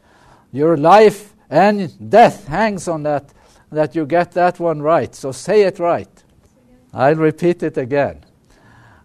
Your 0.52 0.76
life 0.76 1.34
and 1.50 2.10
death 2.10 2.46
hangs 2.46 2.88
on 2.88 3.02
that, 3.02 3.32
that 3.70 3.94
you 3.94 4.06
get 4.06 4.32
that 4.32 4.58
one 4.58 4.80
right. 4.80 5.14
So 5.14 5.32
say 5.32 5.62
it 5.62 5.78
right. 5.78 6.08
I'll 6.92 7.16
repeat 7.16 7.62
it 7.62 7.76
again. 7.76 8.24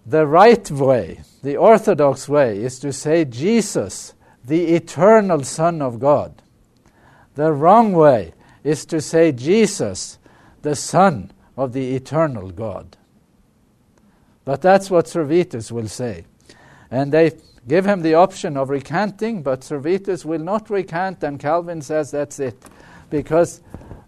The 0.05 0.26
right 0.26 0.70
way, 0.72 1.22
the 1.41 1.57
orthodox 1.57 2.28
way, 2.28 2.59
is 2.59 2.80
to 2.80 2.91
say 2.93 3.26
Jesus, 3.26 4.14
the 4.43 4.76
eternal 4.76 5.43
Son 5.43 5.82
of 5.82 5.99
God. 5.99 6.41
The 7.36 7.51
wrong 7.51 7.93
way 7.93 8.34
is 8.64 8.86
to 8.88 9.01
say 9.01 9.32
Jesus, 9.32 10.18
the 10.61 10.76
Son 10.76 11.32
of 11.57 11.74
the 11.74 11.95
eternal 11.95 12.49
God. 12.51 12.97
But 14.45 14.61
that's 14.61 14.89
what 14.89 15.05
Servetus 15.05 15.72
will 15.72 15.88
say. 15.88 16.26
And 16.91 17.11
they 17.11 17.32
give 17.68 17.86
him 17.86 18.01
the 18.01 18.16
option 18.16 18.57
of 18.57 18.70
recanting, 18.70 19.41
but 19.41 19.61
Servetus 19.61 20.26
will 20.26 20.39
not 20.39 20.70
recant, 20.70 21.24
and 21.24 21.39
Calvin 21.39 21.82
says 21.82 22.11
that's 22.11 22.39
it. 22.39 22.61
Because 23.09 23.61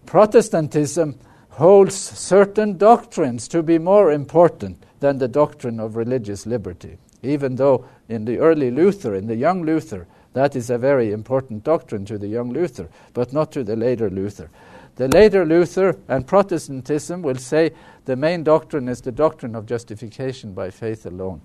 Protestantism 0.05 1.19
holds 1.49 1.95
certain 1.95 2.77
doctrines 2.77 3.47
to 3.47 3.63
be 3.63 3.77
more 3.77 4.11
important 4.11 4.83
than 4.99 5.17
the 5.17 5.27
doctrine 5.27 5.79
of 5.79 5.95
religious 5.95 6.45
liberty. 6.45 6.97
Even 7.23 7.55
though 7.55 7.85
in 8.09 8.25
the 8.25 8.39
early 8.39 8.71
Luther, 8.71 9.15
in 9.15 9.27
the 9.27 9.35
young 9.35 9.63
Luther, 9.63 10.05
that 10.35 10.53
is 10.53 10.69
a 10.69 10.77
very 10.77 11.13
important 11.13 11.63
doctrine 11.63 12.03
to 12.05 12.17
the 12.17 12.27
young 12.27 12.51
Luther, 12.51 12.89
but 13.13 13.31
not 13.31 13.53
to 13.53 13.63
the 13.63 13.77
later 13.77 14.09
Luther. 14.09 14.49
The 14.97 15.07
later 15.07 15.45
Luther 15.45 15.97
and 16.09 16.27
Protestantism 16.27 17.21
will 17.21 17.37
say 17.37 17.71
the 18.03 18.17
main 18.17 18.43
doctrine 18.43 18.89
is 18.89 18.99
the 18.99 19.13
doctrine 19.13 19.55
of 19.55 19.65
justification 19.65 20.53
by 20.53 20.71
faith 20.71 21.05
alone. 21.05 21.41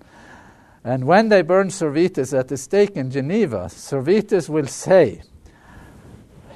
And 0.83 1.05
when 1.05 1.29
they 1.29 1.41
burn 1.41 1.69
Servetus 1.69 2.37
at 2.37 2.49
the 2.49 2.57
stake 2.57 2.97
in 2.97 3.11
Geneva, 3.11 3.69
Servetus 3.69 4.49
will 4.49 4.67
say, 4.67 5.21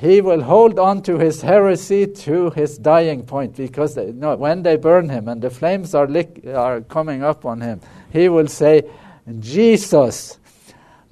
he 0.02 0.20
will 0.20 0.44
hold 0.44 0.78
on 0.78 1.04
to 1.04 1.18
his 1.18 1.42
heresy 1.42 2.06
to 2.06 2.50
his 2.50 2.78
dying 2.78 3.26
point 3.26 3.56
because 3.56 3.96
they, 3.96 4.12
no, 4.12 4.36
when 4.36 4.62
they 4.62 4.76
burn 4.76 5.08
him 5.08 5.30
and 5.30 5.42
the 5.42 5.50
flames 5.50 5.96
are, 5.96 6.06
lick, 6.06 6.46
are 6.54 6.82
coming 6.82 7.24
up 7.24 7.46
on 7.46 7.62
him, 7.62 7.80
he 8.12 8.28
will 8.28 8.48
say, 8.48 8.84
Jesus, 9.40 10.38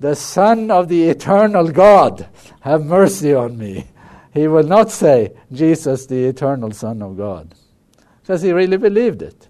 the 0.03 0.17
Son 0.17 0.69
of 0.69 0.89
the 0.89 1.03
eternal 1.07 1.71
God, 1.71 2.27
have 2.59 2.83
mercy 2.85 3.33
on 3.33 3.57
me. 3.57 3.87
He 4.33 4.49
will 4.49 4.67
not 4.67 4.91
say, 4.91 5.31
Jesus, 5.49 6.07
the 6.07 6.25
eternal 6.25 6.71
Son 6.71 7.01
of 7.01 7.15
God, 7.15 7.55
because 8.21 8.41
he 8.41 8.51
really 8.51 8.75
believed 8.75 9.21
it. 9.21 9.47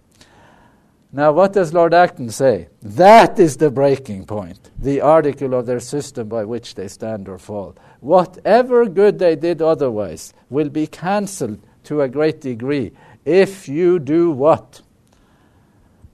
Now, 1.11 1.31
what 1.31 1.53
does 1.53 1.73
Lord 1.73 1.95
Acton 1.95 2.29
say? 2.29 2.67
That 2.83 3.39
is 3.39 3.57
the 3.57 3.71
breaking 3.71 4.27
point, 4.27 4.69
the 4.77 5.01
article 5.01 5.55
of 5.55 5.65
their 5.65 5.79
system 5.79 6.29
by 6.29 6.45
which 6.45 6.75
they 6.75 6.87
stand 6.87 7.27
or 7.27 7.39
fall. 7.39 7.75
Whatever 7.99 8.85
good 8.85 9.17
they 9.17 9.35
did 9.35 9.59
otherwise 9.59 10.35
will 10.51 10.69
be 10.69 10.85
cancelled 10.85 11.65
to 11.85 12.01
a 12.01 12.07
great 12.07 12.41
degree 12.41 12.91
if 13.25 13.67
you 13.67 13.97
do 13.97 14.29
what? 14.29 14.83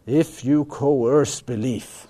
If 0.05 0.45
you 0.45 0.63
coerce 0.63 1.41
belief. 1.41 2.08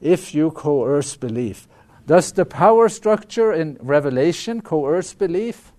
If 0.00 0.34
you 0.34 0.50
coerce 0.50 1.16
belief. 1.16 1.68
Does 2.06 2.32
the 2.32 2.44
power 2.44 2.88
structure 2.88 3.52
in 3.52 3.78
Revelation 3.80 4.62
coerce 4.62 5.14
belief? 5.14 5.72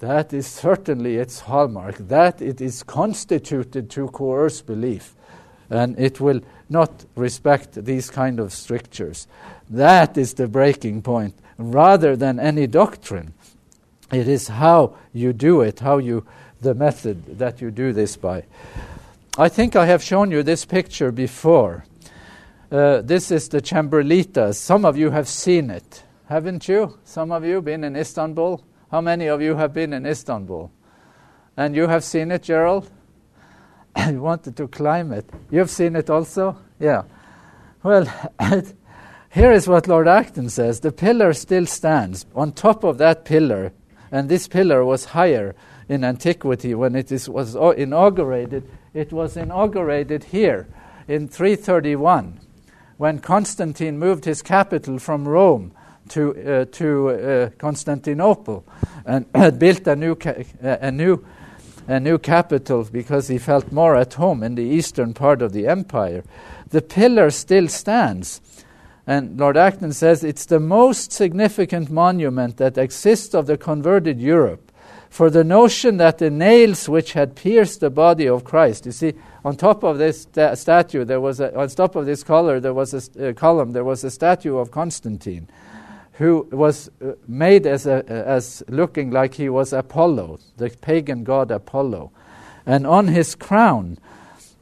That 0.00 0.32
is 0.32 0.46
certainly 0.46 1.16
its 1.16 1.40
hallmark, 1.40 1.96
that 1.96 2.42
it 2.42 2.60
is 2.60 2.82
constituted 2.82 3.88
to 3.90 4.08
coerce 4.08 4.60
belief, 4.60 5.14
and 5.70 5.98
it 5.98 6.20
will 6.20 6.40
not 6.68 7.06
respect 7.14 7.84
these 7.84 8.10
kind 8.10 8.38
of 8.38 8.52
strictures. 8.52 9.26
That 9.70 10.18
is 10.18 10.34
the 10.34 10.48
breaking 10.48 11.02
point, 11.02 11.34
rather 11.56 12.16
than 12.16 12.38
any 12.38 12.66
doctrine. 12.66 13.32
It 14.12 14.28
is 14.28 14.48
how 14.48 14.96
you 15.12 15.32
do 15.32 15.62
it, 15.62 15.80
how 15.80 15.98
you, 15.98 16.26
the 16.60 16.74
method 16.74 17.38
that 17.38 17.62
you 17.62 17.70
do 17.70 17.92
this 17.92 18.16
by. 18.16 18.44
I 19.38 19.48
think 19.48 19.74
I 19.74 19.86
have 19.86 20.02
shown 20.02 20.30
you 20.30 20.42
this 20.42 20.64
picture 20.64 21.12
before. 21.12 21.84
Uh, 22.70 23.02
this 23.02 23.30
is 23.30 23.48
the 23.50 23.60
Chamberlitas. 23.60 24.54
Some 24.56 24.84
of 24.84 24.96
you 24.96 25.10
have 25.10 25.28
seen 25.28 25.70
it, 25.70 26.02
haven't 26.28 26.66
you? 26.66 26.98
Some 27.04 27.30
of 27.30 27.44
you 27.44 27.60
been 27.60 27.84
in 27.84 27.94
Istanbul? 27.94 28.64
How 28.90 29.00
many 29.00 29.26
of 29.26 29.42
you 29.42 29.54
have 29.56 29.74
been 29.74 29.92
in 29.92 30.06
Istanbul? 30.06 30.70
And 31.56 31.76
you 31.76 31.86
have 31.88 32.02
seen 32.02 32.30
it, 32.30 32.42
Gerald? 32.42 32.90
you 34.08 34.22
wanted 34.22 34.56
to 34.56 34.68
climb 34.68 35.12
it. 35.12 35.28
You've 35.50 35.70
seen 35.70 35.94
it 35.94 36.08
also? 36.08 36.56
Yeah. 36.80 37.02
Well, 37.82 38.06
here 39.30 39.52
is 39.52 39.68
what 39.68 39.86
Lord 39.86 40.08
Acton 40.08 40.48
says 40.48 40.80
the 40.80 40.90
pillar 40.90 41.34
still 41.34 41.66
stands. 41.66 42.24
On 42.34 42.50
top 42.50 42.82
of 42.82 42.96
that 42.98 43.26
pillar, 43.26 43.72
and 44.10 44.28
this 44.28 44.48
pillar 44.48 44.84
was 44.84 45.04
higher 45.04 45.54
in 45.88 46.02
antiquity 46.02 46.74
when 46.74 46.96
it 46.96 47.12
is, 47.12 47.28
was 47.28 47.54
inaugurated, 47.54 48.66
it 48.94 49.12
was 49.12 49.36
inaugurated 49.36 50.24
here 50.24 50.66
in 51.06 51.28
331 51.28 52.40
when 52.96 53.18
Constantine 53.18 53.98
moved 53.98 54.24
his 54.24 54.42
capital 54.42 54.98
from 54.98 55.26
Rome 55.26 55.72
to, 56.10 56.34
uh, 56.34 56.64
to 56.72 57.08
uh, 57.08 57.50
Constantinople 57.58 58.64
and 59.04 59.26
had 59.34 59.58
built 59.58 59.86
a 59.86 59.96
new, 59.96 60.14
ca- 60.14 60.44
a, 60.60 60.90
new, 60.90 61.24
a 61.88 61.98
new 61.98 62.18
capital 62.18 62.84
because 62.84 63.28
he 63.28 63.38
felt 63.38 63.72
more 63.72 63.96
at 63.96 64.14
home 64.14 64.42
in 64.42 64.54
the 64.54 64.62
eastern 64.62 65.14
part 65.14 65.42
of 65.42 65.52
the 65.52 65.66
empire. 65.66 66.22
The 66.68 66.82
pillar 66.82 67.30
still 67.30 67.68
stands. 67.68 68.40
And 69.06 69.38
Lord 69.38 69.56
Acton 69.56 69.92
says 69.92 70.24
it's 70.24 70.46
the 70.46 70.60
most 70.60 71.12
significant 71.12 71.90
monument 71.90 72.56
that 72.56 72.78
exists 72.78 73.34
of 73.34 73.46
the 73.46 73.58
converted 73.58 74.20
Europe, 74.20 74.63
For 75.14 75.30
the 75.30 75.44
notion 75.44 75.98
that 75.98 76.18
the 76.18 76.28
nails 76.28 76.88
which 76.88 77.12
had 77.12 77.36
pierced 77.36 77.78
the 77.78 77.88
body 77.88 78.26
of 78.26 78.42
Christ, 78.42 78.84
you 78.84 78.90
see, 78.90 79.12
on 79.44 79.54
top 79.54 79.84
of 79.84 79.96
this 79.96 80.22
sta- 80.22 80.56
statue, 80.56 81.04
there 81.04 81.20
was 81.20 81.38
a, 81.38 81.56
on 81.56 81.68
top 81.68 81.94
of 81.94 82.04
this 82.04 82.24
collar, 82.24 82.58
there 82.58 82.74
was 82.74 82.92
a 83.16 83.28
uh, 83.28 83.32
column, 83.32 83.70
there 83.70 83.84
was 83.84 84.02
a 84.02 84.10
statue 84.10 84.56
of 84.56 84.72
Constantine, 84.72 85.46
who 86.14 86.48
was 86.50 86.90
uh, 87.00 87.12
made 87.28 87.64
as 87.64 87.86
a, 87.86 88.04
as 88.08 88.64
looking 88.66 89.12
like 89.12 89.34
he 89.34 89.48
was 89.48 89.72
Apollo, 89.72 90.40
the 90.56 90.68
pagan 90.68 91.22
god 91.22 91.52
Apollo, 91.52 92.10
and 92.66 92.84
on 92.84 93.06
his 93.06 93.36
crown, 93.36 93.98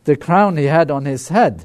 the 0.04 0.16
crown 0.16 0.58
he 0.58 0.66
had 0.66 0.90
on 0.90 1.06
his 1.06 1.28
head, 1.30 1.64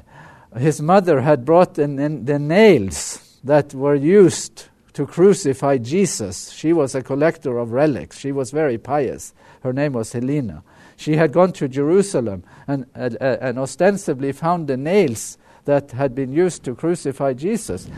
his 0.56 0.80
mother 0.80 1.20
had 1.20 1.44
brought 1.44 1.78
in, 1.78 1.98
in 1.98 2.24
the 2.24 2.38
nails 2.38 3.38
that 3.44 3.74
were 3.74 3.94
used 3.94 4.67
to 4.98 5.06
crucify 5.06 5.78
Jesus. 5.78 6.50
She 6.50 6.72
was 6.72 6.96
a 6.96 7.02
collector 7.02 7.58
of 7.58 7.70
relics. 7.70 8.18
She 8.18 8.32
was 8.32 8.50
very 8.50 8.78
pious. 8.78 9.32
Her 9.62 9.72
name 9.72 9.92
was 9.92 10.12
Helena. 10.12 10.64
She 10.96 11.14
had 11.14 11.30
gone 11.30 11.52
to 11.52 11.68
Jerusalem 11.68 12.42
and, 12.66 12.84
and 12.96 13.60
ostensibly 13.60 14.32
found 14.32 14.66
the 14.66 14.76
nails 14.76 15.38
that 15.66 15.92
had 15.92 16.16
been 16.16 16.32
used 16.32 16.64
to 16.64 16.74
crucify 16.74 17.34
Jesus. 17.34 17.88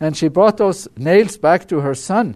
And 0.00 0.16
she 0.16 0.28
brought 0.28 0.56
those 0.56 0.88
nails 0.96 1.36
back 1.36 1.68
to 1.68 1.80
her 1.80 1.94
son. 1.94 2.34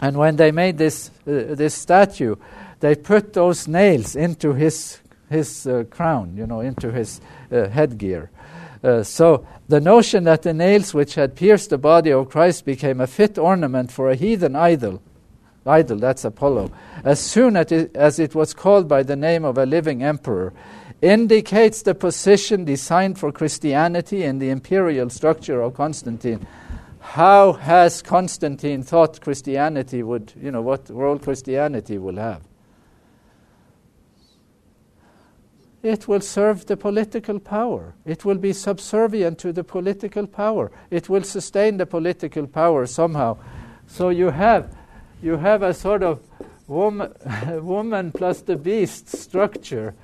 And 0.00 0.18
when 0.18 0.36
they 0.36 0.52
made 0.52 0.76
this, 0.76 1.08
uh, 1.26 1.54
this 1.54 1.72
statue, 1.72 2.36
they 2.80 2.94
put 2.94 3.32
those 3.32 3.66
nails 3.66 4.16
into 4.16 4.52
his, 4.52 4.98
his 5.30 5.66
uh, 5.66 5.84
crown, 5.88 6.36
you 6.36 6.46
know, 6.46 6.60
into 6.60 6.92
his 6.92 7.22
uh, 7.50 7.70
headgear. 7.70 8.30
Uh, 8.84 9.02
so 9.02 9.46
the 9.66 9.80
notion 9.80 10.24
that 10.24 10.42
the 10.42 10.52
nails 10.52 10.92
which 10.92 11.14
had 11.14 11.34
pierced 11.34 11.70
the 11.70 11.78
body 11.78 12.12
of 12.12 12.28
Christ 12.28 12.66
became 12.66 13.00
a 13.00 13.06
fit 13.06 13.38
ornament 13.38 13.90
for 13.90 14.10
a 14.10 14.14
heathen 14.14 14.54
idol, 14.54 15.00
idol, 15.64 15.96
that's 15.96 16.22
Apollo, 16.22 16.70
as 17.02 17.18
soon 17.18 17.56
as 17.56 17.72
it, 17.72 17.96
as 17.96 18.18
it 18.18 18.34
was 18.34 18.52
called 18.52 18.86
by 18.86 19.02
the 19.02 19.16
name 19.16 19.42
of 19.42 19.56
a 19.56 19.64
living 19.64 20.02
emperor, 20.02 20.52
indicates 21.00 21.80
the 21.80 21.94
position 21.94 22.66
designed 22.66 23.18
for 23.18 23.32
Christianity 23.32 24.22
in 24.22 24.38
the 24.38 24.50
imperial 24.50 25.08
structure 25.08 25.62
of 25.62 25.72
Constantine. 25.72 26.46
How 27.00 27.54
has 27.54 28.02
Constantine 28.02 28.82
thought 28.82 29.20
Christianity 29.22 30.02
would, 30.02 30.34
you 30.38 30.50
know, 30.50 30.60
what 30.60 30.90
role 30.90 31.18
Christianity 31.18 31.96
will 31.96 32.16
have? 32.16 32.42
It 35.84 36.08
will 36.08 36.22
serve 36.22 36.64
the 36.64 36.78
political 36.78 37.38
power. 37.38 37.94
It 38.06 38.24
will 38.24 38.38
be 38.38 38.54
subservient 38.54 39.38
to 39.40 39.52
the 39.52 39.62
political 39.62 40.26
power. 40.26 40.72
It 40.90 41.10
will 41.10 41.22
sustain 41.22 41.76
the 41.76 41.84
political 41.84 42.46
power 42.46 42.86
somehow. 42.86 43.36
So 43.86 44.08
you 44.08 44.30
have, 44.30 44.74
you 45.22 45.36
have 45.36 45.62
a 45.62 45.74
sort 45.74 46.02
of 46.02 46.22
woman, 46.66 47.12
woman 47.62 48.12
plus 48.12 48.40
the 48.40 48.56
beast 48.56 49.10
structure 49.10 49.94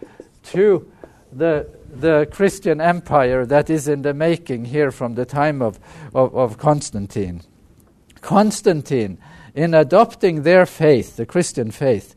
to 0.53 0.87
the, 1.33 1.67
the 1.91 2.29
Christian 2.31 2.83
empire 2.83 3.47
that 3.47 3.71
is 3.71 3.89
in 3.89 4.03
the 4.03 4.13
making 4.13 4.67
here 4.67 4.91
from 4.91 5.15
the 5.15 5.25
time 5.25 5.63
of, 5.63 5.81
of, 6.15 6.37
of 6.37 6.59
Constantine. 6.59 7.41
Constantine, 8.21 9.17
in 9.55 9.73
adopting 9.73 10.43
their 10.43 10.67
faith, 10.67 11.17
the 11.17 11.25
Christian 11.25 11.71
faith, 11.71 12.15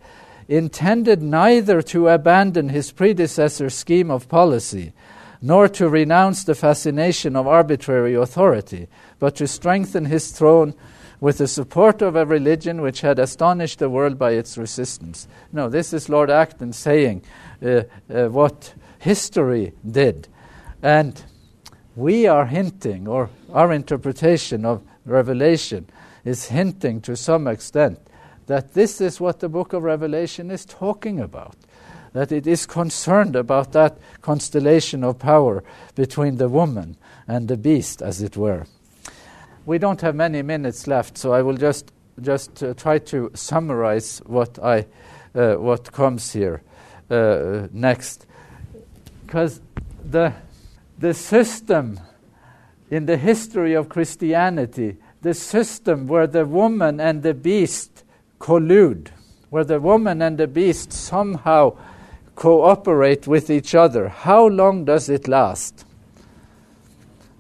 intended 0.48 1.22
neither 1.22 1.82
to 1.82 2.08
abandon 2.08 2.70
his 2.70 2.92
predecessor's 2.92 3.74
scheme 3.74 4.12
of 4.12 4.28
policy, 4.30 4.94
nor 5.42 5.68
to 5.68 5.90
renounce 5.90 6.44
the 6.44 6.56
fascination 6.56 7.36
of 7.36 7.48
arbitrary 7.48 8.14
authority, 8.14 8.88
but 9.20 9.36
to 9.36 9.48
strengthen 9.48 10.06
his 10.06 10.32
throne 10.32 10.74
with 11.20 11.38
the 11.38 11.48
support 11.48 12.02
of 12.02 12.16
a 12.16 12.26
religion 12.26 12.82
which 12.82 13.02
had 13.02 13.18
astonished 13.18 13.80
the 13.80 13.90
world 13.90 14.20
by 14.20 14.32
its 14.32 14.58
resistance. 14.58 15.28
No, 15.52 15.70
this 15.70 15.94
is 15.94 16.10
Lord 16.10 16.30
Acton 16.30 16.74
saying 16.74 17.24
uh, 17.62 17.84
uh, 18.14 18.28
what 18.28 18.74
history 19.00 19.74
did. 19.90 20.28
And 20.82 21.24
we 21.96 22.28
are 22.28 22.46
hinting, 22.46 23.08
or 23.08 23.30
our 23.54 23.72
interpretation 23.72 24.66
of 24.66 24.82
Revelation 25.06 25.88
is 26.26 26.46
hinting 26.48 27.02
to 27.02 27.16
some 27.16 27.48
extent 27.48 28.00
that 28.48 28.74
this 28.74 29.02
is 29.02 29.20
what 29.20 29.40
the 29.40 29.50
book 29.50 29.74
of 29.74 29.84
Revelation 29.84 30.52
is 30.52 30.66
talking 30.66 31.20
about. 31.20 31.56
That 32.14 32.32
it 32.32 32.46
is 32.46 32.66
concerned 32.66 33.36
about 33.36 33.72
that 33.72 33.98
constellation 34.22 35.04
of 35.04 35.18
power 35.18 35.64
between 35.96 36.38
the 36.38 36.50
woman 36.50 36.98
and 37.28 37.48
the 37.48 37.58
beast, 37.58 38.02
as 38.02 38.22
it 38.22 38.38
were. 38.38 38.68
We 39.66 39.78
don't 39.78 40.02
have 40.02 40.16
many 40.16 40.42
minutes 40.42 40.88
left, 40.88 41.18
so 41.18 41.34
I 41.34 41.42
will 41.42 41.58
just, 41.58 41.92
just 42.22 42.62
uh, 42.62 42.74
try 42.74 43.00
to 43.00 43.32
summarize 43.34 44.22
what, 44.26 44.60
I, 44.60 44.86
uh, 45.34 45.56
what 45.56 45.92
comes 45.92 46.34
here 46.34 46.62
uh, 47.10 47.68
next. 47.72 48.28
Because 49.26 49.62
the, 50.04 50.34
the 51.00 51.14
system 51.14 52.00
in 52.92 53.08
the 53.08 53.18
history 53.18 53.74
of 53.74 53.90
Christianity, 53.90 54.98
the 55.24 55.34
system 55.34 56.06
where 56.06 56.28
the 56.28 56.46
woman 56.46 57.00
and 57.00 57.24
the 57.24 57.34
beast 57.34 58.04
collude, 58.44 59.08
where 59.52 59.64
the 59.64 59.80
woman 59.80 60.22
and 60.22 60.38
the 60.38 60.48
beast 60.48 60.92
somehow 60.92 61.74
cooperate 62.36 63.26
with 63.26 63.50
each 63.50 63.74
other, 63.74 64.10
how 64.10 64.46
long 64.46 64.84
does 64.84 65.08
it 65.08 65.30
last? 65.30 65.86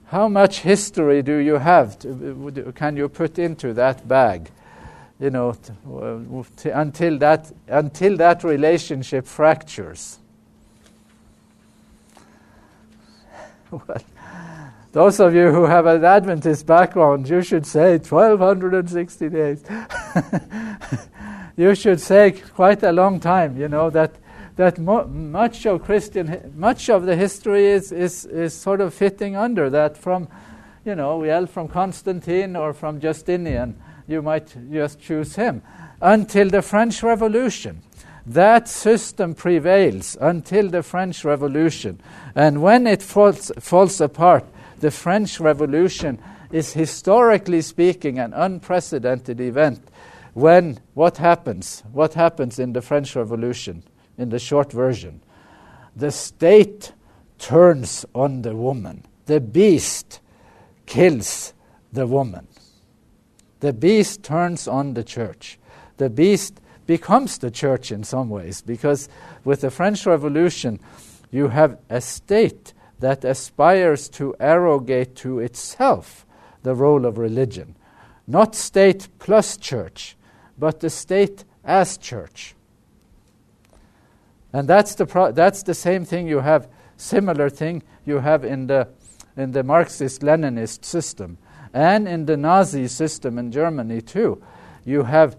How 0.05 0.29
much 0.29 0.61
history 0.61 1.21
do 1.21 1.35
you 1.37 1.55
have? 1.55 1.99
To, 1.99 2.71
can 2.73 2.95
you 2.95 3.09
put 3.09 3.37
into 3.37 3.73
that 3.73 4.07
bag? 4.07 4.49
You 5.19 5.29
know, 5.29 5.53
t- 5.53 6.71
uh, 6.71 6.79
until 6.79 7.17
that 7.17 7.51
until 7.67 8.15
that 8.17 8.43
relationship 8.45 9.27
fractures. 9.27 10.19
well, 13.71 14.03
those 14.93 15.19
of 15.19 15.33
you 15.33 15.51
who 15.51 15.65
have 15.65 15.87
an 15.87 16.05
Adventist 16.05 16.67
background, 16.67 17.27
you 17.27 17.41
should 17.41 17.65
say 17.65 17.97
1260 17.97 19.29
days. 19.29 19.63
you 21.57 21.73
should 21.73 21.99
say 21.99 22.31
quite 22.31 22.83
a 22.83 22.91
long 22.91 23.19
time, 23.19 23.59
you 23.59 23.67
know, 23.67 23.89
that, 23.89 24.15
that 24.55 24.77
mo- 24.77 25.07
much 25.07 25.65
of 25.65 25.83
Christian, 25.83 26.53
much 26.55 26.91
of 26.91 27.07
the 27.07 27.15
history 27.15 27.65
is, 27.65 27.91
is, 27.91 28.25
is 28.25 28.53
sort 28.53 28.81
of 28.81 28.93
fitting 28.93 29.35
under 29.35 29.67
that 29.71 29.97
from, 29.97 30.27
you 30.85 30.93
know, 30.93 31.17
well, 31.17 31.47
from 31.47 31.67
Constantine 31.69 32.55
or 32.55 32.71
from 32.71 32.99
Justinian. 32.99 33.81
You 34.07 34.21
might 34.21 34.55
just 34.71 34.99
choose 34.99 35.35
him. 35.35 35.63
Until 36.01 36.51
the 36.51 36.61
French 36.61 37.01
Revolution. 37.01 37.81
That 38.27 38.69
system 38.69 39.33
prevails 39.33 40.15
until 40.21 40.69
the 40.69 40.83
French 40.83 41.25
Revolution. 41.25 41.99
And 42.35 42.61
when 42.61 42.85
it 42.85 43.01
falls, 43.01 43.51
falls 43.59 43.99
apart, 43.99 44.45
the 44.83 44.91
French 44.91 45.39
Revolution 45.39 46.19
is 46.51 46.73
historically 46.73 47.61
speaking 47.61 48.19
an 48.19 48.33
unprecedented 48.33 49.39
event 49.39 49.79
when 50.33 50.77
what 50.93 51.15
happens? 51.15 51.83
What 51.93 52.15
happens 52.15 52.59
in 52.59 52.73
the 52.73 52.81
French 52.81 53.15
Revolution, 53.15 53.83
in 54.17 54.27
the 54.27 54.39
short 54.39 54.73
version? 54.73 55.23
The 55.95 56.11
state 56.11 56.91
turns 57.39 58.05
on 58.13 58.41
the 58.41 58.57
woman. 58.57 59.05
The 59.25 59.39
beast 59.39 60.19
kills 60.85 61.53
the 61.93 62.05
woman. 62.05 62.49
The 63.61 63.71
beast 63.71 64.21
turns 64.21 64.67
on 64.67 64.95
the 64.95 65.03
church. 65.05 65.59
The 65.95 66.09
beast 66.09 66.59
becomes 66.85 67.37
the 67.37 67.51
church 67.51 67.89
in 67.89 68.03
some 68.03 68.29
ways 68.29 68.61
because 68.61 69.07
with 69.45 69.61
the 69.61 69.71
French 69.71 70.05
Revolution, 70.05 70.81
you 71.31 71.47
have 71.47 71.79
a 71.89 72.01
state 72.01 72.73
that 73.03 73.25
aspires 73.25 74.07
to 74.07 74.33
arrogate 74.39 75.13
to 75.13 75.39
itself 75.39 76.25
the 76.63 76.73
role 76.73 77.05
of 77.05 77.17
religion. 77.17 77.75
Not 78.25 78.55
state 78.55 79.09
plus 79.19 79.57
church, 79.57 80.15
but 80.57 80.79
the 80.79 80.89
state 80.89 81.43
as 81.65 81.97
church. 81.97 82.55
And 84.53 84.69
that's 84.69 84.95
the, 84.95 85.05
pro- 85.05 85.33
that's 85.33 85.63
the 85.63 85.73
same 85.73 86.05
thing 86.05 86.27
you 86.27 86.39
have, 86.39 86.69
similar 86.95 87.49
thing 87.49 87.83
you 88.05 88.19
have 88.19 88.45
in 88.45 88.67
the, 88.67 88.87
in 89.35 89.51
the 89.51 89.63
Marxist 89.63 90.21
Leninist 90.21 90.85
system. 90.85 91.37
And 91.73 92.07
in 92.07 92.25
the 92.25 92.37
Nazi 92.37 92.87
system 92.87 93.37
in 93.37 93.51
Germany, 93.51 93.99
too. 93.99 94.41
You 94.85 95.03
have 95.03 95.35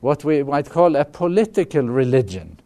what 0.00 0.24
we 0.24 0.42
might 0.42 0.70
call 0.70 0.96
a 0.96 1.04
political 1.04 1.82
religion, 1.82 2.58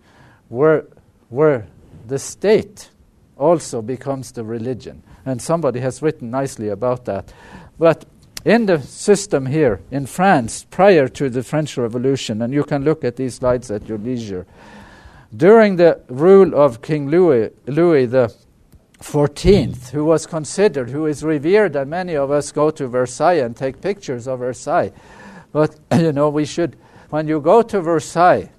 where, 0.48 0.86
where 1.30 1.66
the 2.06 2.20
state 2.20 2.90
also 3.36 3.82
becomes 3.82 4.32
the 4.32 4.44
religion. 4.44 5.02
And 5.24 5.40
somebody 5.40 5.80
has 5.80 6.02
written 6.02 6.30
nicely 6.30 6.68
about 6.68 7.04
that. 7.04 7.32
But 7.78 8.04
in 8.44 8.66
the 8.66 8.80
system 8.80 9.46
here 9.46 9.80
in 9.90 10.06
France, 10.06 10.66
prior 10.70 11.08
to 11.08 11.28
the 11.28 11.42
French 11.42 11.76
Revolution, 11.76 12.42
and 12.42 12.52
you 12.52 12.64
can 12.64 12.84
look 12.84 13.04
at 13.04 13.16
these 13.16 13.34
slides 13.36 13.70
at 13.70 13.88
your 13.88 13.98
leisure, 13.98 14.46
during 15.36 15.76
the 15.76 16.00
rule 16.08 16.54
of 16.54 16.80
King 16.82 17.08
Louis, 17.08 17.50
Louis 17.66 18.06
the 18.06 18.34
14th, 19.00 19.90
who 19.90 20.04
was 20.04 20.26
considered, 20.26 20.90
who 20.90 21.06
is 21.06 21.22
revered, 21.22 21.76
and 21.76 21.90
many 21.90 22.16
of 22.16 22.30
us 22.30 22.52
go 22.52 22.70
to 22.70 22.86
Versailles 22.86 23.44
and 23.44 23.56
take 23.56 23.80
pictures 23.80 24.26
of 24.26 24.38
Versailles. 24.38 24.92
But, 25.52 25.78
you 25.96 26.12
know, 26.12 26.30
we 26.30 26.46
should, 26.46 26.76
when 27.10 27.28
you 27.28 27.40
go 27.40 27.62
to 27.62 27.80
Versailles, 27.80 28.50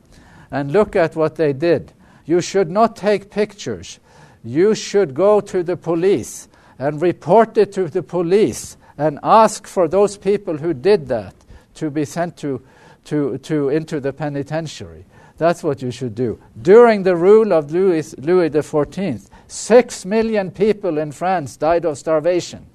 and 0.52 0.72
look 0.72 0.96
at 0.96 1.16
what 1.16 1.36
they 1.36 1.54
did. 1.54 1.94
You 2.26 2.42
should 2.42 2.70
not 2.70 2.96
take 2.96 3.30
pictures. 3.30 4.00
You 4.48 4.76
should 4.76 5.14
go 5.14 5.42
to 5.42 5.62
the 5.62 5.76
police 5.76 6.48
and 6.80 7.02
report 7.02 7.58
it 7.58 7.74
to 7.74 7.90
the 7.90 8.02
police 8.02 8.78
and 8.98 9.20
ask 9.22 9.68
for 9.68 9.88
those 9.88 10.18
people 10.18 10.58
who 10.58 10.74
did 10.74 11.08
that 11.10 11.36
to 11.76 11.90
be 11.90 12.06
sent 12.06 12.38
to, 12.38 12.62
to, 13.06 13.38
to 13.40 13.70
into 13.70 14.00
the 14.00 14.14
penitentiary. 14.14 15.06
That's 15.38 15.64
what 15.64 15.82
you 15.82 15.92
should 15.92 16.16
do. 16.16 16.40
During 16.62 17.04
the 17.04 17.16
rule 17.16 17.54
of 17.54 17.72
Louis, 17.72 18.16
Louis 18.18 18.50
XIV, 18.50 19.30
six 19.48 20.06
million 20.06 20.50
people 20.50 20.98
in 20.98 21.12
France 21.12 21.58
died 21.58 21.86
of 21.86 21.98
starvation. 21.98 22.66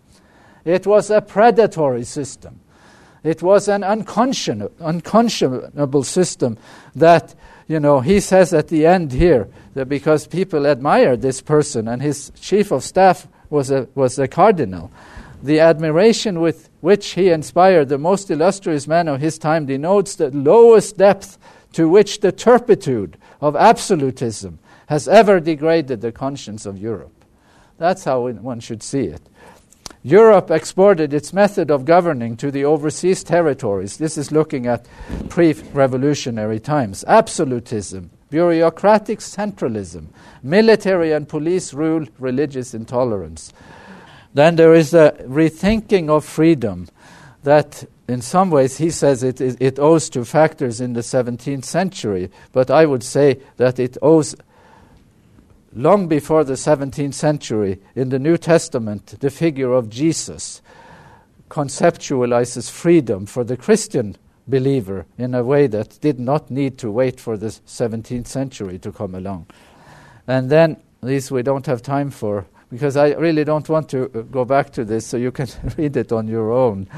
It 0.64 0.87
was 0.87 1.11
a 1.11 1.20
predatory 1.20 2.05
system. 2.05 2.61
It 3.25 3.43
was 3.43 3.68
an 3.68 3.83
unconscionable, 3.83 4.75
unconscionable 4.81 6.03
system 6.05 6.59
that, 6.95 7.35
you 7.69 7.81
know, 7.81 8.01
he 8.01 8.21
says 8.21 8.53
at 8.53 8.69
the 8.69 8.87
end 8.87 9.13
here 9.13 9.49
that 9.75 9.89
because 9.89 10.27
people 10.27 10.67
admired 10.67 11.23
this 11.23 11.41
person 11.41 11.89
and 11.89 12.03
his 12.03 12.33
chief 12.41 12.71
of 12.71 12.83
staff 12.83 13.29
was 13.51 13.71
a, 13.71 13.89
was 13.95 14.19
a 14.19 14.29
cardinal, 14.29 14.91
the 15.43 15.61
admiration 15.61 16.41
with 16.41 16.71
which 16.81 17.11
he 17.11 17.31
inspired 17.31 17.89
the 17.89 17.99
most 17.99 18.31
illustrious 18.31 18.87
men 18.87 19.09
of 19.09 19.21
his 19.21 19.39
time 19.39 19.67
denotes 19.67 20.17
the 20.17 20.31
lowest 20.31 20.97
depth 20.97 21.39
to 21.73 21.89
which 21.89 22.21
the 22.21 22.33
turpitude 22.33 23.17
of 23.41 23.57
absolutism 23.57 24.59
has 24.87 25.09
ever 25.09 25.41
degraded 25.41 26.01
the 26.01 26.13
conscience 26.13 26.67
of 26.67 26.79
Europe. 26.79 27.25
That's 27.79 28.05
how 28.05 28.29
one 28.29 28.61
should 28.61 28.83
see 28.83 29.05
it. 29.05 29.23
Europe 30.05 30.51
exported 30.51 31.15
its 31.15 31.33
method 31.33 31.71
of 31.71 31.85
governing 31.85 32.37
to 32.37 32.51
the 32.51 32.65
overseas 32.65 33.23
territories. 33.23 33.99
This 33.99 34.19
is 34.19 34.33
looking 34.33 34.67
at 34.67 34.87
pre 35.29 35.53
revolutionary 35.73 36.59
times. 36.59 37.05
Absolutism, 37.07 38.11
bureaucratic 38.29 39.21
centralism, 39.21 40.09
military 40.43 41.13
and 41.13 41.29
police 41.29 41.73
rule, 41.73 42.07
religious 42.19 42.75
intolerance. 42.75 43.53
Then 44.35 44.57
there 44.57 44.75
is 44.75 44.93
a 44.93 45.15
rethinking 45.21 46.09
of 46.09 46.25
freedom 46.25 46.89
that, 47.45 47.85
in 48.09 48.23
some 48.23 48.51
ways, 48.51 48.79
he 48.79 48.91
says 48.91 49.23
it, 49.23 49.41
it, 49.41 49.57
it 49.61 49.79
owes 49.79 50.09
to 50.11 50.25
factors 50.25 50.81
in 50.81 50.95
the 50.95 51.01
17th 51.01 51.65
century, 51.65 52.31
but 52.53 52.71
I 52.71 52.87
would 52.87 53.05
say 53.05 53.41
that 53.57 53.79
it 53.79 53.99
owes 54.03 54.35
long 55.75 56.09
before 56.09 56.45
the 56.45 56.55
17th 56.55 57.14
century, 57.14 57.81
in 57.95 58.09
the 58.11 58.18
New 58.18 58.37
Testament, 58.37 59.20
the 59.20 59.31
figure 59.31 59.73
of 59.73 59.89
Jesus 59.89 60.62
conceptualizes 61.49 62.70
freedom 62.70 63.27
for 63.27 63.45
the 63.45 63.57
Christian 63.57 64.16
believer 64.47 65.07
in 65.18 65.35
a 65.35 65.45
way 65.45 65.66
that 65.66 66.01
did 66.01 66.18
not 66.18 66.51
need 66.51 66.79
to 66.79 66.91
wait 66.91 67.20
for 67.20 67.37
the 67.37 67.49
17th 67.49 68.27
century 68.27 68.79
to 68.79 68.91
come 68.93 69.14
along. 69.14 69.47
And 70.27 70.51
then, 70.51 70.77
these 71.03 71.31
we 71.31 71.43
don't 71.43 71.66
have 71.66 71.83
time 71.83 72.11
for, 72.11 72.47
because 72.70 72.97
I 72.97 73.11
really 73.12 73.45
don't 73.45 73.68
want 73.68 73.89
to 73.91 74.05
uh, 74.05 74.23
go 74.23 74.45
back 74.45 74.70
to 74.73 74.85
this, 74.85 75.07
so 75.07 75.16
you 75.16 75.31
can 75.31 75.49
read 75.77 75.97
it 75.97 76.12
on 76.12 76.29
your 76.29 76.53
own. 76.53 76.89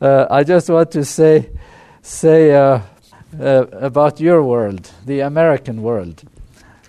Uh, 0.00 0.26
I 0.30 0.44
just 0.44 0.70
want 0.70 0.90
to 0.92 1.04
say, 1.04 1.50
say 2.02 2.54
uh, 2.54 2.80
uh, 3.38 3.66
about 3.72 4.20
your 4.20 4.42
world, 4.42 4.90
the 5.04 5.20
American 5.20 5.82
world. 5.82 6.22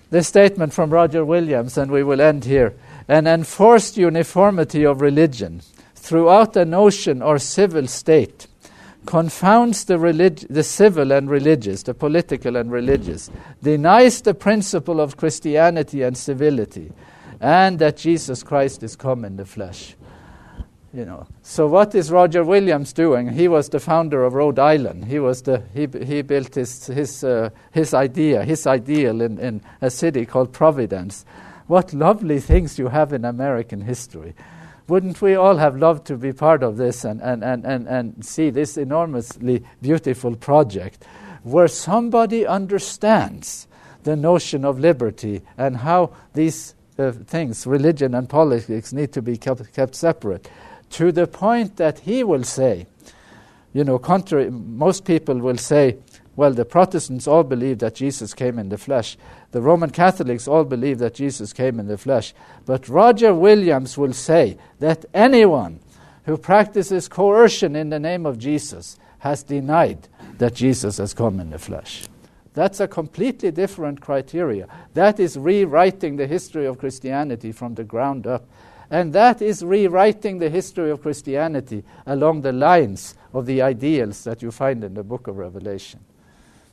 This 0.10 0.28
statement 0.28 0.74
from 0.74 0.90
Roger 0.90 1.24
Williams, 1.24 1.78
and 1.78 1.92
we 1.92 2.04
will 2.04 2.22
end 2.22 2.46
here. 2.46 2.74
An 3.08 3.28
enforced 3.28 3.98
uniformity 3.98 4.86
of 4.86 5.02
religion 5.02 5.62
throughout 5.96 6.56
a 6.56 6.66
notion 6.66 7.22
or 7.22 7.38
civil 7.38 7.86
state 7.88 8.48
confounds 9.06 9.86
the, 9.86 9.98
relig- 9.98 10.48
the 10.50 10.64
civil 10.64 11.12
and 11.12 11.30
religious, 11.30 11.84
the 11.84 11.94
political 11.94 12.56
and 12.56 12.72
religious, 12.72 13.30
denies 13.62 14.22
the 14.22 14.34
principle 14.34 15.00
of 15.00 15.18
Christianity 15.18 16.02
and 16.02 16.18
civility, 16.18 16.92
and 17.40 17.80
that 17.80 17.98
Jesus 17.98 18.44
Christ 18.44 18.84
is 18.84 18.96
come 18.96 19.24
in 19.26 19.38
the 19.38 19.46
flesh. 19.46 19.96
You 20.92 21.06
know. 21.06 21.28
So 21.44 21.68
what 21.68 21.94
is 21.94 22.12
Roger 22.12 22.44
Williams 22.44 22.94
doing? 22.94 23.30
He 23.30 23.48
was 23.48 23.70
the 23.70 23.80
founder 23.80 24.24
of 24.24 24.34
Rhode 24.34 24.58
Island. 24.58 25.06
He 25.06 25.20
was 25.20 25.44
the 25.44 25.62
he 25.74 25.88
he 26.04 26.24
built 26.24 26.56
his 26.56 26.88
his 26.88 27.24
uh, 27.24 27.52
his 27.72 27.94
idea, 27.94 28.44
his 28.44 28.66
ideal 28.66 29.22
in, 29.22 29.38
in 29.38 29.62
a 29.82 29.92
city 29.92 30.26
called 30.26 30.52
Providence. 30.52 31.26
What 31.68 31.94
lovely 31.94 32.40
things 32.40 32.80
you 32.80 32.88
have 32.88 33.14
in 33.14 33.24
American 33.24 33.82
history. 33.82 34.34
Wouldn't 34.88 35.22
we 35.22 35.36
all 35.36 35.58
have 35.58 35.78
loved 35.78 36.08
to 36.08 36.18
be 36.18 36.34
part 36.34 36.64
of 36.64 36.78
this 36.78 37.06
and, 37.06 37.22
and, 37.22 37.44
and, 37.44 37.64
and, 37.64 37.88
and 37.88 38.26
see 38.26 38.50
this 38.50 38.76
enormously 38.76 39.64
beautiful 39.84 40.36
project 40.36 41.06
where 41.44 41.68
somebody 41.68 42.48
understands 42.48 43.68
the 44.02 44.16
notion 44.16 44.66
of 44.66 44.80
liberty 44.80 45.44
and 45.60 45.78
how 45.78 46.10
these 46.34 46.74
uh, 46.98 47.12
things, 47.12 47.68
religion 47.68 48.16
and 48.16 48.28
politics, 48.28 48.92
need 48.92 49.14
to 49.14 49.22
be 49.22 49.38
kept, 49.38 49.72
kept 49.74 49.94
separate? 49.94 50.50
To 50.92 51.12
the 51.12 51.28
point 51.28 51.78
that 51.78 52.00
he 52.00 52.24
will 52.24 52.44
say, 52.44 52.88
you 53.74 53.84
know, 53.84 54.00
contrary, 54.00 54.50
most 54.50 55.06
people 55.06 55.38
will 55.38 55.58
say, 55.58 55.98
well, 56.36 56.54
the 56.54 56.66
Protestants 56.66 57.28
all 57.28 57.44
believe 57.44 57.80
that 57.80 57.96
Jesus 57.96 58.34
came 58.34 58.58
in 58.58 58.70
the 58.70 58.78
flesh. 58.78 59.18
The 59.52 59.62
Roman 59.62 59.90
Catholics 59.90 60.48
all 60.48 60.64
believe 60.64 61.00
that 61.00 61.14
Jesus 61.14 61.52
came 61.52 61.80
in 61.80 61.88
the 61.88 61.98
flesh. 61.98 62.34
But 62.66 62.88
Roger 62.88 63.34
Williams 63.34 63.98
will 63.98 64.14
say 64.14 64.58
that 64.80 65.06
anyone 65.14 65.82
who 66.24 66.38
practices 66.38 67.08
coercion 67.08 67.76
in 67.76 67.90
the 67.90 68.00
name 68.00 68.26
of 68.26 68.38
Jesus 68.38 68.98
has 69.20 69.44
denied 69.44 70.08
that 70.38 70.56
Jesus 70.56 70.98
has 70.98 71.14
come 71.14 71.40
in 71.40 71.50
the 71.50 71.60
flesh. 71.60 72.08
That's 72.54 72.80
a 72.80 72.88
completely 72.88 73.52
different 73.52 74.02
criteria. 74.02 74.68
That 74.94 75.20
is 75.20 75.38
rewriting 75.38 76.16
the 76.16 76.28
history 76.28 76.66
of 76.66 76.78
Christianity 76.78 77.52
from 77.52 77.76
the 77.76 77.84
ground 77.84 78.26
up. 78.26 78.48
And 78.92 79.14
that 79.14 79.42
is 79.42 79.64
rewriting 79.64 80.40
the 80.40 80.50
history 80.50 80.90
of 80.90 81.02
Christianity 81.02 81.84
along 82.06 82.42
the 82.42 82.54
lines 82.54 83.16
of 83.34 83.46
the 83.46 83.62
ideals 83.62 84.24
that 84.24 84.42
you 84.42 84.52
find 84.52 84.84
in 84.84 84.96
the 84.96 85.04
book 85.04 85.28
of 85.28 85.38
Revelation. 85.38 86.00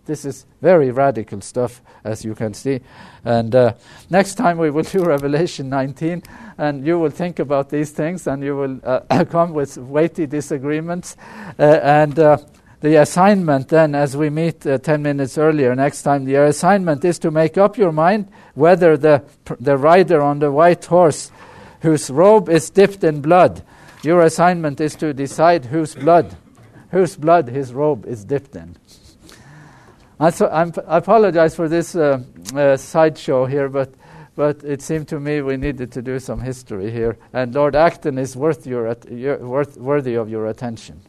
This 0.07 0.25
is 0.25 0.47
very 0.63 0.93
radical 0.93 1.41
stuff, 1.41 1.83
as 2.05 2.25
you 2.25 2.37
can 2.37 2.55
see. 2.55 2.81
And 3.25 3.55
uh, 3.55 3.75
next 4.09 4.37
time 4.37 4.57
we 4.57 4.71
will 4.71 4.85
do 4.85 5.05
Revelation 5.05 5.69
19, 5.69 6.23
and 6.59 6.87
you 6.87 6.99
will 6.99 7.11
think 7.11 7.41
about 7.41 7.71
these 7.71 7.91
things, 7.91 8.27
and 8.29 8.43
you 8.43 8.57
will 8.57 8.81
uh, 8.85 9.25
come 9.31 9.53
with 9.53 9.77
weighty 9.77 10.27
disagreements. 10.27 11.17
Uh, 11.59 11.81
and 11.83 12.19
uh, 12.19 12.39
the 12.81 12.97
assignment, 12.97 13.69
then, 13.69 13.97
as 13.97 14.17
we 14.17 14.31
meet 14.31 14.65
uh, 14.65 14.79
10 14.79 15.03
minutes 15.03 15.39
earlier 15.39 15.75
next 15.75 16.03
time, 16.03 16.25
the 16.25 16.37
assignment 16.37 17.05
is 17.05 17.19
to 17.19 17.33
make 17.33 17.59
up 17.59 17.77
your 17.77 17.91
mind 17.91 18.31
whether 18.55 18.97
the, 18.97 19.25
the 19.59 19.77
rider 19.77 20.23
on 20.23 20.39
the 20.39 20.53
white 20.53 20.85
horse 20.85 21.33
whose 21.87 22.11
robe 22.11 22.49
is 22.49 22.69
dipped 22.69 23.05
in 23.05 23.23
blood. 23.23 23.63
Your 24.03 24.23
assignment 24.23 24.81
is 24.81 24.97
to 24.97 25.15
decide 25.15 25.67
whose 25.67 25.95
blood, 25.95 26.37
whose 26.91 27.15
blood 27.17 27.49
his 27.49 27.73
robe 27.73 28.07
is 28.07 28.25
dipped 28.25 28.57
in. 28.57 28.77
I, 30.19 30.31
so 30.31 30.47
i 30.47 30.69
apologize 30.89 31.55
for 31.55 31.69
this 31.69 31.95
uh, 31.95 32.25
uh, 32.57 32.77
sideshow 32.77 33.47
here, 33.47 33.69
but, 33.69 33.95
but 34.35 34.65
it 34.65 34.83
seemed 34.83 35.07
to 35.09 35.21
me 35.21 35.43
we 35.43 35.57
needed 35.57 35.93
to 35.93 36.03
do 36.03 36.19
some 36.19 36.41
history 36.41 36.91
here. 36.91 37.19
And 37.33 37.55
Lord 37.55 37.77
Acton 37.77 38.19
is 38.19 38.35
worth 38.35 38.67
your, 38.67 38.97
your, 39.09 39.39
worth, 39.39 39.77
worthy 39.77 40.17
of 40.17 40.29
your 40.29 40.47
attention. 40.49 41.01